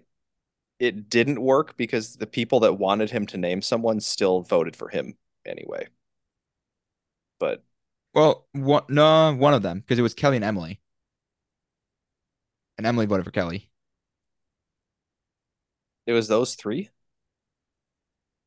it 0.80 1.10
didn't 1.10 1.40
work 1.40 1.78
because 1.78 2.16
the 2.16 2.26
people 2.26 2.62
that 2.62 2.74
wanted 2.74 3.12
him 3.12 3.28
to 3.28 3.38
name 3.38 3.62
someone 3.62 4.00
still 4.00 4.42
voted 4.42 4.76
for 4.76 4.90
him 4.90 5.16
anyway. 5.46 5.88
But 7.42 7.64
Well, 8.14 8.48
one, 8.54 8.84
no, 8.88 9.34
one 9.34 9.54
of 9.54 9.64
them 9.64 9.80
because 9.80 9.98
it 10.00 10.04
was 10.04 10.14
Kelly 10.14 10.36
and 10.38 10.46
Emily, 10.46 10.80
and 12.78 12.86
Emily 12.88 13.06
voted 13.08 13.26
for 13.26 13.32
Kelly. 13.32 13.70
it 16.08 16.14
was 16.14 16.28
those 16.28 16.56
three. 16.56 16.89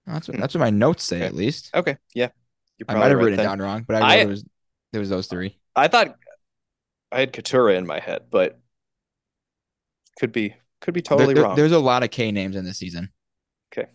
That's 0.07 0.29
what 0.29 0.35
Hmm. 0.37 0.41
that's 0.41 0.55
what 0.55 0.61
my 0.61 0.71
notes 0.71 1.05
say 1.05 1.17
Okay. 1.17 1.27
at 1.27 1.35
least. 1.35 1.71
Okay. 1.75 1.97
Yeah. 2.15 2.29
I 2.89 2.95
might 2.95 3.07
have 3.09 3.17
right 3.19 3.25
written 3.25 3.41
it 3.41 3.43
down 3.43 3.59
wrong, 3.61 3.83
but 3.87 4.03
I, 4.03 4.15
I- 4.15 4.17
it 4.19 4.29
was 4.29 4.45
it 4.93 4.99
was 4.99 5.09
those 5.09 5.27
three. 5.27 5.59
I 5.75 5.89
thought 5.89 6.17
I 7.11 7.21
had 7.21 7.33
Katurah 7.33 7.77
in 7.77 7.87
my 7.87 7.99
head, 8.01 8.27
but 8.31 8.61
could 10.21 10.31
be 10.33 10.55
could 10.81 10.95
be 10.95 11.01
There- 11.01 11.17
totally 11.17 11.35
there- 11.35 11.43
wrong. 11.45 11.57
There's 11.57 11.73
a 11.73 11.79
lot 11.79 12.03
of 12.05 12.11
K 12.11 12.31
names 12.33 12.55
in 12.57 12.65
this 12.65 12.79
season. 12.79 13.13
Okay. 13.73 13.91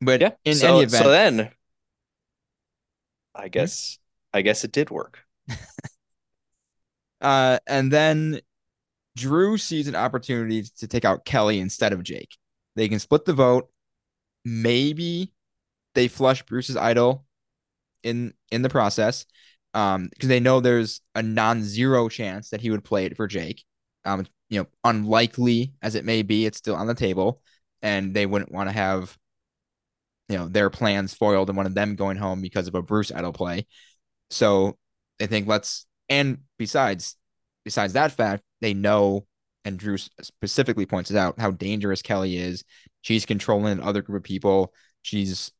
But 0.00 0.20
Yeah. 0.20 0.30
in 0.44 0.56
so, 0.56 0.68
any 0.68 0.84
event, 0.84 1.04
so 1.04 1.10
then 1.10 1.52
I 3.36 3.48
guess 3.48 3.98
I 4.32 4.42
guess 4.42 4.64
it 4.64 4.72
did 4.72 4.90
work. 4.90 5.20
Uh, 7.20 7.58
and 7.66 7.92
then 7.92 8.40
Drew 9.16 9.58
sees 9.58 9.88
an 9.88 9.96
opportunity 9.96 10.64
to 10.78 10.88
take 10.88 11.04
out 11.04 11.24
Kelly 11.24 11.60
instead 11.60 11.92
of 11.92 12.02
Jake. 12.02 12.36
They 12.76 12.88
can 12.88 12.98
split 12.98 13.24
the 13.24 13.32
vote. 13.32 13.70
Maybe 14.44 15.32
they 15.94 16.08
flush 16.08 16.42
Bruce's 16.44 16.76
idol 16.76 17.26
in 18.02 18.34
in 18.52 18.62
the 18.62 18.68
process, 18.70 19.26
um, 19.74 20.08
because 20.10 20.28
they 20.28 20.40
know 20.40 20.60
there's 20.60 21.00
a 21.14 21.22
non-zero 21.22 22.08
chance 22.08 22.50
that 22.50 22.60
he 22.60 22.70
would 22.70 22.84
play 22.84 23.06
it 23.06 23.16
for 23.16 23.26
Jake. 23.26 23.64
Um, 24.04 24.26
you 24.50 24.60
know, 24.60 24.68
unlikely 24.84 25.74
as 25.82 25.94
it 25.94 26.04
may 26.04 26.22
be, 26.22 26.46
it's 26.46 26.58
still 26.58 26.76
on 26.76 26.86
the 26.86 26.94
table, 26.94 27.42
and 27.82 28.14
they 28.14 28.26
wouldn't 28.26 28.52
want 28.52 28.68
to 28.68 28.74
have, 28.74 29.16
you 30.28 30.36
know, 30.36 30.48
their 30.48 30.70
plans 30.70 31.14
foiled 31.14 31.48
and 31.48 31.56
one 31.56 31.66
of 31.66 31.74
them 31.74 31.96
going 31.96 32.16
home 32.16 32.40
because 32.40 32.68
of 32.68 32.74
a 32.74 32.82
Bruce 32.82 33.12
idol 33.12 33.32
play. 33.32 33.66
So 34.30 34.76
they 35.18 35.26
think 35.26 35.46
let's 35.46 35.86
and 36.08 36.38
besides 36.58 37.16
besides 37.64 37.92
that 37.94 38.12
fact, 38.12 38.42
they 38.60 38.74
know 38.74 39.26
and 39.64 39.78
Drew 39.78 39.98
specifically 39.98 40.86
points 40.86 41.12
out 41.14 41.40
how 41.40 41.50
dangerous 41.50 42.02
Kelly 42.02 42.36
is. 42.36 42.64
She's 43.02 43.26
controlling 43.26 43.78
another 43.78 44.02
group 44.02 44.20
of 44.20 44.24
people. 44.24 44.72
She's 45.02 45.50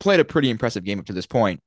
played 0.00 0.20
a 0.20 0.24
pretty 0.24 0.50
impressive 0.50 0.84
game 0.84 0.98
up 0.98 1.06
to 1.06 1.12
this 1.12 1.26
point. 1.26 1.60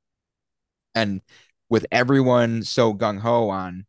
And 0.95 1.21
with 1.69 1.85
everyone 1.91 2.63
so 2.63 2.93
gung 2.93 3.19
ho 3.19 3.49
on 3.49 3.85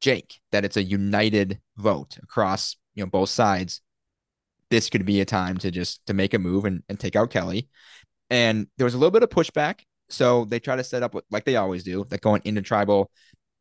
Jake 0.00 0.40
that 0.52 0.64
it's 0.64 0.76
a 0.76 0.82
united 0.82 1.60
vote 1.76 2.16
across, 2.22 2.76
you 2.94 3.02
know, 3.02 3.10
both 3.10 3.28
sides, 3.28 3.80
this 4.70 4.90
could 4.90 5.04
be 5.04 5.20
a 5.20 5.24
time 5.24 5.58
to 5.58 5.70
just 5.70 6.04
to 6.06 6.14
make 6.14 6.34
a 6.34 6.38
move 6.38 6.64
and, 6.64 6.82
and 6.88 6.98
take 6.98 7.16
out 7.16 7.30
Kelly. 7.30 7.68
And 8.30 8.66
there 8.76 8.84
was 8.84 8.94
a 8.94 8.98
little 8.98 9.12
bit 9.12 9.22
of 9.22 9.30
pushback. 9.30 9.80
So 10.08 10.44
they 10.44 10.60
try 10.60 10.76
to 10.76 10.84
set 10.84 11.02
up 11.02 11.16
like 11.30 11.44
they 11.44 11.56
always 11.56 11.82
do, 11.82 12.04
that 12.10 12.20
going 12.20 12.42
into 12.44 12.62
tribal, 12.62 13.10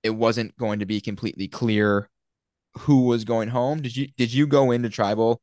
it 0.04 0.12
wasn't 0.12 0.56
going 0.58 0.80
to 0.80 0.86
be 0.86 1.02
completely 1.02 1.48
clear 1.48 2.10
who 2.80 3.06
was 3.06 3.24
going 3.24 3.50
home. 3.50 3.82
Did 3.82 3.96
you 3.96 4.08
did 4.18 4.34
you 4.34 4.46
go 4.48 4.72
into 4.72 4.90
tribal 4.90 5.42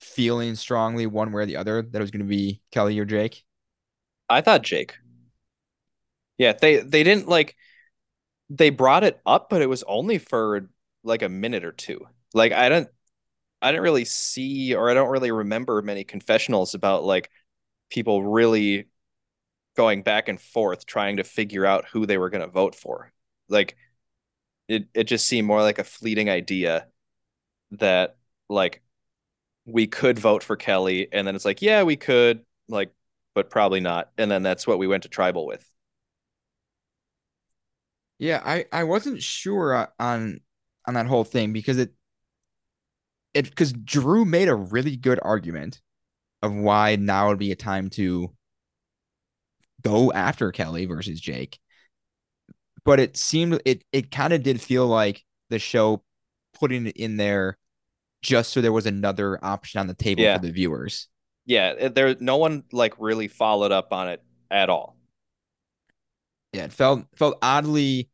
feeling 0.00 0.54
strongly 0.54 1.06
one 1.06 1.32
way 1.32 1.42
or 1.42 1.46
the 1.46 1.56
other 1.56 1.82
that 1.82 1.98
it 1.98 2.00
was 2.00 2.10
going 2.10 2.24
to 2.24 2.28
be 2.28 2.60
Kelly 2.72 2.98
or 2.98 3.04
Jake? 3.04 3.44
I 4.28 4.40
thought 4.40 4.62
Jake. 4.62 4.94
Yeah, 6.36 6.52
they 6.52 6.78
they 6.78 7.02
didn't 7.02 7.28
like 7.28 7.56
they 8.50 8.70
brought 8.70 9.04
it 9.04 9.20
up, 9.26 9.50
but 9.50 9.62
it 9.62 9.68
was 9.68 9.82
only 9.84 10.18
for 10.18 10.68
like 11.04 11.22
a 11.22 11.28
minute 11.28 11.64
or 11.64 11.72
two. 11.72 12.06
Like 12.34 12.52
I 12.52 12.68
don't 12.68 12.88
I 13.60 13.70
didn't 13.72 13.82
really 13.84 14.04
see 14.04 14.74
or 14.74 14.90
I 14.90 14.94
don't 14.94 15.10
really 15.10 15.30
remember 15.32 15.82
many 15.82 16.04
confessionals 16.04 16.74
about 16.74 17.04
like 17.04 17.30
people 17.90 18.24
really 18.24 18.88
going 19.76 20.02
back 20.02 20.28
and 20.28 20.40
forth 20.40 20.86
trying 20.86 21.18
to 21.18 21.24
figure 21.24 21.66
out 21.66 21.86
who 21.86 22.06
they 22.06 22.18
were 22.18 22.30
going 22.30 22.42
to 22.42 22.48
vote 22.48 22.74
for. 22.74 23.12
Like 23.48 23.76
it 24.68 24.88
it 24.94 25.04
just 25.04 25.26
seemed 25.26 25.46
more 25.48 25.62
like 25.62 25.78
a 25.78 25.84
fleeting 25.84 26.30
idea 26.30 26.88
that 27.72 28.16
like 28.48 28.82
we 29.66 29.86
could 29.86 30.18
vote 30.18 30.42
for 30.44 30.56
Kelly 30.56 31.08
and 31.12 31.26
then 31.26 31.36
it's 31.36 31.44
like, 31.44 31.62
yeah, 31.62 31.82
we 31.84 31.96
could, 31.96 32.44
like 32.68 32.92
but 33.34 33.50
probably 33.50 33.80
not. 33.80 34.10
And 34.18 34.30
then 34.30 34.42
that's 34.42 34.66
what 34.66 34.78
we 34.78 34.88
went 34.88 35.04
to 35.04 35.08
tribal 35.10 35.46
with. 35.46 35.68
Yeah, 38.18 38.42
I 38.44 38.66
I 38.72 38.84
wasn't 38.84 39.22
sure 39.22 39.74
uh, 39.74 39.86
on 39.98 40.40
on 40.86 40.94
that 40.94 41.06
whole 41.06 41.24
thing 41.24 41.52
because 41.52 41.78
it 41.78 41.92
it 43.38 43.50
because 43.50 43.72
Drew 43.72 44.24
made 44.24 44.48
a 44.48 44.54
really 44.54 44.96
good 44.96 45.20
argument 45.22 45.80
of 46.42 46.52
why 46.52 46.96
now 46.96 47.28
would 47.28 47.38
be 47.38 47.52
a 47.52 47.56
time 47.56 47.90
to 47.90 48.32
go 49.82 50.12
after 50.12 50.50
Kelly 50.52 50.86
versus 50.86 51.20
Jake. 51.20 51.58
But 52.84 53.00
it 53.00 53.16
seemed 53.16 53.60
it 53.64 53.84
it 53.92 54.10
kind 54.10 54.32
of 54.32 54.42
did 54.42 54.60
feel 54.60 54.86
like 54.86 55.24
the 55.50 55.58
show 55.58 56.02
putting 56.58 56.86
it 56.86 56.96
in 56.96 57.16
there 57.16 57.56
just 58.22 58.50
so 58.52 58.60
there 58.60 58.72
was 58.72 58.86
another 58.86 59.42
option 59.44 59.78
on 59.80 59.86
the 59.86 59.94
table 59.94 60.22
Yeah. 60.22 60.36
for 60.38 60.46
the 60.46 60.52
viewers. 60.52 61.08
Yeah, 61.46 61.74
eh, 61.78 61.88
there 61.88 62.16
no 62.18 62.36
one 62.36 62.64
like 62.72 62.94
really 62.98 63.28
followed 63.28 63.72
up 63.72 63.92
on 63.92 64.08
it 64.08 64.22
at 64.50 64.68
all. 64.68 64.96
Yeah, 66.52 66.64
it 66.64 66.72
felt 66.72 67.04
felt 67.16 67.38
oddly 67.42 68.10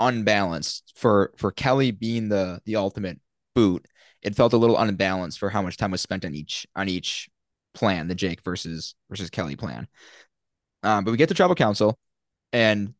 unbalanced 0.00 0.92
for 0.96 1.32
for 1.36 1.50
Kelly 1.50 1.90
being 1.90 2.28
the 2.28 2.60
the 2.64 2.76
ultimate 2.76 3.20
boot. 3.54 3.86
It 4.28 4.36
felt 4.36 4.52
a 4.52 4.58
little 4.58 4.76
unbalanced 4.76 5.38
for 5.38 5.48
how 5.48 5.62
much 5.62 5.78
time 5.78 5.90
was 5.90 6.02
spent 6.02 6.22
on 6.26 6.34
each 6.34 6.66
on 6.76 6.86
each 6.86 7.30
plan, 7.72 8.08
the 8.08 8.14
Jake 8.14 8.42
versus 8.44 8.94
versus 9.08 9.30
Kelly 9.30 9.56
plan. 9.56 9.88
Um, 10.82 11.02
but 11.02 11.12
we 11.12 11.16
get 11.16 11.30
to 11.30 11.34
tribal 11.34 11.54
council, 11.54 11.98
and 12.52 12.92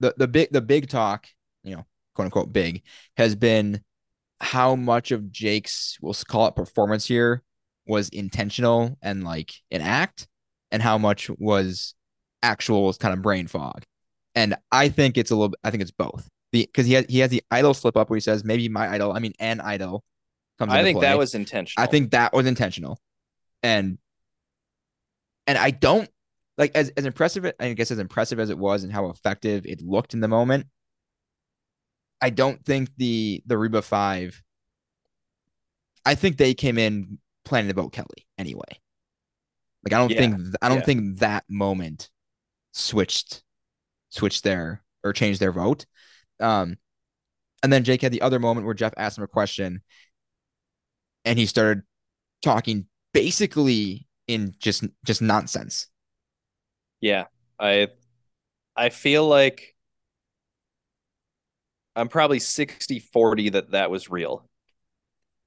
the 0.00 0.14
the 0.16 0.26
big 0.26 0.50
the 0.50 0.62
big 0.62 0.88
talk, 0.88 1.26
you 1.62 1.76
know, 1.76 1.84
quote 2.14 2.24
unquote 2.24 2.54
big, 2.54 2.84
has 3.18 3.34
been 3.34 3.82
how 4.40 4.74
much 4.74 5.10
of 5.10 5.30
Jake's 5.30 5.98
we'll 6.00 6.14
call 6.26 6.46
it 6.46 6.56
performance 6.56 7.04
here 7.04 7.42
was 7.86 8.08
intentional 8.08 8.96
and 9.02 9.24
like 9.24 9.52
an 9.70 9.82
act, 9.82 10.26
and 10.70 10.80
how 10.80 10.96
much 10.96 11.28
was 11.38 11.94
actual 12.42 12.94
kind 12.94 13.12
of 13.12 13.20
brain 13.20 13.46
fog. 13.46 13.82
And 14.34 14.56
I 14.72 14.88
think 14.88 15.18
it's 15.18 15.32
a 15.32 15.36
little. 15.36 15.54
I 15.62 15.70
think 15.70 15.82
it's 15.82 15.90
both. 15.90 16.26
Because 16.50 16.86
he 16.86 16.94
has 16.94 17.04
he 17.10 17.18
has 17.18 17.28
the 17.28 17.42
idol 17.50 17.74
slip 17.74 17.94
up 17.94 18.08
where 18.08 18.16
he 18.16 18.22
says 18.22 18.42
maybe 18.42 18.70
my 18.70 18.88
idol. 18.88 19.12
I 19.12 19.18
mean, 19.18 19.34
an 19.38 19.60
idol 19.60 20.02
comes. 20.58 20.72
I 20.72 20.82
think 20.82 20.96
play. 20.98 21.06
that 21.08 21.18
was 21.18 21.34
intentional. 21.34 21.84
I 21.84 21.86
think 21.86 22.10
that 22.12 22.32
was 22.32 22.46
intentional, 22.46 23.00
and 23.62 23.98
and 25.46 25.58
I 25.58 25.70
don't 25.70 26.08
like 26.58 26.72
as 26.74 26.90
as 26.90 27.04
impressive 27.04 27.50
I 27.58 27.72
guess 27.72 27.90
as 27.90 27.98
impressive 27.98 28.38
as 28.40 28.50
it 28.50 28.58
was 28.58 28.84
and 28.84 28.92
how 28.92 29.10
effective 29.10 29.66
it 29.66 29.82
looked 29.82 30.14
in 30.14 30.20
the 30.20 30.28
moment. 30.28 30.66
I 32.20 32.30
don't 32.30 32.64
think 32.64 32.90
the 32.96 33.42
the 33.46 33.58
Reba 33.58 33.82
Five. 33.82 34.42
I 36.04 36.14
think 36.14 36.36
they 36.36 36.54
came 36.54 36.78
in 36.78 37.18
planning 37.44 37.68
to 37.68 37.74
vote 37.74 37.92
Kelly 37.92 38.26
anyway. 38.38 38.80
Like 39.84 39.92
I 39.92 39.98
don't 39.98 40.16
Yeah, 40.16 40.16
think 40.16 40.38
I 40.62 40.68
don't 40.68 40.78
yeah. 40.78 40.84
think 40.84 41.18
that 41.18 41.44
moment 41.48 42.10
switched 42.72 43.42
switched 44.10 44.44
their 44.44 44.82
or 45.04 45.12
changed 45.12 45.40
their 45.40 45.52
vote. 45.52 45.86
Um, 46.40 46.76
and 47.62 47.72
then 47.72 47.84
Jake 47.84 48.02
had 48.02 48.12
the 48.12 48.22
other 48.22 48.38
moment 48.40 48.66
where 48.66 48.74
Jeff 48.74 48.94
asked 48.96 49.18
him 49.18 49.24
a 49.24 49.28
question, 49.28 49.82
and 51.24 51.38
he 51.38 51.46
started 51.46 51.82
talking 52.42 52.86
basically 53.12 54.06
in 54.26 54.54
just 54.58 54.84
just 55.04 55.22
nonsense. 55.22 55.88
Yeah, 57.00 57.24
I 57.58 57.88
I 58.76 58.88
feel 58.90 59.26
like 59.26 59.74
I'm 61.96 62.08
probably 62.08 62.40
60-40 62.40 63.50
that 63.50 63.70
that 63.72 63.90
was 63.90 64.10
real. 64.10 64.48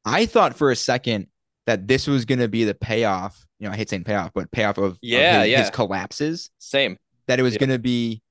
I 0.06 0.26
thought 0.26 0.56
for 0.58 0.72
a 0.72 0.76
second 0.76 1.28
that 1.66 1.88
this 1.88 2.08
was 2.08 2.26
going 2.26 2.40
to 2.40 2.48
be 2.48 2.64
the 2.64 2.74
payoff. 2.74 3.46
You 3.60 3.68
know, 3.68 3.74
I 3.74 3.78
hate 3.78 3.90
saying 3.90 4.06
payoff, 4.06 4.32
but 4.34 4.50
payoff 4.52 4.78
of, 4.78 4.84
of 4.94 4.98
Yeah, 5.02 5.42
his, 5.42 5.52
yeah. 5.52 5.60
his 5.62 5.70
collapses. 5.70 6.50
Same. 6.60 6.98
That 7.28 7.40
it 7.40 7.44
was 7.44 7.54
Yeah. 7.54 7.60
going 7.60 7.70
to 7.72 7.80
be 7.80 8.22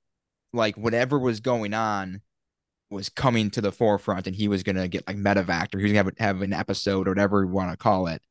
like 0.53 0.76
whatever 0.78 1.18
was 1.18 1.40
going 1.40 1.74
on 1.74 2.22
was 2.91 3.09
coming 3.09 3.51
to 3.51 3.61
the 3.61 3.72
forefront, 3.72 4.26
and 4.26 4.37
he 4.37 4.49
was 4.49 4.62
going 4.62 4.76
to 4.76 4.89
get 4.89 5.07
like 5.07 5.16
medevac, 5.16 5.74
or 5.74 5.78
he 5.78 5.84
was 5.84 5.93
going 5.93 6.05
to 6.05 6.12
have, 6.22 6.37
have 6.37 6.43
an 6.43 6.53
episode 6.53 7.09
or 7.09 7.12
whatever 7.12 7.43
you 7.43 7.49
want 7.49 7.70
to 7.70 7.76
call 7.76 8.07
it. 8.07 8.22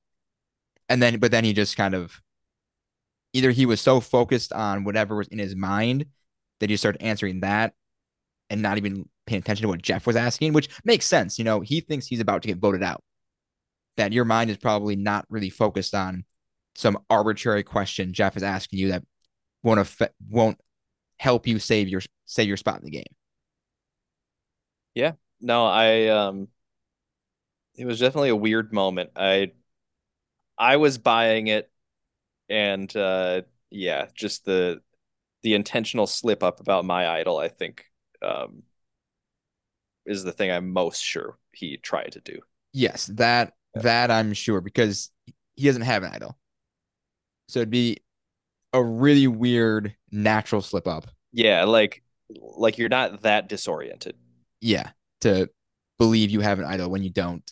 And 0.88 1.01
then, 1.01 1.20
but 1.20 1.32
then 1.32 1.43
he 1.43 1.53
just 1.53 1.76
kind 1.76 1.93
of 1.93 2.22
either 3.34 3.51
he 3.51 3.66
was 3.66 3.82
so 3.82 3.99
focused 3.99 4.53
on 4.53 4.84
whatever 4.84 5.16
was 5.16 5.28
in 5.28 5.39
his 5.39 5.56
mind 5.56 6.06
that 6.60 6.70
he 6.70 6.78
started 6.78 7.01
answering 7.01 7.41
that 7.41 7.74
and 8.49 8.62
not 8.62 8.78
even 8.78 9.10
paying 9.26 9.41
attention 9.41 9.64
to 9.64 9.68
what 9.68 9.82
Jeff 9.82 10.08
was 10.08 10.16
asking, 10.16 10.53
which 10.53 10.70
makes 10.86 11.06
sense. 11.06 11.38
You 11.38 11.43
know, 11.43 11.60
he 11.60 11.82
thinks 11.82 12.08
he's 12.08 12.20
about 12.20 12.43
to 12.43 12.47
get 12.47 12.60
voted 12.60 12.84
out. 12.84 13.03
That 13.97 14.14
your 14.14 14.26
mind 14.26 14.49
is 14.49 14.58
probably 14.58 14.95
not 14.95 15.26
really 15.30 15.49
focused 15.49 15.95
on 15.95 16.26
some 16.76 16.97
arbitrary 17.10 17.64
question 17.64 18.14
Jeff 18.14 18.36
is 18.36 18.43
asking 18.43 18.80
you 18.80 18.89
that 18.89 19.03
won't 19.64 19.80
affect, 19.80 20.14
won't 20.30 20.60
help 21.18 21.47
you 21.47 21.60
save 21.60 21.88
your 21.88 22.01
save 22.26 22.47
your 22.47 22.58
spot 22.58 22.80
in 22.80 22.86
the 22.86 22.91
game. 22.91 23.03
No, 25.41 25.66
I 25.66 26.08
um 26.08 26.48
it 27.76 27.86
was 27.86 28.00
definitely 28.00 28.30
a 28.30 28.36
weird 28.36 28.74
moment. 28.74 29.12
I 29.16 29.52
I 30.58 30.78
was 30.78 30.98
buying 30.98 31.48
it 31.48 31.72
and 32.50 32.96
uh 32.96 33.43
yeah, 33.72 34.08
just 34.16 34.46
the 34.46 34.82
the 35.43 35.56
intentional 35.56 36.08
slip 36.08 36.43
up 36.43 36.60
about 36.62 36.86
my 36.86 37.08
idol, 37.10 37.38
I 37.39 37.50
think 37.50 37.86
um 38.22 38.64
is 40.06 40.24
the 40.24 40.32
thing 40.32 40.52
I'm 40.52 40.72
most 40.72 41.02
sure 41.04 41.38
he 41.52 41.78
tried 41.78 42.12
to 42.14 42.20
do. 42.22 42.39
Yes, 42.74 43.08
that 43.16 43.54
that 43.76 44.12
I'm 44.12 44.34
sure 44.34 44.62
because 44.62 45.12
he 45.56 45.66
doesn't 45.66 45.82
have 45.84 46.04
an 46.04 46.12
idol. 46.14 46.38
So 47.48 47.60
it'd 47.60 47.70
be 47.70 48.00
a 48.74 48.84
really 48.84 49.28
weird 49.28 49.96
natural 50.12 50.62
slip 50.62 50.88
up. 50.88 51.08
Yeah, 51.32 51.64
like 51.66 52.04
like 52.30 52.78
you're 52.78 52.89
not 52.89 53.22
that 53.22 53.48
disoriented. 53.50 54.16
Yeah, 54.66 54.89
to 55.22 55.47
believe 55.99 56.32
you 56.32 56.39
have 56.39 56.57
an 56.57 56.66
idol 56.66 56.89
when 56.89 57.03
you 57.03 57.11
don't 57.11 57.43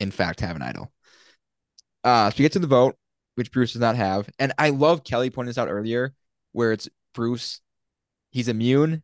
in 0.00 0.10
fact 0.10 0.40
have 0.40 0.56
an 0.56 0.62
idol. 0.62 0.90
Uh 2.02 2.30
so 2.30 2.36
we 2.38 2.44
get 2.44 2.52
to 2.52 2.58
the 2.58 2.66
vote, 2.66 2.96
which 3.34 3.52
Bruce 3.52 3.74
does 3.74 3.82
not 3.82 3.96
have. 3.96 4.30
And 4.38 4.54
I 4.56 4.70
love 4.70 5.04
Kelly 5.04 5.28
pointed 5.28 5.50
this 5.50 5.58
out 5.58 5.68
earlier, 5.68 6.14
where 6.52 6.72
it's 6.72 6.88
Bruce, 7.12 7.60
he's 8.30 8.48
immune 8.48 9.02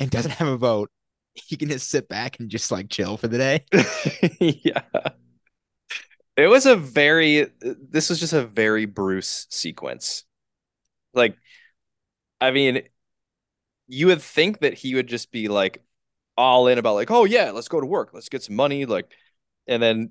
and 0.00 0.10
doesn't 0.12 0.32
have 0.32 0.48
a 0.48 0.56
vote. 0.56 0.90
He 1.34 1.56
can 1.56 1.68
just 1.68 1.90
sit 1.90 2.08
back 2.08 2.40
and 2.40 2.50
just 2.50 2.72
like 2.72 2.88
chill 2.90 3.16
for 3.16 3.28
the 3.28 3.38
day. 3.38 3.64
Yeah. 4.40 4.82
It 6.36 6.46
was 6.46 6.66
a 6.66 6.76
very 6.76 7.46
this 7.60 8.08
was 8.08 8.18
just 8.20 8.32
a 8.32 8.44
very 8.44 8.86
Bruce 8.86 9.46
sequence. 9.50 10.24
Like 11.14 11.36
I 12.40 12.50
mean 12.50 12.82
you 13.88 14.06
would 14.06 14.22
think 14.22 14.60
that 14.60 14.74
he 14.74 14.94
would 14.94 15.08
just 15.08 15.30
be 15.32 15.48
like 15.48 15.82
all 16.40 16.66
in 16.68 16.78
about 16.78 16.94
like, 16.94 17.10
"Oh 17.10 17.24
yeah, 17.24 17.50
let's 17.50 17.68
go 17.68 17.80
to 17.80 17.86
work. 17.86 18.10
Let's 18.12 18.28
get 18.28 18.42
some 18.42 18.56
money." 18.56 18.86
Like 18.86 19.12
and 19.66 19.82
then 19.82 20.10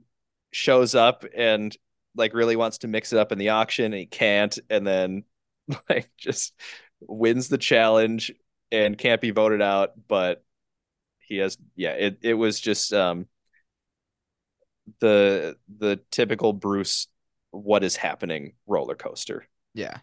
shows 0.51 0.95
up 0.95 1.25
and 1.35 1.75
like 2.15 2.33
really 2.33 2.55
wants 2.55 2.79
to 2.79 2.87
mix 2.87 3.13
it 3.13 3.19
up 3.19 3.31
in 3.31 3.37
the 3.37 3.49
auction 3.49 3.85
and 3.85 3.93
he 3.95 4.05
can't 4.05 4.57
and 4.69 4.85
then 4.85 5.23
like 5.89 6.09
just 6.17 6.53
wins 7.01 7.49
the 7.49 7.57
challenge 7.57 8.31
and 8.71 8.97
can't 8.97 9.21
be 9.21 9.31
voted 9.31 9.61
out, 9.61 9.91
but 10.07 10.43
he 11.19 11.37
has 11.37 11.57
yeah, 11.75 11.91
it 11.91 12.19
it 12.21 12.33
was 12.33 12.59
just 12.59 12.93
um 12.93 13.27
the 14.99 15.57
the 15.77 15.99
typical 16.11 16.53
Bruce 16.53 17.07
what 17.51 17.83
is 17.83 17.95
happening 17.95 18.53
roller 18.67 18.95
coaster. 18.95 19.47
Yeah. 19.73 19.97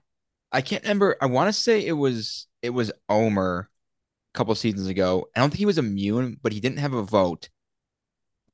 I 0.52 0.60
can't 0.62 0.82
remember. 0.84 1.16
I 1.20 1.26
want 1.26 1.48
to 1.48 1.52
say 1.52 1.84
it 1.84 1.92
was 1.92 2.46
it 2.62 2.70
was 2.70 2.92
Omar 3.08 3.68
couple 4.36 4.54
seasons 4.56 4.88
ago. 4.88 5.28
I 5.36 5.40
don't 5.40 5.50
think 5.50 5.58
he 5.60 5.66
was 5.66 5.78
immune, 5.78 6.38
but 6.42 6.52
he 6.52 6.60
didn't 6.60 6.78
have 6.78 6.94
a 6.94 7.02
vote. 7.02 7.50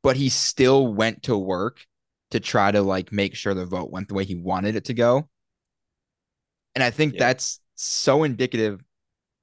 But 0.03 0.17
he 0.17 0.29
still 0.29 0.95
went 0.95 1.25
to 1.25 1.37
work 1.37 1.87
to 2.31 2.39
try 2.41 2.71
to 2.71 2.83
like 2.83 3.11
make 3.13 3.35
sure 3.35 3.55
the 3.55 3.67
vote 3.67 3.91
went 3.91 4.09
the 4.09 4.15
way 4.15 4.25
he 4.25 4.35
wanted 4.37 4.77
it 4.77 4.85
to 4.87 4.95
go. 4.95 5.29
And 6.75 6.83
I 6.83 6.91
think 6.91 7.17
Yeah. 7.17 7.19
that's 7.19 7.61
so 7.75 8.23
indicative 8.25 8.83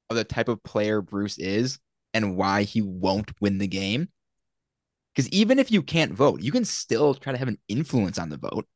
of 0.09 0.17
the 0.17 0.23
type 0.25 0.49
of 0.49 0.63
player 0.63 1.01
Bruce 1.01 1.37
is 1.39 1.79
and 2.13 2.37
why 2.37 2.63
he 2.63 2.81
won't 2.81 3.31
win 3.41 3.57
the 3.59 3.67
game. 3.67 4.09
Because 5.13 5.29
even 5.29 5.59
if 5.59 5.71
you 5.71 5.81
can't 5.83 6.13
vote, 6.13 6.41
you 6.41 6.51
can 6.51 6.65
still 6.65 7.13
try 7.13 7.31
to 7.31 7.37
have 7.37 7.47
an 7.47 7.59
influence 7.67 8.17
on 8.17 8.29
the 8.29 8.37
vote. 8.37 8.67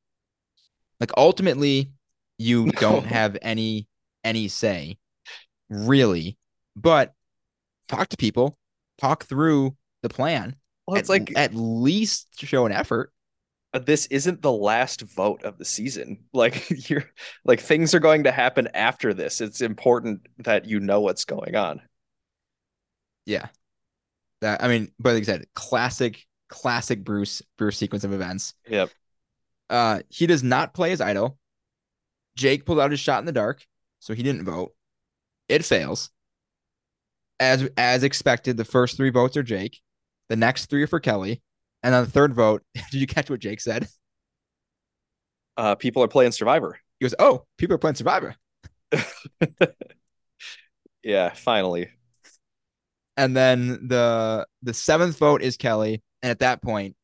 Like 0.99 1.11
ultimately, 1.17 1.91
you 2.37 2.69
don't 2.69 3.05
have 3.07 3.37
any 3.41 3.87
any 4.23 4.47
say, 4.47 4.97
really. 5.69 6.37
But 6.75 7.13
talk 7.95 8.09
to 8.09 8.17
people, 8.17 8.57
talk 8.97 9.25
through 9.25 9.75
the 10.01 10.09
plan. 10.09 10.55
Well, 10.87 10.97
it's 10.97 11.09
at, 11.09 11.13
like 11.13 11.33
at 11.37 11.53
least 11.53 12.27
show 12.39 12.65
an 12.65 12.71
effort. 12.71 13.11
this 13.85 14.05
isn't 14.07 14.41
the 14.41 14.51
last 14.51 15.01
vote 15.01 15.43
of 15.43 15.57
the 15.57 15.65
season. 15.65 16.25
Like 16.33 16.89
you're 16.89 17.05
like 17.45 17.59
things 17.59 17.93
are 17.93 17.99
going 17.99 18.23
to 18.23 18.31
happen 18.31 18.67
after 18.73 19.13
this. 19.13 19.39
It's 19.41 19.61
important 19.61 20.27
that 20.39 20.65
you 20.65 20.79
know 20.79 21.01
what's 21.01 21.25
going 21.25 21.55
on. 21.55 21.81
Yeah. 23.25 23.47
That 24.41 24.63
I 24.63 24.67
mean, 24.67 24.91
but 24.99 25.13
like 25.13 25.23
I 25.23 25.25
said, 25.25 25.45
classic, 25.53 26.25
classic 26.49 27.03
Bruce 27.03 27.41
Bruce 27.57 27.77
sequence 27.77 28.03
of 28.03 28.13
events. 28.13 28.53
Yep. 28.67 28.89
Uh, 29.69 30.01
he 30.09 30.27
does 30.27 30.43
not 30.43 30.73
play 30.73 30.89
his 30.89 31.01
idol. 31.01 31.37
Jake 32.35 32.65
pulled 32.65 32.79
out 32.79 32.91
his 32.91 32.99
shot 32.99 33.19
in 33.19 33.25
the 33.25 33.31
dark, 33.31 33.65
so 33.99 34.13
he 34.13 34.23
didn't 34.23 34.43
vote. 34.43 34.73
It 35.47 35.63
fails. 35.63 36.09
As 37.43 37.69
as 37.77 38.03
expected, 38.03 38.55
the 38.55 38.65
first 38.65 38.95
three 38.95 39.09
votes 39.09 39.35
are 39.35 39.43
Jake. 39.43 39.79
The 40.29 40.35
next 40.35 40.67
three 40.69 40.83
are 40.83 40.87
for 40.87 40.99
Kelly. 40.99 41.41
And 41.83 41.93
on 41.93 42.05
the 42.05 42.09
third 42.09 42.33
vote, 42.33 42.63
did 42.73 42.93
you 42.93 43.07
catch 43.07 43.29
what 43.29 43.41
Jake 43.41 43.59
said? 43.59 43.87
Uh 45.57 45.75
people 45.75 46.01
are 46.03 46.07
playing 46.07 46.31
Survivor. 46.31 46.79
He 46.99 47.05
goes, 47.05 47.15
Oh, 47.19 47.45
people 47.57 47.75
are 47.75 47.79
playing 47.79 47.95
Survivor. 47.95 48.35
Yeah, 51.03 51.33
finally. 51.33 51.89
And 53.17 53.35
then 53.35 53.87
the 53.87 54.47
the 54.63 54.73
seventh 54.73 55.17
vote 55.19 55.41
is 55.41 55.57
Kelly. 55.57 56.01
And 56.21 56.31
at 56.31 56.39
that 56.39 56.61
point, 56.61 56.95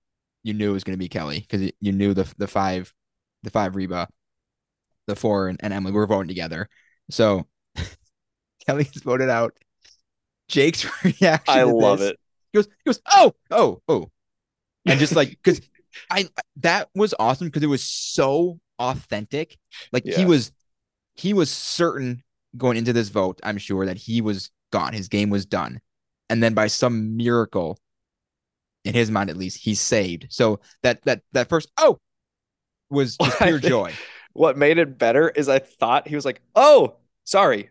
you 0.44 0.54
knew 0.54 0.70
it 0.72 0.74
was 0.74 0.84
going 0.84 0.98
to 0.98 1.00
be 1.00 1.10
Kelly 1.10 1.42
because 1.42 1.72
you 1.80 1.92
knew 1.92 2.14
the 2.14 2.32
the 2.38 2.48
five, 2.48 2.92
the 3.44 3.52
five 3.52 3.76
Reba, 3.76 4.08
the 5.08 5.16
four 5.16 5.50
and, 5.50 5.60
and 5.62 5.74
Emily 5.74 5.92
were 5.92 6.08
voting 6.08 6.30
together. 6.30 6.70
So 7.12 7.46
Kelly 8.66 8.86
gets 8.86 9.02
voted 9.02 9.30
out. 9.30 9.58
Jake's 10.50 10.86
reaction. 11.04 11.41
I 11.47 11.64
love 11.64 12.00
this, 12.00 12.12
it. 12.12 12.20
He 12.52 12.58
goes, 12.58 12.66
he 12.66 12.89
goes, 12.89 13.00
oh, 13.14 13.34
oh, 13.52 13.82
oh, 13.88 14.12
and 14.86 15.00
just 15.00 15.16
like 15.16 15.30
because 15.30 15.62
I 16.12 16.28
that 16.58 16.89
was 16.95 17.14
awesome 17.20 17.47
because 17.47 17.64
it 17.64 17.68
was 17.68 17.84
so 17.84 18.60
authentic. 18.80 19.58
Like 19.93 20.04
he 20.06 20.26
was, 20.26 20.52
he 21.16 21.34
was 21.34 21.52
certain 21.52 22.24
going 22.58 22.76
into 22.76 22.91
this 22.91 23.10
vote. 23.10 23.39
I'm 23.43 23.58
sure 23.60 23.86
that 23.86 23.97
he 23.97 24.20
was 24.22 24.50
gone. 24.72 24.93
His 24.93 25.08
game 25.08 25.30
was 25.30 25.45
done, 25.45 25.80
and 26.30 26.41
then 26.41 26.54
by 26.54 26.68
some 26.68 27.16
miracle, 27.16 27.78
in 28.84 28.93
his 28.93 29.12
mind 29.12 29.30
at 29.30 29.38
least, 29.38 29.64
he's 29.64 29.80
saved. 29.80 30.28
So 30.30 30.60
that 30.82 31.04
that 31.06 31.22
that 31.34 31.50
first 31.50 31.72
oh 31.78 32.00
was 32.89 33.16
just 33.18 33.38
pure 33.38 33.60
joy. 33.60 33.93
What 34.34 34.58
made 34.58 34.80
it 34.80 34.97
better 34.97 35.30
is 35.30 35.50
I 35.50 35.60
thought 35.60 36.08
he 36.08 36.16
was 36.16 36.26
like, 36.26 36.41
"Oh, 36.56 36.97
sorry. 37.24 37.70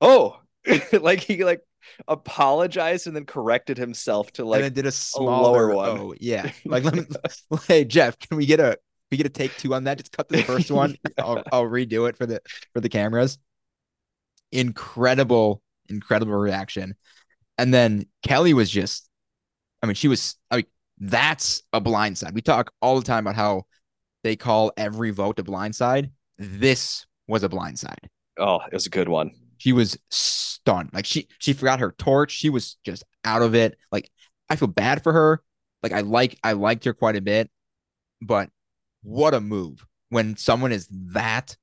Oh." 0.00 0.36
like 0.92 1.20
he 1.20 1.42
like 1.42 1.62
apologized 2.08 3.06
and 3.06 3.16
then 3.16 3.26
corrected 3.26 3.78
himself 3.78 4.32
to 4.32 4.46
and 4.50 4.50
like 4.50 4.62
then 4.62 4.72
did 4.72 4.86
a 4.86 4.92
smaller 4.92 5.68
lower 5.68 5.74
one. 5.74 5.98
Oh 5.98 6.14
yeah, 6.20 6.50
like 6.64 6.84
let 6.84 6.94
me. 6.94 7.04
hey 7.68 7.84
Jeff, 7.84 8.18
can 8.18 8.36
we 8.36 8.46
get 8.46 8.60
a 8.60 8.78
we 9.10 9.16
get 9.16 9.26
a 9.26 9.30
take 9.30 9.56
two 9.56 9.74
on 9.74 9.84
that? 9.84 9.98
Just 9.98 10.12
cut 10.12 10.28
the 10.28 10.38
first 10.38 10.70
one. 10.70 10.96
I'll 11.18 11.42
I'll 11.52 11.64
redo 11.64 12.08
it 12.08 12.16
for 12.16 12.26
the 12.26 12.40
for 12.72 12.80
the 12.80 12.88
cameras. 12.88 13.38
incredible, 14.52 15.62
incredible 15.88 16.34
reaction. 16.34 16.94
And 17.58 17.72
then 17.74 18.06
Kelly 18.22 18.54
was 18.54 18.70
just, 18.70 19.08
I 19.82 19.86
mean, 19.86 19.94
she 19.94 20.08
was, 20.08 20.36
I 20.50 20.56
mean, 20.56 20.66
that's 20.98 21.62
a 21.72 21.80
blindside. 21.80 22.32
We 22.34 22.42
talk 22.42 22.72
all 22.80 22.98
the 22.98 23.04
time 23.04 23.26
about 23.26 23.36
how 23.36 23.64
they 24.24 24.36
call 24.36 24.72
every 24.76 25.10
vote 25.10 25.38
a 25.38 25.44
blindside. 25.44 26.10
This 26.38 27.06
was 27.28 27.44
a 27.44 27.48
blindside. 27.48 28.08
Oh, 28.38 28.60
it 28.66 28.72
was 28.72 28.86
a 28.86 28.90
good 28.90 29.08
one. 29.08 29.32
She 29.60 29.74
was 29.74 29.98
stunned. 30.08 30.88
Like 30.94 31.04
she 31.04 31.28
she 31.38 31.52
forgot 31.52 31.80
her 31.80 31.92
torch. 31.98 32.32
She 32.32 32.48
was 32.48 32.78
just 32.82 33.04
out 33.26 33.42
of 33.42 33.54
it. 33.54 33.76
Like 33.92 34.10
I 34.48 34.56
feel 34.56 34.68
bad 34.68 35.02
for 35.02 35.12
her. 35.12 35.42
Like 35.82 35.92
I 35.92 36.00
like 36.00 36.38
I 36.42 36.52
liked 36.52 36.86
her 36.86 36.94
quite 36.94 37.16
a 37.16 37.20
bit, 37.20 37.50
but 38.22 38.48
what 39.02 39.34
a 39.34 39.40
move 39.40 39.84
when 40.08 40.38
someone 40.38 40.72
is 40.72 40.88
that 41.12 41.58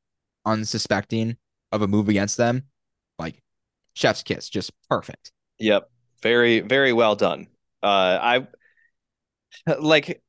unsuspecting 0.45 1.37
of 1.71 1.81
a 1.81 1.87
move 1.87 2.07
against 2.07 2.37
them. 2.37 2.65
Like 3.17 3.41
chef's 3.95 4.21
kiss, 4.21 4.47
just 4.47 4.71
perfect. 4.91 5.31
Yep. 5.57 5.89
Very, 6.21 6.59
very 6.59 6.93
well 6.93 7.15
done. 7.15 7.47
Uh 7.81 8.19
I 8.21 8.47
like 9.79 10.21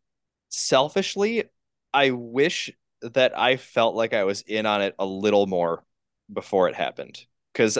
selfishly, 0.48 1.44
I 1.92 2.12
wish 2.12 2.70
that 3.02 3.38
I 3.38 3.58
felt 3.58 3.94
like 3.94 4.14
I 4.14 4.24
was 4.24 4.40
in 4.40 4.64
on 4.64 4.80
it 4.80 4.94
a 4.98 5.04
little 5.04 5.46
more 5.46 5.84
before 6.32 6.70
it 6.70 6.74
happened. 6.74 7.26
Cause 7.58 7.78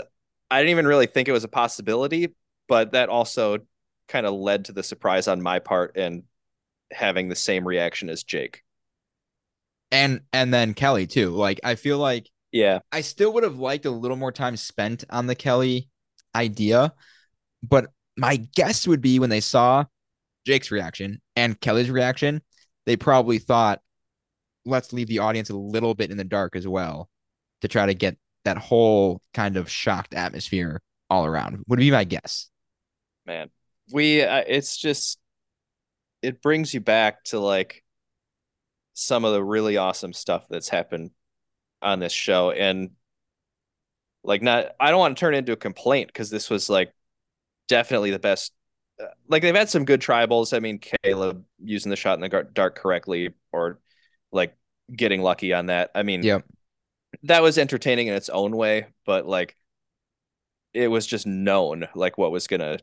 I 0.51 0.59
didn't 0.59 0.71
even 0.71 0.87
really 0.87 1.07
think 1.07 1.29
it 1.29 1.33
was 1.33 1.45
a 1.45 1.49
possibility, 1.49 2.35
but 2.69 2.93
that 2.93 3.09
also 3.09 3.59
kind 4.09 4.27
of 4.27 4.35
led 4.35 4.67
to 4.67 4.73
the 4.73 4.83
surprise 4.83 5.29
on 5.29 5.41
my 5.41 5.59
part 5.59 5.97
and 5.97 6.25
having 6.91 7.29
the 7.29 7.37
same 7.37 7.67
reaction 7.67 8.09
as 8.11 8.23
Jake. 8.25 8.63
And 9.91 10.21
and 10.33 10.53
then 10.53 10.75
Kelly 10.75 11.07
too. 11.07 11.31
Like 11.31 11.61
I 11.65 11.75
feel 11.75 11.99
like 11.99 12.29
Yeah. 12.53 12.81
I 12.93 13.01
still 13.03 13.33
would 13.35 13.45
have 13.45 13.59
liked 13.59 13.87
a 13.87 13.91
little 13.91 14.17
more 14.17 14.33
time 14.33 14.57
spent 14.57 15.05
on 15.11 15.27
the 15.27 15.35
Kelly 15.35 15.89
idea, 16.35 16.93
but 17.63 17.87
my 18.17 18.37
guess 18.37 18.87
would 18.87 19.01
be 19.01 19.19
when 19.19 19.31
they 19.31 19.41
saw 19.41 19.85
Jake's 20.47 20.71
reaction 20.71 21.21
and 21.37 21.61
Kelly's 21.61 21.91
reaction, 21.91 22.43
they 22.87 22.97
probably 22.97 23.39
thought, 23.39 23.81
let's 24.65 24.93
leave 24.93 25.09
the 25.09 25.21
audience 25.21 25.51
a 25.51 25.57
little 25.57 25.95
bit 25.95 26.11
in 26.11 26.17
the 26.17 26.25
dark 26.25 26.57
as 26.57 26.67
well 26.67 27.09
to 27.61 27.69
try 27.69 27.87
to 27.87 27.95
get 27.95 28.17
that 28.49 28.57
whole 28.57 29.21
kind 29.35 29.59
of 29.59 29.71
shocked 29.71 30.15
atmosphere 30.15 30.81
all 31.11 31.27
around. 31.27 31.63
Would 31.69 31.79
be 31.79 31.91
my 31.91 32.05
guess. 32.05 32.49
Man. 33.27 33.51
We 33.93 34.23
uh, 34.23 34.43
it's 34.47 34.77
just 34.77 35.19
it 36.23 36.41
brings 36.43 36.73
you 36.73 36.81
back 36.81 37.25
to 37.25 37.41
like 37.41 37.85
some 38.95 39.25
of 39.25 39.33
the 39.33 39.45
really 39.45 39.77
awesome 39.77 40.13
stuff 40.13 40.47
that's 40.49 40.69
happened 40.69 41.11
on 41.81 42.01
this 42.01 42.13
show 42.13 42.51
and 42.51 42.91
like 44.25 44.43
not 44.43 44.73
I 44.81 44.91
don't 44.91 44.99
want 44.99 45.17
to 45.17 45.21
turn 45.21 45.35
it 45.35 45.39
into 45.39 45.53
a 45.53 45.57
complaint 45.57 46.09
because 46.09 46.29
this 46.29 46.51
was 46.51 46.69
like 46.69 46.93
definitely 47.69 48.11
the 48.11 48.19
best 48.19 48.53
uh, 49.01 49.07
like 49.29 49.43
they've 49.43 49.55
had 49.55 49.69
some 49.69 49.85
good 49.85 50.01
tribals 50.01 50.55
I 50.55 50.59
mean 50.59 50.81
Caleb 51.05 51.45
using 51.63 51.91
the 51.91 51.97
shot 51.97 52.15
in 52.15 52.21
the 52.21 52.49
dark 52.53 52.77
correctly 52.77 53.35
or 53.53 53.79
like 54.33 54.57
getting 54.95 55.23
lucky 55.23 55.53
on 55.53 55.67
that 55.67 55.91
I 55.95 56.03
mean 56.03 56.23
Yep. 56.23 56.45
That 57.25 57.43
was 57.43 57.59
entertaining 57.59 58.07
in 58.09 58.15
its 58.15 58.29
own 58.29 58.57
way 58.57 58.87
but 59.07 59.27
like 59.27 59.57
it 60.75 60.89
was 60.89 61.07
just 61.07 61.27
known 61.27 61.89
like 61.95 62.19
what 62.19 62.31
was 62.31 62.47
gonna 62.47 62.79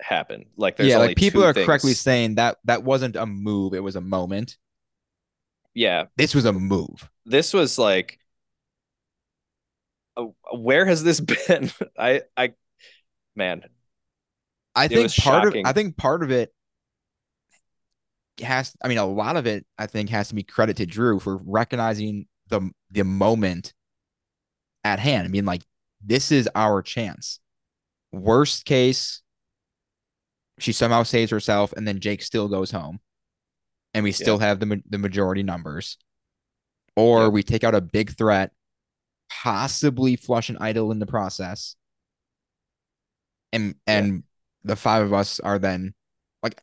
happen 0.00 0.46
like 0.56 0.76
there's 0.76 0.88
yeah, 0.90 0.96
only 0.96 1.08
like 1.08 1.16
people 1.16 1.42
are 1.42 1.52
things. 1.52 1.66
correctly 1.66 1.92
saying 1.94 2.36
that 2.36 2.58
that 2.64 2.84
wasn't 2.84 3.16
a 3.16 3.26
move, 3.26 3.74
it 3.74 3.82
was 3.82 3.96
a 3.96 4.00
moment. 4.00 4.56
yeah 5.74 6.06
This 6.16 6.34
was 6.34 6.44
a 6.44 6.52
move. 6.52 7.08
this 7.26 7.52
was 7.52 7.78
like 7.78 8.18
uh, 10.16 10.24
where 10.56 10.86
has 10.86 11.02
this 11.02 11.20
been 11.48 11.70
i 11.98 12.22
i 12.36 12.52
man 13.36 13.62
I 14.74 14.88
think 14.88 15.16
part 15.16 15.44
shocking. 15.44 15.60
of 15.66 15.68
I 15.68 15.72
think 15.72 15.96
part 15.96 16.22
of 16.22 16.30
it 16.30 16.52
has 18.40 18.72
I 18.82 18.88
mean 18.88 18.98
a 18.98 19.06
lot 19.06 19.36
of 19.36 19.46
it 19.46 19.66
I 19.78 19.86
think 19.86 20.10
has 20.10 20.28
to 20.28 20.34
be 20.34 20.44
credit 20.44 20.76
to 20.76 20.86
Drew 20.86 21.18
for 21.18 21.38
recognizing 21.38 22.26
the 22.48 22.70
the 22.90 23.04
moment 23.04 23.74
at 24.84 24.98
hand. 24.98 25.26
I 25.26 25.28
mean 25.28 25.44
like 25.44 25.62
this 26.04 26.32
is 26.32 26.48
our 26.54 26.82
chance. 26.82 27.40
Worst 28.12 28.64
case 28.64 29.22
she 30.58 30.72
somehow 30.72 31.02
saves 31.04 31.30
herself 31.30 31.72
and 31.76 31.86
then 31.86 32.00
Jake 32.00 32.22
still 32.22 32.48
goes 32.48 32.70
home. 32.70 33.00
And 33.94 34.04
we 34.04 34.12
still 34.12 34.38
have 34.38 34.60
the 34.60 34.82
the 34.88 34.98
majority 34.98 35.42
numbers. 35.42 35.98
Or 36.96 37.24
Yeah. 37.24 37.28
we 37.28 37.42
take 37.42 37.64
out 37.64 37.74
a 37.74 37.80
big 37.80 38.16
threat, 38.16 38.52
possibly 39.30 40.16
flush 40.16 40.50
an 40.50 40.58
idol 40.60 40.92
in 40.92 40.98
the 40.98 41.06
process. 41.06 41.76
And 43.52 43.74
and 43.86 44.24
the 44.64 44.76
five 44.76 45.04
of 45.04 45.12
us 45.12 45.40
are 45.40 45.58
then 45.58 45.94
like 46.42 46.62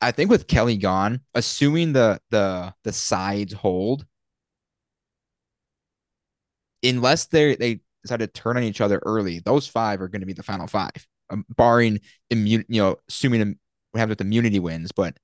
I 0.00 0.12
think 0.12 0.30
with 0.30 0.46
Kelly 0.48 0.76
gone, 0.76 1.20
assuming 1.34 1.92
the 1.92 2.20
the 2.30 2.74
the 2.84 2.92
sides 2.92 3.52
hold, 3.54 4.06
unless 6.84 7.26
they 7.26 7.56
they 7.56 7.80
decide 8.02 8.20
to 8.20 8.26
turn 8.28 8.56
on 8.56 8.62
each 8.64 8.80
other 8.80 9.00
early, 9.06 9.40
those 9.40 9.66
five 9.66 10.00
are 10.02 10.08
going 10.08 10.20
to 10.20 10.26
be 10.26 10.32
the 10.34 10.42
final 10.42 10.66
five, 10.66 10.92
um, 11.30 11.44
barring 11.56 12.00
immune. 12.30 12.64
You 12.68 12.82
know, 12.82 12.96
assuming 13.08 13.40
im- 13.42 13.60
what 13.92 14.00
happens 14.00 14.12
with 14.12 14.22
immunity 14.22 14.60
wins, 14.60 14.92
but 14.92 15.16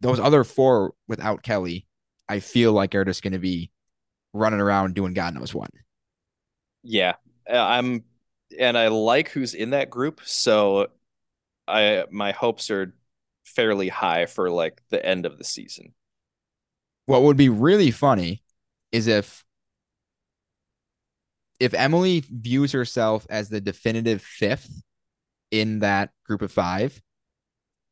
those 0.00 0.20
other 0.20 0.44
four 0.44 0.94
without 1.08 1.42
Kelly, 1.42 1.86
I 2.28 2.40
feel 2.40 2.72
like 2.72 2.94
are 2.94 3.04
just 3.04 3.22
going 3.22 3.32
to 3.32 3.38
be 3.38 3.70
running 4.32 4.60
around 4.60 4.94
doing 4.94 5.14
God 5.14 5.34
knows 5.34 5.54
what. 5.54 5.70
yeah 6.82 7.14
Uh, 7.50 7.56
i'm 7.58 8.04
and 8.58 8.76
i 8.78 8.88
like 8.88 9.28
who's 9.30 9.54
in 9.54 9.70
that 9.70 9.90
group 9.90 10.20
so 10.24 10.86
i 11.68 12.04
my 12.10 12.32
hopes 12.32 12.70
are 12.70 12.94
fairly 13.44 13.88
high 13.88 14.26
for 14.26 14.50
like 14.50 14.82
the 14.90 15.04
end 15.04 15.26
of 15.26 15.38
the 15.38 15.44
season 15.44 15.94
What 17.06 17.22
would 17.22 17.36
be 17.36 17.48
really 17.48 17.90
funny 17.90 18.42
is 18.92 19.06
if 19.06 19.44
if 21.60 21.74
Emily 21.74 22.24
views 22.28 22.72
herself 22.72 23.26
as 23.28 23.50
the 23.50 23.60
definitive 23.60 24.22
fifth 24.22 24.82
in 25.50 25.80
that 25.80 26.10
group 26.24 26.42
of 26.42 26.50
five, 26.50 27.00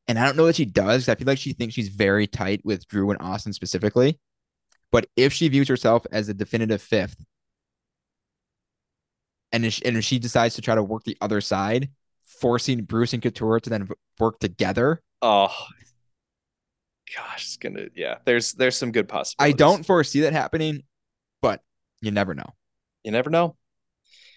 and 0.09 0.19
I 0.19 0.25
don't 0.25 0.37
know 0.37 0.47
that 0.47 0.57
she 0.57 0.65
does, 0.65 1.09
I 1.09 1.15
feel 1.15 1.27
like 1.27 1.39
she 1.39 1.53
thinks 1.53 1.75
she's 1.75 1.91
very 1.91 2.27
tight 2.27 2.63
with 2.65 2.89
Drew 2.89 3.11
and 3.11 3.21
Austin 3.21 3.53
specifically. 3.53 4.19
But 4.91 5.07
if 5.17 5.35
she 5.35 5.49
views 5.49 5.69
herself 5.69 6.07
as 6.11 6.29
the 6.29 6.35
definitive 6.35 6.81
fifth, 6.81 7.23
and 9.53 9.67
if 9.67 9.75
she, 9.75 9.85
and 9.85 9.99
if 9.99 10.05
she 10.05 10.19
decides 10.19 10.55
to 10.55 10.63
try 10.63 10.75
to 10.75 10.83
work 10.83 11.05
the 11.05 11.19
other 11.21 11.43
side, 11.43 11.91
forcing 12.25 12.85
Bruce 12.85 13.13
and 13.13 13.23
Katurah 13.23 13.61
to 13.61 13.71
then 13.71 13.89
work 14.19 14.39
together, 14.39 15.03
oh 15.21 15.55
gosh 17.15 17.45
it's 17.45 17.57
gonna 17.57 17.87
yeah 17.95 18.19
there's 18.27 18.53
there's 18.53 18.77
some 18.77 18.93
good 18.93 19.09
possibilities. 19.09 19.55
I 19.55 19.57
don't 19.57 19.85
foresee 19.85 20.21
that 20.21 20.33
happening. 20.33 20.85
But 21.41 21.61
you 22.01 22.11
never 22.11 22.35
know. 22.35 22.55
You 23.09 23.13
never 23.13 23.31
know 23.31 23.57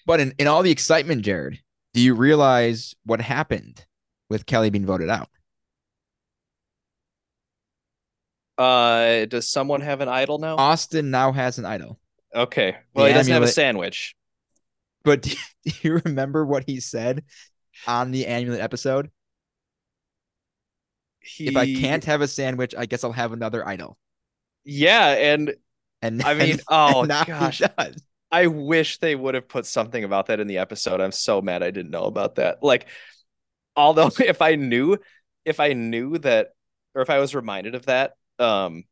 But 0.05 0.19
in, 0.19 0.33
in 0.39 0.47
all 0.47 0.63
the 0.63 0.71
excitement, 0.71 1.23
Jared, 1.23 1.59
do 1.93 2.01
you 2.01 2.15
realize 2.15 2.95
what 3.05 3.21
happened 3.21 3.85
with 4.29 4.45
Kelly 4.45 4.69
being 4.69 4.85
voted 4.85 5.09
out? 5.09 5.29
uh 8.57 9.25
does 9.25 9.47
someone 9.47 9.81
have 9.81 10.01
an 10.01 10.09
idol 10.09 10.37
now 10.37 10.55
Austin 10.57 11.09
now 11.11 11.31
has 11.31 11.57
an 11.57 11.65
idol. 11.65 11.99
okay 12.35 12.77
well 12.93 13.05
he 13.05 13.13
The 13.13 13.17
doesn't 13.19 13.33
have 13.33 13.43
a 13.43 13.47
sandwich 13.47 14.15
But 15.03 15.21
do 15.23 15.31
do 15.65 15.71
you 15.81 16.01
remember 16.05 16.45
what 16.45 16.63
he 16.67 16.79
said 16.79 17.23
on 17.87 18.11
the 18.11 18.27
amulet 18.27 18.61
episode? 18.61 19.11
If 21.39 21.55
I 21.55 21.65
can't 21.73 22.03
have 22.05 22.21
a 22.21 22.27
sandwich, 22.27 22.73
I 22.77 22.85
guess 22.85 23.03
I'll 23.03 23.11
have 23.11 23.31
another 23.31 23.67
idol. 23.67 23.97
yeah 24.63 25.09
and 25.09 25.53
And 26.01 26.21
I 26.23 26.33
mean, 26.39 26.51
and- 26.51 26.61
oh 26.67 26.99
and 27.01 27.07
now 27.07 27.23
he 27.23 27.31
gosh, 27.31 27.59
does. 27.59 28.03
I 28.31 28.47
wish 28.47 28.99
they 28.99 29.15
would 29.15 29.35
have 29.35 29.49
put 29.49 29.65
something 29.65 30.03
about 30.03 30.27
that 30.27 30.39
in 30.39 30.47
the 30.47 30.59
episode. 30.59 31.01
I'm 31.01 31.11
so 31.11 31.41
mad 31.41 31.63
I 31.63 31.71
didn't 31.71 31.91
know 31.91 32.05
about 32.05 32.35
that. 32.35 32.63
Like, 32.63 32.87
although 33.75 34.09
if 34.19 34.41
I 34.41 34.55
knew, 34.55 34.97
if 35.45 35.59
I 35.59 35.73
knew 35.73 36.17
that, 36.19 36.49
or 36.95 37.01
if 37.01 37.09
I 37.09 37.19
was 37.19 37.35
reminded 37.35 37.75
of 37.75 37.85
that, 37.87 38.15
um, 38.39 38.85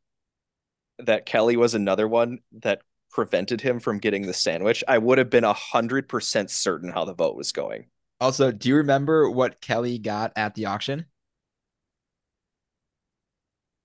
that 0.98 1.26
Kelly 1.26 1.56
was 1.56 1.74
another 1.74 2.06
one 2.06 2.40
that 2.60 2.82
prevented 3.10 3.60
him 3.60 3.80
from 3.80 3.98
getting 3.98 4.22
the 4.26 4.34
sandwich, 4.34 4.84
I 4.86 4.98
would 4.98 5.18
have 5.18 5.30
been 5.30 5.44
a 5.44 5.52
hundred 5.52 6.08
percent 6.08 6.50
certain 6.50 6.90
how 6.90 7.04
the 7.04 7.14
vote 7.14 7.36
was 7.36 7.52
going. 7.52 7.86
Also, 8.20 8.52
do 8.52 8.68
you 8.68 8.76
remember 8.76 9.30
what 9.30 9.60
Kelly 9.60 9.98
got 9.98 10.32
at 10.36 10.54
the 10.54 10.66
auction? 10.66 11.06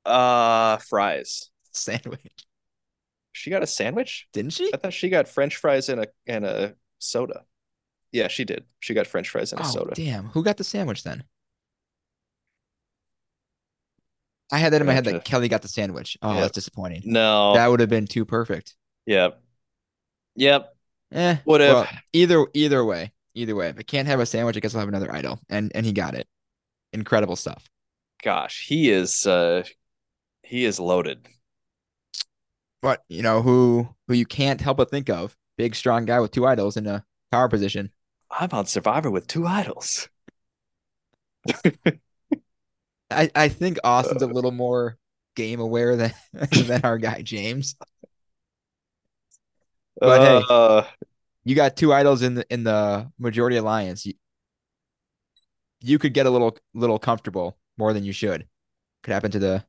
Uh, 0.05 0.77
fries. 0.77 1.49
Sandwich. 1.71 2.45
She 3.35 3.49
got 3.49 3.61
a 3.63 3.67
sandwich? 3.67 4.27
Didn't 4.31 4.53
she? 4.53 4.71
I 4.73 4.77
thought 4.77 4.93
she 4.93 5.09
got 5.09 5.27
French 5.27 5.57
fries 5.57 5.89
and 5.89 5.99
a 6.01 6.07
and 6.25 6.45
a 6.45 6.75
soda. 6.99 7.43
Yeah, 8.13 8.29
she 8.29 8.45
did. 8.45 8.63
She 8.79 8.93
got 8.93 9.07
French 9.07 9.29
fries 9.29 9.51
and 9.51 9.59
a 9.59 9.65
Oh, 9.65 9.67
soda. 9.67 9.93
damn. 9.93 10.27
Who 10.29 10.41
got 10.41 10.55
the 10.55 10.63
sandwich 10.63 11.03
then? 11.03 11.25
I 14.51 14.57
had 14.59 14.71
that 14.71 14.79
in 14.79 14.87
my 14.87 14.93
head 14.93 15.03
that 15.05 15.25
Kelly 15.25 15.49
got 15.49 15.63
the 15.63 15.67
sandwich. 15.67 16.17
Oh, 16.21 16.31
Yep. 16.33 16.41
that's 16.41 16.53
disappointing. 16.53 17.01
No. 17.05 17.53
That 17.55 17.67
would 17.67 17.81
have 17.81 17.89
been 17.89 18.07
too 18.07 18.23
perfect. 18.23 18.75
Yep. 19.05 19.41
Yep. 20.35 20.75
Eh, 21.11 21.37
Would've. 21.45 21.73
well, 21.73 21.87
either 22.13 22.45
either 22.53 22.85
way, 22.85 23.11
either 23.33 23.53
way. 23.55 23.67
If 23.69 23.77
I 23.79 23.83
can't 23.83 24.07
have 24.07 24.19
a 24.21 24.25
sandwich, 24.25 24.55
I 24.55 24.59
guess 24.61 24.73
I'll 24.75 24.79
have 24.79 24.87
another 24.89 25.11
idol. 25.11 25.39
And 25.49 25.71
and 25.75 25.85
he 25.85 25.91
got 25.91 26.15
it. 26.15 26.27
Incredible 26.93 27.35
stuff. 27.35 27.67
Gosh, 28.23 28.65
he 28.65 28.89
is 28.89 29.27
uh 29.27 29.63
he 30.43 30.63
is 30.63 30.79
loaded. 30.79 31.27
But 32.85 33.03
you 33.09 33.23
know 33.23 33.41
who 33.41 33.89
who 34.07 34.13
you 34.13 34.27
can't 34.27 34.61
help 34.61 34.77
but 34.77 34.91
think 34.91 35.09
of? 35.09 35.35
Big 35.57 35.73
strong 35.75 36.05
guy 36.05 36.19
with 36.19 36.29
two 36.29 36.45
idols 36.45 36.77
in 36.77 36.85
a 36.85 37.03
power 37.31 37.49
position. 37.49 37.91
I'm 38.29 38.49
on 38.51 38.67
Survivor 38.67 39.09
with 39.09 39.25
two 39.25 39.47
idols. 39.47 40.07
I, 43.11 43.29
I 43.35 43.49
think 43.49 43.77
Austin's 43.83 44.21
a 44.21 44.27
little 44.27 44.51
more 44.51 44.97
game 45.35 45.59
aware 45.59 45.95
than 45.95 46.13
than 46.51 46.81
our 46.83 46.97
guy 46.97 47.21
James. 47.21 47.75
But 50.03 50.21
hey. 50.21 50.43
uh, 50.49 50.83
You 51.45 51.55
got 51.55 51.77
two 51.77 51.93
idols 51.93 52.21
in 52.21 52.35
the 52.35 52.45
in 52.51 52.63
the 52.65 53.11
majority 53.19 53.57
alliance. 53.57 54.05
You, 54.05 54.13
you 55.81 55.99
could 55.99 56.13
get 56.13 56.25
a 56.25 56.29
little 56.29 56.57
little 56.73 56.99
comfortable 56.99 57.57
more 57.77 57.93
than 57.93 58.03
you 58.03 58.13
should. 58.13 58.47
Could 59.03 59.13
happen 59.13 59.31
to 59.31 59.39
the 59.39 59.65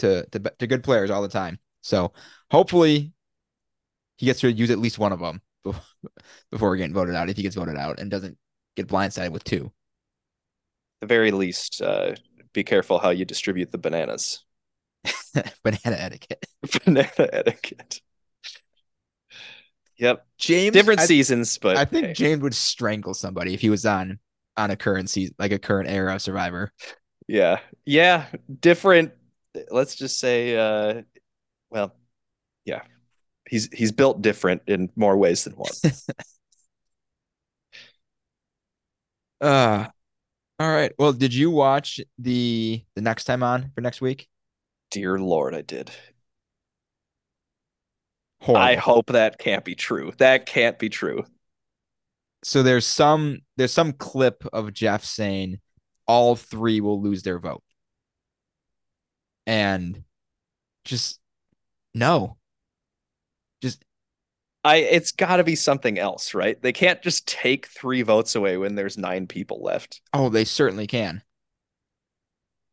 to 0.00 0.26
to 0.30 0.38
to 0.58 0.66
good 0.66 0.84
players 0.84 1.10
all 1.10 1.22
the 1.22 1.28
time. 1.28 1.58
So 1.82 2.12
hopefully 2.50 3.12
he 4.16 4.26
gets 4.26 4.40
to 4.40 4.52
use 4.52 4.70
at 4.70 4.78
least 4.78 4.98
one 4.98 5.12
of 5.12 5.20
them 5.20 5.40
before, 6.50 6.76
getting 6.76 6.94
voted 6.94 7.14
out. 7.14 7.30
If 7.30 7.36
he 7.36 7.42
gets 7.42 7.56
voted 7.56 7.76
out 7.76 7.98
and 8.00 8.10
doesn't 8.10 8.36
get 8.76 8.88
blindsided 8.88 9.32
with 9.32 9.44
two. 9.44 9.72
the 11.00 11.06
very 11.06 11.30
least, 11.30 11.80
uh, 11.82 12.14
be 12.52 12.64
careful 12.64 12.98
how 12.98 13.10
you 13.10 13.24
distribute 13.24 13.72
the 13.72 13.78
bananas. 13.78 14.44
Banana 15.62 15.96
etiquette. 15.96 16.44
Banana 16.84 17.28
etiquette. 17.32 18.00
Yep, 19.98 20.26
James 20.38 20.72
different 20.72 21.00
I, 21.00 21.06
seasons, 21.06 21.58
but 21.58 21.76
I 21.76 21.84
think 21.84 22.06
hey. 22.06 22.12
James 22.14 22.42
would 22.42 22.54
strangle 22.54 23.12
somebody 23.12 23.52
if 23.52 23.60
he 23.60 23.68
was 23.68 23.84
on 23.84 24.18
on 24.56 24.70
a 24.70 24.76
current 24.76 25.10
season, 25.10 25.34
like 25.38 25.52
a 25.52 25.58
current 25.58 25.90
era 25.90 26.14
of 26.14 26.22
Survivor. 26.22 26.72
yeah, 27.28 27.60
yeah, 27.84 28.26
different. 28.60 29.12
Let's 29.70 29.96
just 29.96 30.18
say, 30.18 30.56
uh, 30.56 31.02
well, 31.70 31.94
yeah, 32.64 32.82
he's 33.48 33.68
he's 33.72 33.92
built 33.92 34.22
different 34.22 34.62
in 34.66 34.90
more 34.96 35.16
ways 35.16 35.44
than 35.44 35.54
one. 35.54 35.72
Uh 39.40 39.86
all 40.60 40.70
right. 40.70 40.92
Well, 40.98 41.12
did 41.12 41.34
you 41.34 41.50
watch 41.50 42.00
the 42.18 42.84
the 42.94 43.02
next 43.02 43.24
time 43.24 43.42
on 43.42 43.72
for 43.74 43.80
next 43.82 44.00
week? 44.02 44.28
Dear 44.92 45.18
Lord, 45.18 45.52
I 45.54 45.62
did. 45.62 45.90
Horrible. 48.42 48.62
I 48.62 48.74
hope 48.76 49.06
that 49.12 49.38
can't 49.38 49.64
be 49.64 49.74
true. 49.74 50.12
That 50.18 50.44
can't 50.46 50.78
be 50.78 50.88
true. 50.90 51.24
so 52.42 52.62
there's 52.62 52.86
some 52.86 53.40
there's 53.56 53.72
some 53.72 53.92
clip 53.92 54.44
of 54.52 54.72
Jeff 54.72 55.04
saying 55.04 55.60
all 56.06 56.36
three 56.36 56.80
will 56.80 57.00
lose 57.02 57.22
their 57.22 57.38
vote. 57.38 57.62
And 59.46 60.04
just 60.84 61.19
no. 61.94 62.36
Just 63.62 63.84
I 64.64 64.76
it's 64.76 65.12
got 65.12 65.36
to 65.36 65.44
be 65.44 65.56
something 65.56 65.98
else, 65.98 66.34
right? 66.34 66.60
They 66.60 66.72
can't 66.72 67.02
just 67.02 67.26
take 67.26 67.66
three 67.66 68.02
votes 68.02 68.34
away 68.34 68.56
when 68.56 68.74
there's 68.74 68.98
nine 68.98 69.26
people 69.26 69.62
left. 69.62 70.00
oh, 70.12 70.28
they 70.28 70.44
certainly 70.44 70.86
can. 70.86 71.22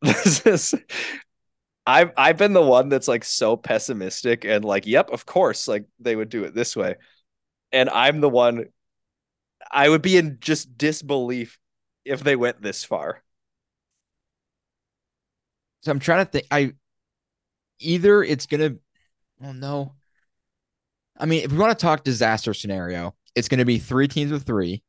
This 0.00 0.46
is 0.46 0.74
I've 1.86 2.12
I've 2.18 2.36
been 2.36 2.52
the 2.52 2.62
one 2.62 2.90
that's 2.90 3.08
like 3.08 3.24
so 3.24 3.56
pessimistic 3.56 4.44
and 4.44 4.64
like, 4.64 4.86
yep, 4.86 5.10
of 5.10 5.24
course, 5.24 5.66
like 5.66 5.86
they 5.98 6.14
would 6.14 6.28
do 6.28 6.44
it 6.44 6.54
this 6.54 6.76
way. 6.76 6.96
And 7.72 7.88
I'm 7.88 8.20
the 8.20 8.28
one 8.28 8.66
I 9.72 9.88
would 9.88 10.02
be 10.02 10.18
in 10.18 10.38
just 10.40 10.76
disbelief 10.76 11.58
if 12.04 12.22
they 12.22 12.36
went 12.36 12.60
this 12.60 12.84
far. 12.84 13.22
So 15.80 15.90
I'm 15.90 15.98
trying 15.98 16.26
to 16.26 16.30
think 16.30 16.46
I 16.50 16.74
either 17.78 18.22
it's 18.22 18.46
gonna 18.46 18.76
well 19.40 19.52
no. 19.54 19.94
I 21.16 21.26
mean, 21.26 21.42
if 21.44 21.50
we 21.52 21.58
want 21.58 21.76
to 21.76 21.82
talk 21.82 22.04
disaster 22.04 22.54
scenario, 22.54 23.14
it's 23.34 23.48
gonna 23.48 23.64
be 23.64 23.78
three 23.78 24.08
teams 24.08 24.30
with 24.30 24.44
three, 24.44 24.82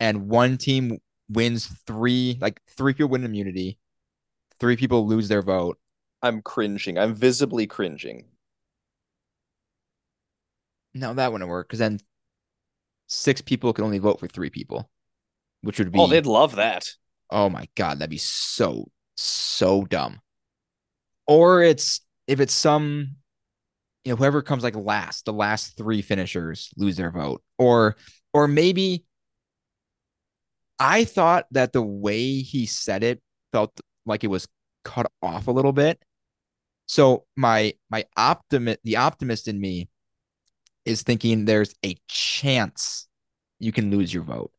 and 0.00 0.28
one 0.28 0.58
team 0.58 0.98
wins 1.28 1.66
three, 1.86 2.38
like 2.40 2.60
three 2.68 2.92
people 2.92 3.08
win 3.08 3.24
immunity, 3.24 3.78
three 4.58 4.76
people 4.76 5.06
lose 5.06 5.28
their 5.28 5.42
vote. 5.42 5.78
I'm 6.22 6.42
cringing. 6.42 6.98
I'm 6.98 7.14
visibly 7.14 7.66
cringing. 7.66 8.26
No, 10.94 11.14
that 11.14 11.32
wouldn't 11.32 11.48
work 11.50 11.68
because 11.68 11.78
then 11.78 12.00
six 13.06 13.40
people 13.40 13.72
can 13.72 13.84
only 13.84 13.98
vote 13.98 14.20
for 14.20 14.28
three 14.28 14.50
people, 14.50 14.90
which 15.62 15.78
would 15.78 15.90
be 15.92 15.98
Oh, 15.98 16.06
they'd 16.06 16.26
love 16.26 16.56
that. 16.56 16.88
oh 17.30 17.48
my 17.48 17.66
god, 17.76 17.98
that'd 17.98 18.10
be 18.10 18.18
so 18.18 18.90
so 19.16 19.84
dumb. 19.84 20.20
Or 21.26 21.62
it's 21.62 22.00
if 22.26 22.40
it's 22.40 22.52
some 22.54 23.16
you 24.04 24.12
know 24.12 24.16
whoever 24.16 24.42
comes 24.42 24.62
like 24.62 24.76
last, 24.76 25.24
the 25.24 25.32
last 25.32 25.76
three 25.76 26.02
finishers 26.02 26.70
lose 26.76 26.96
their 26.96 27.10
vote, 27.10 27.42
or 27.58 27.96
or 28.32 28.48
maybe 28.48 29.04
I 30.78 31.04
thought 31.04 31.46
that 31.52 31.72
the 31.72 31.82
way 31.82 32.40
he 32.40 32.66
said 32.66 33.04
it 33.04 33.22
felt 33.52 33.80
like 34.04 34.24
it 34.24 34.28
was 34.28 34.48
cut 34.84 35.10
off 35.22 35.46
a 35.46 35.52
little 35.52 35.72
bit. 35.72 36.02
So 36.86 37.24
my 37.36 37.74
my 37.90 38.04
optimist 38.16 38.80
the 38.84 38.96
optimist 38.96 39.46
in 39.48 39.60
me 39.60 39.88
is 40.84 41.02
thinking 41.02 41.44
there's 41.44 41.74
a 41.84 41.96
chance 42.08 43.06
you 43.60 43.70
can 43.70 43.90
lose 43.90 44.12
your 44.12 44.24
vote. 44.24 44.50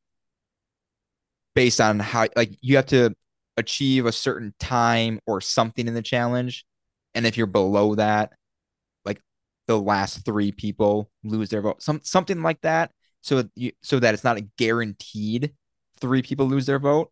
Based 1.55 1.81
on 1.81 1.99
how 1.99 2.27
like 2.35 2.57
you 2.61 2.77
have 2.77 2.87
to 2.87 3.13
achieve 3.57 4.05
a 4.05 4.11
certain 4.11 4.53
time 4.59 5.19
or 5.27 5.41
something 5.41 5.87
in 5.87 5.93
the 5.93 6.01
challenge. 6.01 6.65
And 7.13 7.27
if 7.27 7.37
you're 7.37 7.45
below 7.45 7.95
that 7.95 8.33
the 9.67 9.79
last 9.79 10.25
3 10.25 10.51
people 10.51 11.09
lose 11.23 11.49
their 11.49 11.61
vote 11.61 11.81
some 11.81 11.99
something 12.03 12.41
like 12.41 12.59
that 12.61 12.91
so 13.21 13.43
you 13.55 13.71
so 13.81 13.99
that 13.99 14.13
it's 14.13 14.23
not 14.23 14.37
a 14.37 14.47
guaranteed 14.57 15.53
3 15.99 16.21
people 16.21 16.45
lose 16.47 16.65
their 16.65 16.79
vote 16.79 17.11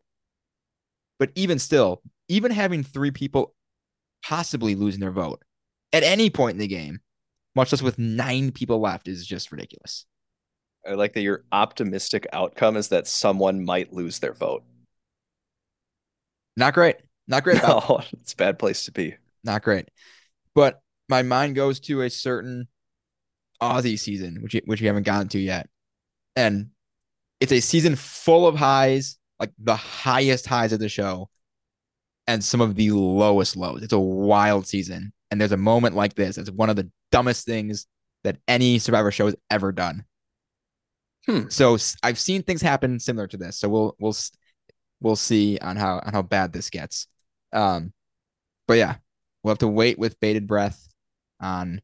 but 1.20 1.32
even 1.36 1.60
still 1.60 2.02
even 2.28 2.52
having 2.52 2.84
3 2.84 3.12
people 3.12 3.54
possibly 4.24 4.76
losing 4.76 5.00
their 5.02 5.12
vote 5.12 5.42
at 5.94 6.04
any 6.04 6.30
point 6.30 6.56
in 6.56 6.60
the 6.60 6.68
game 6.68 7.00
much 7.56 7.72
less 7.72 7.82
with 7.82 7.98
9 7.98 8.52
people 8.52 8.80
left 8.80 9.08
is 9.08 9.26
just 9.26 9.52
ridiculous 9.52 10.06
I 10.86 10.94
like 10.94 11.14
that 11.14 11.22
your 11.22 11.44
optimistic 11.52 12.26
outcome 12.34 12.76
is 12.76 12.88
that 12.88 13.06
someone 13.08 13.64
might 13.64 13.94
lose 13.94 14.18
their 14.20 14.34
vote. 14.34 14.64
not 16.58 16.74
great 16.74 16.98
not 17.28 17.44
great 17.44 17.62
No, 17.68 18.02
it's 18.14 18.34
a 18.34 18.36
bad 18.36 18.60
place 18.60 18.86
to 18.86 18.92
be. 18.92 19.16
not 19.44 19.64
great. 19.64 19.90
But 20.54 20.82
my 21.12 21.22
mind 21.22 21.56
goes 21.56 21.80
to 21.82 22.02
a 22.02 22.10
certain 22.10 22.68
Aussie 23.62 24.00
season, 24.00 24.40
which 24.42 24.56
which 24.66 24.82
we 24.82 24.88
haven't 24.88 25.04
gotten 25.04 25.28
to 25.28 25.40
yet, 25.40 25.70
and 26.36 26.70
it's 27.40 27.52
a 27.52 27.60
season 27.60 27.96
full 27.96 28.48
of 28.48 28.56
highs, 28.56 29.20
like 29.40 29.52
the 29.60 29.76
highest 29.76 30.48
highs 30.48 30.74
of 30.74 30.80
the 30.80 30.90
show, 30.90 31.30
and 32.26 32.44
some 32.44 32.62
of 32.62 32.76
the 32.76 32.92
lowest 32.92 33.56
lows. 33.56 33.84
It's 33.84 33.94
a 33.94 34.00
wild 34.00 34.66
season, 34.66 35.14
and 35.30 35.40
there's 35.40 35.52
a 35.52 35.58
moment 35.58 35.96
like 35.96 36.16
this. 36.16 36.38
It's 36.38 36.50
one 36.50 36.70
of 36.70 36.78
the 36.78 36.90
dumbest 37.12 37.46
things 37.46 37.86
that 38.24 38.38
any 38.48 38.80
Survivor 38.80 39.12
show 39.12 39.26
has 39.26 39.36
ever 39.52 39.72
done. 39.72 40.06
Hmm. 41.28 41.50
So 41.50 41.78
I've 42.02 42.20
seen 42.20 42.42
things 42.42 42.62
happen 42.62 43.00
similar 43.00 43.28
to 43.28 43.38
this. 43.38 43.60
So 43.60 43.70
we'll 43.70 43.96
we'll 44.00 44.16
we'll 45.02 45.16
see 45.18 45.60
on 45.60 45.76
how 45.76 46.00
on 46.00 46.14
how 46.14 46.22
bad 46.22 46.54
this 46.54 46.70
gets. 46.70 47.08
Um, 47.52 47.92
but 48.66 48.76
yeah, 48.76 48.96
we'll 49.44 49.52
have 49.52 49.60
to 49.60 49.68
wait 49.68 50.00
with 50.00 50.20
bated 50.22 50.48
breath 50.48 50.88
on 51.42 51.82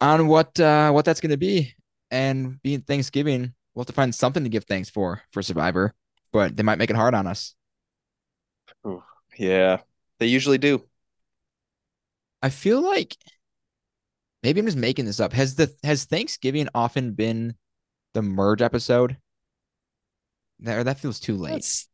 on 0.00 0.26
what 0.26 0.58
uh 0.58 0.90
what 0.90 1.04
that's 1.04 1.20
gonna 1.20 1.36
be. 1.36 1.74
And 2.10 2.60
being 2.62 2.80
Thanksgiving, 2.80 3.54
we'll 3.74 3.82
have 3.82 3.86
to 3.88 3.92
find 3.92 4.14
something 4.14 4.42
to 4.42 4.50
give 4.50 4.64
thanks 4.64 4.90
for 4.90 5.22
for 5.32 5.42
Survivor, 5.42 5.94
but 6.32 6.56
they 6.56 6.62
might 6.62 6.78
make 6.78 6.90
it 6.90 6.96
hard 6.96 7.14
on 7.14 7.26
us. 7.26 7.54
Yeah, 9.38 9.78
they 10.18 10.26
usually 10.26 10.58
do. 10.58 10.84
I 12.42 12.48
feel 12.48 12.80
like 12.80 13.16
maybe 14.42 14.60
I'm 14.60 14.66
just 14.66 14.78
making 14.78 15.04
this 15.04 15.20
up. 15.20 15.32
Has 15.32 15.54
the 15.54 15.72
has 15.84 16.04
Thanksgiving 16.04 16.68
often 16.74 17.12
been 17.12 17.54
the 18.14 18.22
merge 18.22 18.62
episode? 18.62 19.16
That, 20.60 20.84
that 20.84 20.98
feels 20.98 21.20
too 21.20 21.36
late. 21.36 21.52
That's 21.52 21.88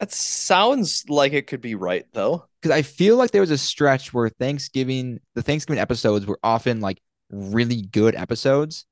that 0.00 0.12
sounds 0.12 1.04
like 1.08 1.32
it 1.32 1.46
could 1.46 1.60
be 1.60 1.74
right 1.74 2.06
though. 2.12 2.47
Because 2.60 2.74
I 2.76 2.82
feel 2.82 3.16
like 3.16 3.30
there 3.30 3.40
was 3.40 3.50
a 3.50 3.58
stretch 3.58 4.12
where 4.12 4.28
Thanksgiving, 4.28 5.20
the 5.34 5.42
Thanksgiving 5.42 5.80
episodes 5.80 6.26
were 6.26 6.38
often 6.42 6.80
like 6.80 7.00
really 7.30 7.82
good 7.82 8.14
episodes, 8.14 8.84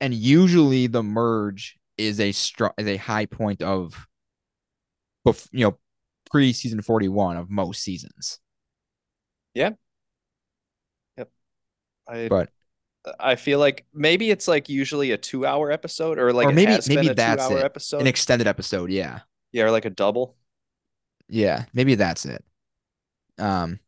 and 0.00 0.14
usually 0.14 0.86
the 0.86 1.02
merge 1.02 1.78
is 1.98 2.20
a 2.20 2.32
str- 2.32 2.66
is 2.78 2.86
a 2.86 2.96
high 2.96 3.26
point 3.26 3.62
of, 3.62 4.06
bef- 5.26 5.48
you 5.52 5.64
know, 5.64 5.78
pre 6.30 6.52
season 6.52 6.82
forty 6.82 7.08
one 7.08 7.36
of 7.36 7.50
most 7.50 7.82
seasons. 7.82 8.38
Yeah. 9.54 9.70
Yep. 11.16 11.30
I 12.08 12.28
But 12.28 12.50
I 13.18 13.36
feel 13.36 13.58
like 13.58 13.86
maybe 13.94 14.30
it's 14.30 14.46
like 14.48 14.68
usually 14.68 15.12
a 15.12 15.16
two 15.16 15.46
hour 15.46 15.70
episode 15.70 16.18
or 16.18 16.32
like 16.32 16.48
Or 16.48 16.52
maybe- 16.52 16.76
maybe 16.88 17.08
that's 17.14 17.50
it. 17.50 17.64
episode. 17.64 18.00
an 18.00 18.06
extended 18.06 18.46
episode, 18.46 18.90
yeah. 18.90 19.20
yeah, 19.52 19.64
or 19.64 19.70
like 19.70 19.84
a 19.86 19.90
double. 19.90 20.36
Yeah, 21.28 21.64
maybe 21.72 21.94
that's 21.94 22.24
it. 22.24 22.44
Um, 23.38 23.80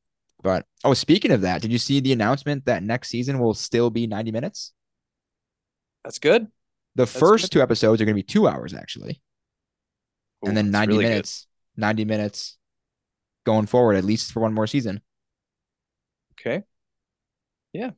but 0.43 0.67
oh, 0.85 0.95
speaking 0.95 1.33
of 1.33 1.43
that, 1.43 1.63
did 1.63 1.73
you 1.73 1.79
see 1.79 2.01
the 2.01 2.13
announcement 2.13 2.67
that 2.67 2.83
next 2.83 3.09
season 3.09 3.39
will 3.39 3.55
still 3.55 3.91
be 3.91 4.07
90 4.07 4.33
minutes? 4.33 4.73
That's 6.05 6.19
good. 6.19 6.49
The 6.97 7.07
That's 7.13 7.31
first 7.31 7.51
good. 7.51 7.53
two 7.53 7.63
episodes 7.63 8.03
are 8.03 8.05
going 8.05 8.15
to 8.15 8.23
be 8.23 8.23
two 8.23 8.47
hours 8.47 8.75
actually, 8.75 9.23
Ooh, 10.45 10.47
and 10.47 10.57
then 10.57 10.71
90 10.71 10.99
really 10.99 11.07
good. 11.07 11.29
minutes, 11.29 11.47
90 11.77 12.05
minutes 12.05 12.57
going 13.47 13.67
forward, 13.67 13.97
at 13.97 14.05
least 14.05 14.33
for 14.33 14.41
one 14.41 14.55
more 14.55 14.67
season. 14.67 15.03
Okay. 16.33 16.65
Yeah. 17.73 17.93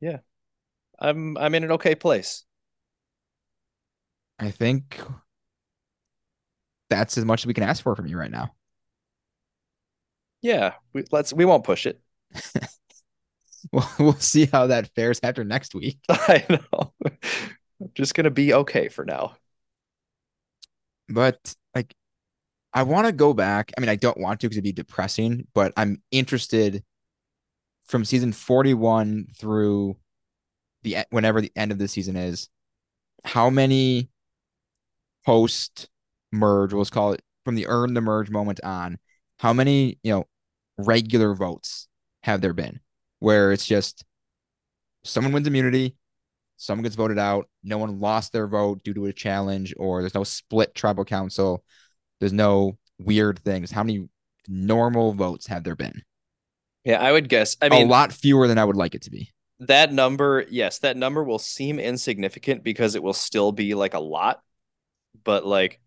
Yeah. 0.00 0.20
I'm 1.00 1.38
I'm 1.38 1.54
in 1.56 1.64
an 1.64 1.72
okay 1.72 1.94
place. 1.94 2.44
I 4.38 4.50
think 4.50 5.00
that's 6.92 7.16
as 7.16 7.24
much 7.24 7.42
as 7.42 7.46
we 7.46 7.54
can 7.54 7.64
ask 7.64 7.82
for 7.82 7.96
from 7.96 8.06
you 8.06 8.18
right 8.18 8.30
now. 8.30 8.52
Yeah. 10.42 10.74
We, 10.92 11.04
let's 11.10 11.32
we 11.32 11.44
won't 11.44 11.64
push 11.64 11.86
it. 11.86 12.00
We'll, 13.70 13.88
we'll 13.98 14.12
see 14.14 14.46
how 14.46 14.66
that 14.66 14.92
fares 14.94 15.20
after 15.22 15.44
next 15.44 15.72
week. 15.72 15.98
I 16.08 16.44
know. 16.50 16.92
I'm 17.04 17.90
just 17.94 18.14
gonna 18.14 18.30
be 18.30 18.52
okay 18.52 18.88
for 18.88 19.04
now. 19.04 19.36
But 21.08 21.54
like, 21.74 21.94
I 22.74 22.82
want 22.82 23.06
to 23.06 23.12
go 23.12 23.34
back. 23.34 23.72
I 23.76 23.80
mean, 23.80 23.88
I 23.88 23.96
don't 23.96 24.18
want 24.18 24.40
to 24.40 24.48
because 24.48 24.56
it'd 24.56 24.64
be 24.64 24.72
depressing, 24.72 25.46
but 25.54 25.72
I'm 25.76 26.02
interested 26.10 26.82
from 27.86 28.04
season 28.04 28.32
41 28.32 29.28
through 29.38 29.96
the 30.82 30.98
whenever 31.10 31.40
the 31.40 31.52
end 31.54 31.70
of 31.70 31.78
the 31.78 31.88
season 31.88 32.16
is, 32.16 32.48
how 33.24 33.48
many 33.48 34.10
post 35.24 35.88
merge, 36.32 36.72
let's 36.72 36.90
call 36.90 37.12
it 37.12 37.22
from 37.44 37.54
the 37.54 37.66
earn 37.66 37.94
the 37.94 38.00
merge 38.00 38.30
moment 38.30 38.60
on, 38.64 38.98
how 39.38 39.52
many, 39.52 39.98
you 40.02 40.12
know, 40.12 40.24
regular 40.78 41.34
votes 41.34 41.88
have 42.22 42.40
there 42.40 42.54
been 42.54 42.80
where 43.18 43.52
it's 43.52 43.66
just 43.66 44.04
someone 45.04 45.32
wins 45.32 45.46
immunity, 45.46 45.96
someone 46.56 46.82
gets 46.82 46.96
voted 46.96 47.18
out, 47.18 47.48
no 47.62 47.78
one 47.78 48.00
lost 48.00 48.32
their 48.32 48.46
vote 48.48 48.82
due 48.84 48.94
to 48.94 49.06
a 49.06 49.12
challenge, 49.12 49.74
or 49.76 50.00
there's 50.00 50.14
no 50.14 50.24
split 50.24 50.74
tribal 50.74 51.04
council, 51.04 51.62
there's 52.20 52.32
no 52.32 52.78
weird 52.98 53.38
things. 53.40 53.70
How 53.70 53.82
many 53.82 54.08
normal 54.48 55.12
votes 55.12 55.46
have 55.48 55.64
there 55.64 55.76
been? 55.76 56.02
Yeah, 56.84 57.00
I 57.00 57.12
would 57.12 57.28
guess. 57.28 57.56
I 57.60 57.68
mean, 57.68 57.86
a 57.86 57.90
lot 57.90 58.12
fewer 58.12 58.48
than 58.48 58.58
I 58.58 58.64
would 58.64 58.76
like 58.76 58.94
it 58.94 59.02
to 59.02 59.10
be. 59.10 59.30
that 59.60 59.92
number, 59.92 60.44
yes, 60.50 60.80
that 60.80 60.96
number 60.96 61.22
will 61.22 61.38
seem 61.38 61.78
insignificant 61.78 62.64
because 62.64 62.94
it 62.94 63.02
will 63.02 63.12
still 63.12 63.52
be 63.52 63.74
like 63.74 63.94
a 63.94 64.00
lot, 64.00 64.40
but 65.24 65.46
like 65.46 65.80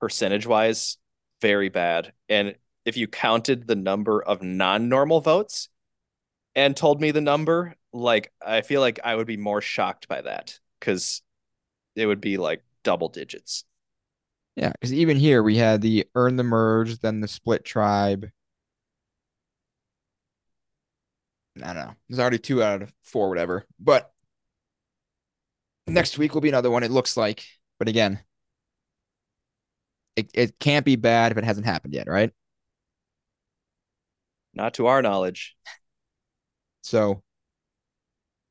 percentage 0.00 0.46
wise, 0.46 0.96
very 1.40 1.68
bad. 1.68 2.12
And 2.28 2.56
if 2.84 2.96
you 2.96 3.06
counted 3.06 3.66
the 3.66 3.76
number 3.76 4.22
of 4.22 4.42
non-normal 4.42 5.20
votes 5.20 5.68
and 6.54 6.76
told 6.76 7.00
me 7.00 7.10
the 7.10 7.20
number, 7.20 7.74
like 7.92 8.32
I 8.44 8.62
feel 8.62 8.80
like 8.80 9.00
I 9.04 9.14
would 9.14 9.26
be 9.26 9.36
more 9.36 9.60
shocked 9.60 10.08
by 10.08 10.22
that 10.22 10.58
because 10.80 11.22
it 11.94 12.06
would 12.06 12.20
be 12.20 12.36
like 12.36 12.62
double 12.84 13.08
digits. 13.08 13.64
Yeah, 14.56 14.72
because 14.72 14.92
even 14.92 15.16
here 15.16 15.42
we 15.42 15.56
had 15.56 15.82
the 15.82 16.06
earn 16.14 16.36
the 16.36 16.42
merge, 16.42 16.98
then 16.98 17.20
the 17.20 17.28
split 17.28 17.64
tribe. 17.64 18.28
I 21.62 21.66
don't 21.66 21.76
know. 21.76 21.94
There's 22.08 22.18
already 22.18 22.38
two 22.38 22.62
out 22.62 22.82
of 22.82 22.92
four, 23.04 23.28
whatever. 23.28 23.64
But 23.78 24.10
next 25.86 26.18
week 26.18 26.34
will 26.34 26.40
be 26.40 26.48
another 26.48 26.70
one, 26.70 26.82
it 26.82 26.90
looks 26.90 27.16
like. 27.16 27.44
But 27.78 27.88
again, 27.88 28.20
it, 30.18 30.30
it 30.34 30.58
can't 30.58 30.84
be 30.84 30.96
bad 30.96 31.32
if 31.32 31.38
it 31.38 31.44
hasn't 31.44 31.66
happened 31.66 31.94
yet, 31.94 32.08
right? 32.08 32.30
Not 34.54 34.74
to 34.74 34.86
our 34.86 35.02
knowledge. 35.02 35.56
So 36.82 37.22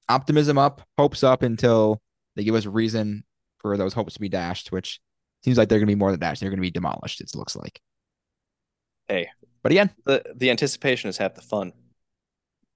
optimism 0.10 0.58
up, 0.58 0.82
hopes 0.98 1.24
up 1.24 1.42
until 1.42 2.02
they 2.36 2.44
give 2.44 2.56
us 2.56 2.66
a 2.66 2.70
reason 2.70 3.24
for 3.60 3.78
those 3.78 3.94
hopes 3.94 4.14
to 4.14 4.20
be 4.20 4.30
dashed, 4.30 4.72
which 4.72 5.00
seems 5.44 5.58
like 5.58 5.70
they're 5.70 5.80
gonna 5.80 5.88
be 5.88 5.96
more 5.96 6.12
than 6.12 6.20
dashed. 6.20 6.40
They're 6.42 6.50
gonna 6.50 6.62
be 6.62 6.72
demolished, 6.72 7.20
it 7.22 7.32
looks 7.36 7.56
like. 7.56 7.82
Hey. 9.08 9.30
But 9.64 9.72
again, 9.72 9.90
The 10.06 10.24
the 10.36 10.50
anticipation 10.52 11.10
is 11.10 11.18
half 11.18 11.34
the 11.36 11.42
fun. 11.42 11.74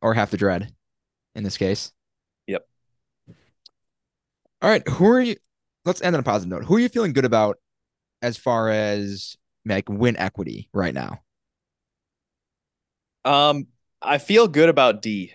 or 0.01 0.13
half 0.13 0.31
the 0.31 0.37
dread 0.37 0.73
in 1.35 1.43
this 1.43 1.57
case. 1.57 1.91
Yep. 2.47 2.67
All 4.61 4.69
right. 4.69 4.85
Who 4.89 5.07
are 5.07 5.21
you? 5.21 5.35
Let's 5.85 6.01
end 6.01 6.15
on 6.15 6.19
a 6.19 6.23
positive 6.23 6.49
note. 6.49 6.65
Who 6.65 6.75
are 6.75 6.79
you 6.79 6.89
feeling 6.89 7.13
good 7.13 7.25
about 7.25 7.57
as 8.21 8.37
far 8.37 8.69
as 8.69 9.37
like 9.65 9.89
win 9.89 10.17
equity 10.17 10.69
right 10.73 10.93
now? 10.93 11.21
Um, 13.25 13.67
I 14.01 14.17
feel 14.17 14.47
good 14.47 14.69
about 14.69 15.01
Dee. 15.01 15.33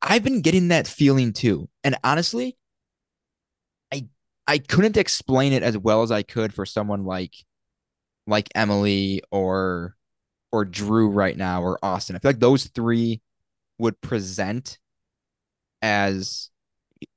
I've 0.00 0.22
been 0.22 0.42
getting 0.42 0.68
that 0.68 0.86
feeling 0.86 1.32
too. 1.32 1.68
And 1.82 1.96
honestly, 2.04 2.56
I 3.92 4.06
I 4.46 4.58
couldn't 4.58 4.96
explain 4.96 5.52
it 5.52 5.62
as 5.62 5.76
well 5.76 6.02
as 6.02 6.10
I 6.10 6.22
could 6.22 6.54
for 6.54 6.64
someone 6.64 7.04
like 7.04 7.34
like 8.26 8.48
Emily 8.54 9.22
or 9.30 9.96
or 10.52 10.64
Drew 10.64 11.08
right 11.08 11.36
now 11.36 11.62
or 11.62 11.78
Austin. 11.82 12.16
I 12.16 12.20
feel 12.20 12.30
like 12.30 12.40
those 12.40 12.66
three 12.68 13.20
would 13.78 14.00
present 14.00 14.78
as 15.82 16.50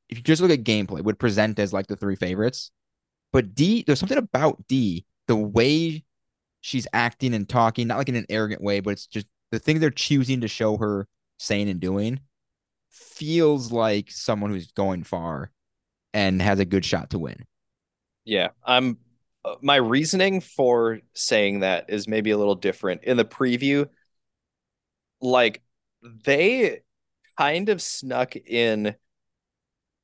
if 0.09 0.17
you 0.17 0.23
just 0.23 0.41
look 0.41 0.51
at 0.51 0.63
gameplay, 0.63 1.03
would 1.03 1.19
present 1.19 1.59
as 1.59 1.73
like 1.73 1.87
the 1.87 1.95
three 1.95 2.15
favorites. 2.15 2.71
But 3.31 3.55
Dee, 3.55 3.83
there's 3.85 3.99
something 3.99 4.17
about 4.17 4.67
Dee, 4.67 5.05
the 5.27 5.35
way 5.35 6.03
she's 6.61 6.87
acting 6.93 7.33
and 7.33 7.47
talking, 7.47 7.87
not 7.87 7.97
like 7.97 8.09
in 8.09 8.15
an 8.15 8.25
arrogant 8.29 8.61
way, 8.61 8.79
but 8.79 8.91
it's 8.91 9.07
just 9.07 9.27
the 9.51 9.59
thing 9.59 9.79
they're 9.79 9.89
choosing 9.89 10.41
to 10.41 10.47
show 10.47 10.77
her 10.77 11.07
saying 11.37 11.69
and 11.69 11.79
doing 11.79 12.19
feels 12.89 13.71
like 13.71 14.11
someone 14.11 14.51
who's 14.51 14.71
going 14.71 15.03
far 15.03 15.51
and 16.13 16.41
has 16.41 16.59
a 16.59 16.65
good 16.65 16.85
shot 16.85 17.09
to 17.11 17.19
win. 17.19 17.45
Yeah, 18.25 18.49
I'm 18.63 18.97
uh, 19.43 19.55
my 19.61 19.77
reasoning 19.77 20.41
for 20.41 20.99
saying 21.13 21.61
that 21.61 21.89
is 21.89 22.07
maybe 22.07 22.31
a 22.31 22.37
little 22.37 22.55
different. 22.55 23.03
In 23.03 23.17
the 23.17 23.25
preview, 23.25 23.87
like 25.21 25.61
they 26.03 26.81
kind 27.37 27.69
of 27.69 27.81
snuck 27.81 28.35
in 28.35 28.95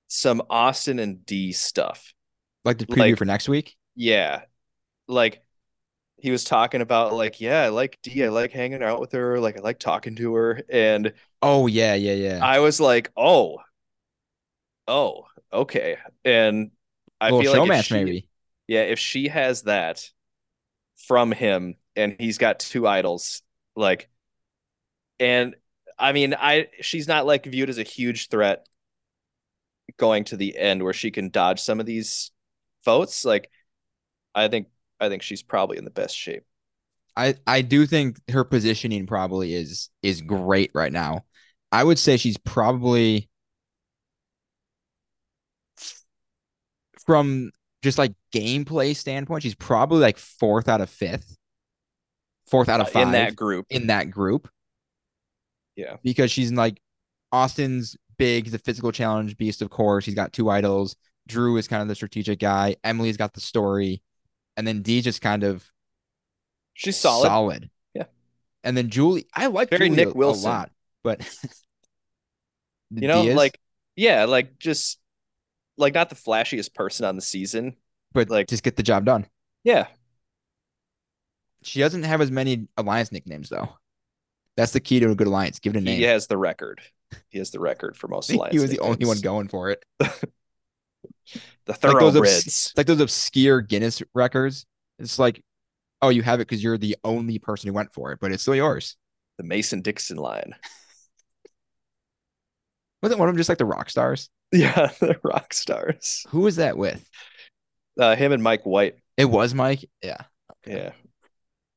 some 0.08 0.42
Austin 0.50 1.00
and 1.00 1.26
Dee 1.26 1.52
stuff. 1.52 2.14
Like 2.66 2.78
the 2.78 2.86
preview 2.86 2.98
Like- 2.98 3.18
for 3.18 3.26
next 3.26 3.50
week. 3.50 3.76
Yeah. 3.96 4.44
Like 5.08 5.42
he 6.18 6.32
was 6.32 6.44
talking 6.44 6.82
about 6.82 7.14
like, 7.14 7.40
yeah, 7.40 7.64
I 7.64 7.70
like 7.70 8.00
Dee, 8.04 8.26
I 8.26 8.30
like 8.30 8.52
hanging 8.52 8.84
out 8.84 9.00
with 9.00 9.12
her, 9.14 9.40
like 9.40 9.58
I 9.58 9.62
like 9.62 9.80
talking 9.80 10.16
to 10.18 10.34
her. 10.36 10.62
And 10.70 11.14
Oh 11.42 11.68
yeah, 11.68 11.94
yeah, 11.96 12.14
yeah. 12.14 12.40
I 12.44 12.60
was 12.60 12.80
like, 12.80 13.12
oh, 13.16 13.60
oh, 14.88 15.26
okay. 15.52 15.98
And 16.26 16.72
I 17.22 17.30
feel 17.30 17.58
like 17.58 17.68
match 17.68 17.86
she- 17.86 17.94
maybe. 17.94 18.30
Yeah, 18.68 18.82
if 18.82 19.00
she 19.00 19.30
has 19.30 19.62
that 19.64 20.10
from 21.08 21.32
him 21.32 21.76
and 21.96 22.16
he's 22.20 22.38
got 22.38 22.60
two 22.60 22.86
idols, 22.86 23.42
like, 23.78 24.10
and 25.20 25.56
I 25.98 26.12
mean, 26.12 26.36
I 26.38 26.68
she's 26.82 27.08
not 27.08 27.26
like 27.26 27.46
viewed 27.46 27.70
as 27.70 27.78
a 27.78 27.84
huge 27.84 28.28
threat 28.30 28.68
going 29.98 30.26
to 30.26 30.38
the 30.38 30.58
end 30.58 30.84
where 30.84 30.94
she 30.94 31.12
can 31.12 31.30
dodge 31.30 31.60
some 31.62 31.80
of 31.80 31.86
these 31.86 32.32
votes. 32.88 33.26
Like, 33.26 33.52
I 34.34 34.48
think 34.48 34.68
I 35.00 35.10
think 35.10 35.22
she's 35.22 35.44
probably 35.44 35.78
in 35.78 35.84
the 35.84 35.92
best 35.92 36.16
shape. 36.16 36.44
I 37.16 37.36
I 37.46 37.62
do 37.62 37.86
think 37.86 38.18
her 38.32 38.44
positioning 38.44 39.06
probably 39.06 39.54
is 39.54 39.90
is 40.02 40.22
great 40.22 40.72
right 40.74 40.92
now. 40.92 41.26
I 41.72 41.84
would 41.84 42.00
say 42.00 42.16
she's 42.16 42.38
probably 42.38 43.30
from 47.06 47.52
just 47.84 47.98
like 47.98 48.14
gameplay 48.34 48.96
standpoint, 48.96 49.44
she's 49.44 49.56
probably 49.56 50.00
like 50.00 50.18
fourth 50.18 50.68
out 50.70 50.82
of 50.82 50.90
fifth, 50.90 51.36
fourth 52.50 52.70
out 52.70 52.80
of 52.80 52.88
uh, 52.88 52.92
five 52.92 53.08
in 53.08 53.12
that 53.12 53.36
group. 53.36 53.66
in 53.70 53.88
that 53.88 54.10
group. 54.10 54.50
Yeah. 55.76 55.98
because 56.04 56.32
she's 56.32 56.52
like 56.52 56.82
Austin's 57.32 57.96
big, 58.18 58.52
a 58.54 58.58
physical 58.58 58.92
challenge 58.92 59.38
beast, 59.38 59.62
of 59.62 59.70
course. 59.70 60.06
He's 60.06 60.16
got 60.16 60.34
two 60.34 60.50
idols. 60.50 60.96
Drew 61.28 61.58
is 61.58 61.68
kind 61.68 61.82
of 61.82 61.88
the 61.88 61.96
strategic 61.96 62.40
guy. 62.40 62.76
Emily's 62.84 63.18
got 63.18 63.34
the 63.34 63.42
story, 63.42 64.02
and 64.56 64.66
then 64.68 64.82
Dee 64.82 65.02
just 65.02 65.22
kind 65.22 65.44
of 65.44 65.64
She's 66.74 66.98
solid. 66.98 67.26
solid. 67.28 67.70
Yeah. 67.94 68.06
And 68.64 68.76
then 68.78 68.90
Julie, 68.90 69.28
I 69.34 69.48
like 69.48 69.70
Very 69.70 69.90
Julie 69.90 69.96
Nick 70.06 70.16
a- 70.16 70.18
Wilson. 70.18 70.50
a 70.50 70.54
lot, 70.54 70.72
but 71.04 71.20
You 72.92 73.08
know, 73.08 73.24
Diaz, 73.24 73.36
like 73.36 73.60
yeah, 73.96 74.26
like 74.26 74.58
just 74.60 75.00
like 75.78 75.94
not 75.94 76.10
the 76.10 76.16
flashiest 76.16 76.74
person 76.74 77.06
on 77.06 77.16
the 77.16 77.22
season. 77.22 77.76
but 78.14 78.30
like- 78.30 78.48
just 78.48 78.64
get 78.64 78.76
the 78.78 78.84
job 78.84 79.06
done. 79.06 79.26
Yeah. 79.64 79.88
She 81.64 81.80
doesn't 81.80 82.04
have 82.04 82.22
as 82.22 82.32
many 82.32 82.68
alliance 82.78 83.12
nicknames 83.12 83.50
though. 83.50 83.70
That's 84.56 84.72
the 84.72 84.80
key 84.80 85.00
to 85.02 85.10
a 85.12 85.16
good 85.16 85.28
alliance. 85.28 85.60
Give 85.60 85.76
it 85.76 85.80
a 85.80 85.82
name. 85.82 85.98
He 85.98 86.04
has 86.04 86.28
the 86.28 86.38
record. 86.38 86.82
He 87.30 87.40
has 87.40 87.52
the 87.52 87.60
record 87.60 87.96
for 87.98 88.08
most 88.08 88.30
I 88.30 88.34
think 88.34 88.40
Alliance 88.40 88.54
he 88.54 88.60
was 88.60 88.70
the 88.72 88.80
only 88.80 89.06
one 89.06 89.20
going 89.20 89.48
for 89.50 89.70
it. 89.72 89.84
The 91.66 91.74
Like 91.84 92.00
thoroughbreds. 92.00 92.48
it's 92.48 92.74
like 92.78 92.88
those 92.88 93.00
obscure 93.02 93.62
Guinness 93.62 94.02
records. 94.16 94.66
It's 95.00 95.20
like, 95.20 95.44
oh, 96.02 96.10
you 96.10 96.22
have 96.24 96.40
it 96.40 96.48
because 96.48 96.64
you're 96.64 96.78
the 96.78 96.96
only 97.04 97.40
person 97.40 97.68
who 97.68 97.74
went 97.74 97.94
for 97.94 98.12
it, 98.12 98.20
but 98.22 98.32
it's 98.32 98.44
still 98.44 98.56
yours. 98.56 98.98
the 99.38 99.44
Mason 99.44 99.82
Dixon 99.82 100.18
line. 100.18 100.56
Wasn't 103.04 103.20
one 103.20 103.30
of 103.30 103.34
them 103.36 103.40
just 103.40 103.50
like 103.50 103.58
the 103.60 103.66
rock 103.66 103.90
stars? 103.90 104.30
Yeah, 104.52 104.88
the 105.00 105.20
rock 105.24 105.54
stars. 105.54 106.26
Who 106.30 106.42
was 106.42 106.56
that 106.58 106.78
with? 106.78 107.08
Uh, 108.00 108.16
him 108.16 108.32
and 108.32 108.42
Mike 108.42 108.66
White. 108.66 108.96
It 109.18 109.26
was 109.26 109.54
Mike. 109.54 109.90
Yeah. 110.04 110.22
Yeah. 110.66 110.92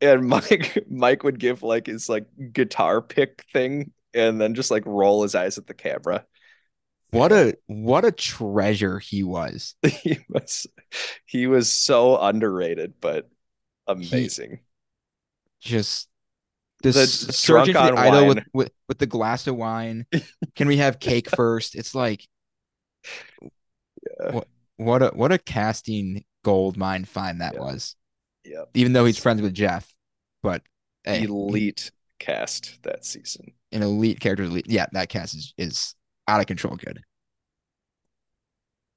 And 0.01 0.27
Mike 0.29 0.85
Mike 0.89 1.25
would 1.25 1.39
give 1.39 1.63
like 1.63 1.87
his 1.87 2.09
like 2.09 2.27
guitar 2.53 3.03
pick 3.03 3.45
thing 3.53 3.93
and 4.15 4.41
then 4.41 4.55
just 4.55 4.71
like 4.71 4.85
roll 4.87 5.23
his 5.23 5.35
eyes 5.35 5.59
at 5.59 5.67
the 5.67 5.75
camera. 5.75 6.25
What 7.11 7.33
a 7.33 7.57
what 7.67 8.05
a 8.05 8.13
treasure 8.13 8.99
he 8.99 9.23
was. 9.23 9.75
He 10.03 10.19
was 10.29 10.67
he 11.27 11.47
was 11.47 11.73
so 11.73 12.17
underrated, 12.19 12.95
but 13.01 13.29
amazing. 13.87 14.61
Just 15.61 16.09
this 16.83 16.95
The 17.27 17.33
surgeon 17.33 17.77
on 17.77 17.99
idol 17.99 18.27
with, 18.29 18.45
with 18.53 18.73
with 18.89 18.99
the 18.99 19.07
glass 19.07 19.47
of 19.47 19.57
wine. 19.57 20.07
Can 20.57 20.69
we 20.69 20.79
have 20.79 20.99
cake 21.01 21.29
first? 21.31 21.75
It's 21.75 21.95
like 21.95 22.27
Yeah. 24.03 24.33
what 24.33 24.49
what 24.77 25.03
a 25.03 25.09
what 25.09 25.33
a 25.33 25.39
casting 25.39 26.25
gold 26.45 26.77
mine 26.77 27.05
find 27.05 27.41
that 27.41 27.55
Yeah. 27.55 27.61
was. 27.61 27.97
Yep. 28.45 28.71
Even 28.75 28.93
though 28.95 29.05
he's 29.05 29.19
friends 29.19 29.43
with 29.43 29.53
Jeff, 29.55 29.93
but 30.43 30.63
eh, 31.05 31.19
hey, 31.19 31.25
Elite 31.25 31.91
cast 32.19 32.83
that 32.83 33.05
season. 33.05 33.53
an 33.73 33.83
elite 33.83 34.21
character. 34.21 34.45
Elite. 34.45 34.67
Yeah, 34.69 34.87
that 34.93 35.09
cast 35.11 35.35
is, 35.35 35.55
is 35.59 35.95
out 36.31 36.41
of 36.41 36.47
control 36.47 36.77
good. 36.77 37.03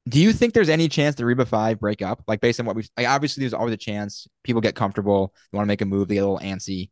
Do 0.09 0.19
you 0.19 0.33
think 0.33 0.53
there's 0.53 0.69
any 0.69 0.89
chance 0.89 1.15
the 1.15 1.25
Reba 1.25 1.45
Five 1.45 1.79
break 1.79 2.01
up? 2.01 2.23
Like 2.27 2.41
based 2.41 2.59
on 2.59 2.65
what 2.65 2.75
we've 2.75 2.89
like, 2.97 3.07
obviously 3.07 3.41
there's 3.41 3.53
always 3.53 3.73
a 3.73 3.77
chance 3.77 4.27
people 4.43 4.61
get 4.61 4.75
comfortable, 4.75 5.33
they 5.51 5.55
want 5.57 5.65
to 5.65 5.69
make 5.69 5.81
a 5.81 5.85
move, 5.85 6.07
they 6.07 6.15
get 6.15 6.23
a 6.23 6.27
little 6.29 6.39
antsy, 6.45 6.89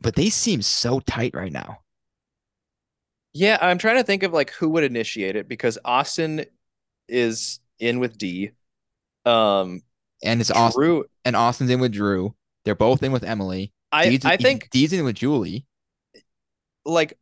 but 0.00 0.16
they 0.16 0.30
seem 0.30 0.62
so 0.62 1.00
tight 1.00 1.34
right 1.34 1.52
now. 1.52 1.78
Yeah, 3.32 3.58
I'm 3.60 3.78
trying 3.78 3.96
to 3.96 4.04
think 4.04 4.22
of 4.22 4.32
like 4.32 4.50
who 4.52 4.68
would 4.70 4.84
initiate 4.84 5.36
it 5.36 5.48
because 5.48 5.78
Austin 5.84 6.44
is 7.08 7.60
in 7.78 8.00
with 8.00 8.18
Dee. 8.18 8.52
Um, 9.24 9.82
And 10.22 10.40
it's 10.40 10.50
Austin 10.50 11.04
and 11.24 11.36
Austin's 11.36 11.70
in 11.70 11.80
with 11.80 11.92
Drew. 11.92 12.34
They're 12.64 12.74
both 12.74 13.02
in 13.02 13.12
with 13.12 13.24
Emily. 13.24 13.72
I 13.92 14.18
I 14.24 14.36
think 14.36 14.70
Dee's 14.70 14.92
in 14.92 15.04
with 15.04 15.16
Julie. 15.16 15.66
like 16.84 17.18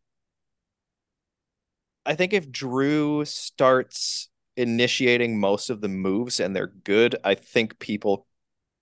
I 2.06 2.14
think 2.14 2.32
if 2.32 2.50
Drew 2.50 3.24
starts 3.24 4.28
initiating 4.56 5.38
most 5.38 5.70
of 5.70 5.80
the 5.80 5.88
moves 5.88 6.40
and 6.40 6.54
they're 6.54 6.68
good, 6.68 7.16
I 7.24 7.34
think 7.34 7.78
people 7.78 8.26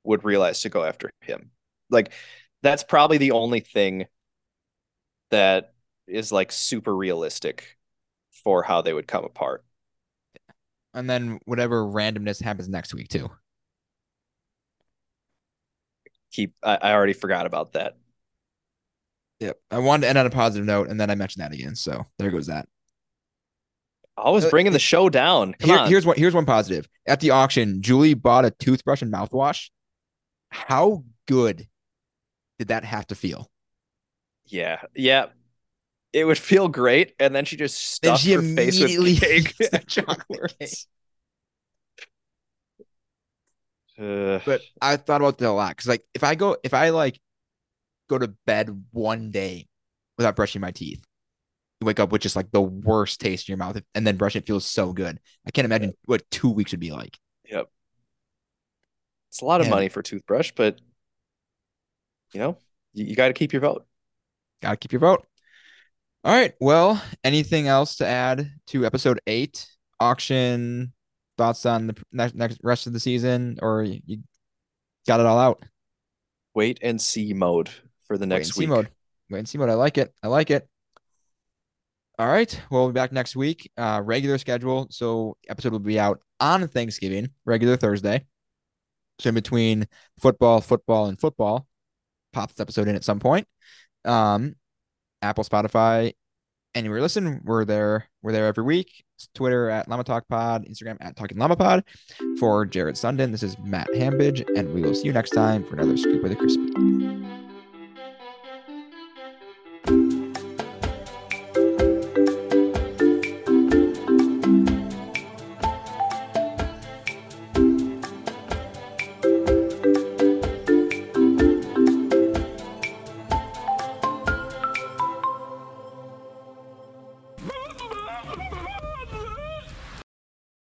would 0.04 0.24
realize 0.24 0.60
to 0.60 0.68
go 0.68 0.84
after 0.84 1.10
him. 1.22 1.50
Like 1.90 2.12
that's 2.62 2.84
probably 2.84 3.18
the 3.18 3.32
only 3.32 3.60
thing 3.60 4.06
that 5.30 5.72
is 6.06 6.30
like 6.30 6.52
super 6.52 6.94
realistic 6.94 7.78
for 8.44 8.62
how 8.62 8.82
they 8.82 8.92
would 8.92 9.08
come 9.08 9.24
apart. 9.24 9.64
And 10.92 11.08
then 11.08 11.40
whatever 11.46 11.82
randomness 11.82 12.42
happens 12.42 12.68
next 12.68 12.94
week 12.94 13.08
too. 13.08 13.30
Keep 16.30 16.54
I, 16.62 16.78
I 16.82 16.92
already 16.92 17.14
forgot 17.14 17.46
about 17.46 17.72
that. 17.72 17.96
Yep. 19.40 19.58
I 19.70 19.78
wanted 19.78 20.02
to 20.02 20.08
end 20.08 20.18
on 20.18 20.26
a 20.26 20.30
positive 20.30 20.64
note, 20.66 20.88
and 20.88 21.00
then 21.00 21.10
I 21.10 21.14
mentioned 21.14 21.42
that 21.42 21.52
again. 21.52 21.74
So 21.74 22.06
there 22.18 22.30
goes 22.30 22.46
that. 22.46 22.68
Always 24.16 24.44
was 24.44 24.50
bringing 24.50 24.72
the 24.72 24.78
show 24.78 25.08
down. 25.08 25.54
Here- 25.58 25.86
here's 25.86 26.06
one. 26.06 26.16
Here's 26.16 26.34
one 26.34 26.46
positive. 26.46 26.88
At 27.06 27.20
the 27.20 27.30
auction, 27.30 27.82
Julie 27.82 28.14
bought 28.14 28.44
a 28.44 28.50
toothbrush 28.50 29.02
and 29.02 29.12
mouthwash. 29.12 29.70
How 30.50 31.04
good 31.26 31.66
did 32.58 32.68
that 32.68 32.84
have 32.84 33.06
to 33.08 33.14
feel? 33.14 33.50
Yeah, 34.46 34.82
yeah. 34.94 35.26
It 36.12 36.24
would 36.26 36.38
feel 36.38 36.68
great, 36.68 37.14
and 37.18 37.34
then 37.34 37.44
she 37.44 37.56
just 37.56 37.76
stuffed 37.76 38.22
she 38.22 38.34
her 38.34 38.42
face 38.42 38.80
with 38.80 39.20
cake. 39.20 39.54
chocolate. 39.88 40.86
Uh, 43.98 44.38
But 44.44 44.60
I 44.80 44.96
thought 44.96 45.20
about 45.20 45.38
that 45.38 45.48
a 45.48 45.52
lot 45.52 45.70
because, 45.76 45.88
like, 45.88 46.04
if 46.14 46.22
I 46.24 46.34
go, 46.36 46.56
if 46.62 46.72
I 46.74 46.90
like 46.90 47.20
go 48.08 48.18
to 48.18 48.28
bed 48.46 48.84
one 48.92 49.30
day 49.30 49.66
without 50.16 50.36
brushing 50.36 50.60
my 50.60 50.70
teeth, 50.70 51.02
wake 51.82 52.00
up 52.00 52.12
with 52.12 52.22
just 52.22 52.36
like 52.36 52.50
the 52.50 52.60
worst 52.62 53.20
taste 53.20 53.48
in 53.48 53.52
your 53.52 53.58
mouth, 53.58 53.80
and 53.94 54.06
then 54.06 54.16
brush 54.16 54.36
it 54.36 54.46
feels 54.46 54.64
so 54.66 54.92
good. 54.92 55.18
I 55.46 55.50
can't 55.50 55.64
imagine 55.66 55.92
what 56.06 56.28
two 56.30 56.50
weeks 56.50 56.72
would 56.72 56.80
be 56.80 56.92
like. 56.92 57.18
yep. 57.48 57.68
It's 59.30 59.40
a 59.40 59.44
lot 59.44 59.60
of 59.60 59.66
Yeah. 59.66 59.72
money 59.72 59.88
for 59.88 60.02
toothbrush, 60.02 60.52
but 60.56 60.80
you 62.32 62.40
know, 62.40 62.56
you, 62.92 63.04
you 63.06 63.16
got 63.16 63.28
to 63.28 63.34
keep 63.34 63.52
your 63.52 63.60
vote. 63.62 63.86
Gotta 64.62 64.76
keep 64.76 64.92
your 64.92 65.00
vote. 65.00 65.26
All 66.24 66.32
right. 66.32 66.54
Well, 66.60 67.02
anything 67.22 67.68
else 67.68 67.96
to 67.96 68.06
add 68.06 68.50
to 68.68 68.86
episode 68.86 69.20
eight? 69.26 69.66
Auction 70.00 70.92
thoughts 71.36 71.66
on 71.66 71.86
the 71.88 71.96
next, 72.12 72.34
next 72.34 72.58
rest 72.62 72.86
of 72.86 72.92
the 72.92 73.00
season, 73.00 73.58
or 73.62 73.82
you, 73.82 74.00
you 74.06 74.18
got 75.06 75.20
it 75.20 75.26
all 75.26 75.38
out? 75.38 75.62
Wait 76.54 76.78
and 76.82 77.00
see 77.00 77.32
mode 77.34 77.68
for 78.06 78.16
the 78.16 78.26
Wait 78.26 78.28
next 78.28 78.48
and 78.48 78.54
see 78.54 78.60
week. 78.60 78.68
mode. 78.70 78.88
Wait 79.30 79.38
and 79.40 79.48
see 79.48 79.58
mode. 79.58 79.68
I 79.70 79.74
like 79.74 79.98
it. 79.98 80.12
I 80.22 80.28
like 80.28 80.50
it. 80.50 80.66
All 82.18 82.28
right. 82.28 82.60
We'll 82.70 82.88
be 82.88 82.92
back 82.92 83.12
next 83.12 83.34
week. 83.34 83.70
Uh, 83.76 84.00
regular 84.04 84.38
schedule. 84.38 84.86
So 84.90 85.36
episode 85.48 85.72
will 85.72 85.80
be 85.80 85.98
out 85.98 86.20
on 86.38 86.68
Thanksgiving, 86.68 87.30
regular 87.44 87.76
Thursday. 87.76 88.24
So 89.18 89.28
in 89.28 89.34
between 89.34 89.86
football, 90.20 90.60
football, 90.60 91.06
and 91.06 91.18
football, 91.18 91.66
pop 92.32 92.50
this 92.50 92.60
episode 92.60 92.88
in 92.88 92.96
at 92.96 93.04
some 93.04 93.20
point. 93.20 93.46
Um, 94.04 94.54
Apple, 95.22 95.44
Spotify, 95.44 96.12
anywhere 96.74 97.00
listen, 97.00 97.40
we're 97.44 97.64
there. 97.64 98.08
We're 98.22 98.32
there 98.32 98.46
every 98.46 98.64
week. 98.64 99.04
It's 99.16 99.28
Twitter 99.34 99.70
at 99.70 99.88
Llama 99.88 100.04
Talk 100.04 100.28
Pod, 100.28 100.66
Instagram 100.66 100.96
at 101.00 101.16
Talking 101.16 101.38
Llama 101.38 101.56
Pod. 101.56 101.84
For 102.38 102.66
Jared 102.66 102.96
Sundin, 102.96 103.30
this 103.30 103.42
is 103.42 103.56
Matt 103.58 103.88
Hambidge, 103.94 104.44
and 104.56 104.74
we 104.74 104.82
will 104.82 104.94
see 104.94 105.06
you 105.06 105.12
next 105.12 105.30
time 105.30 105.64
for 105.64 105.74
another 105.74 105.96
Scoop 105.96 106.22
of 106.22 106.30
the 106.30 106.36
Crispy. 106.36 107.43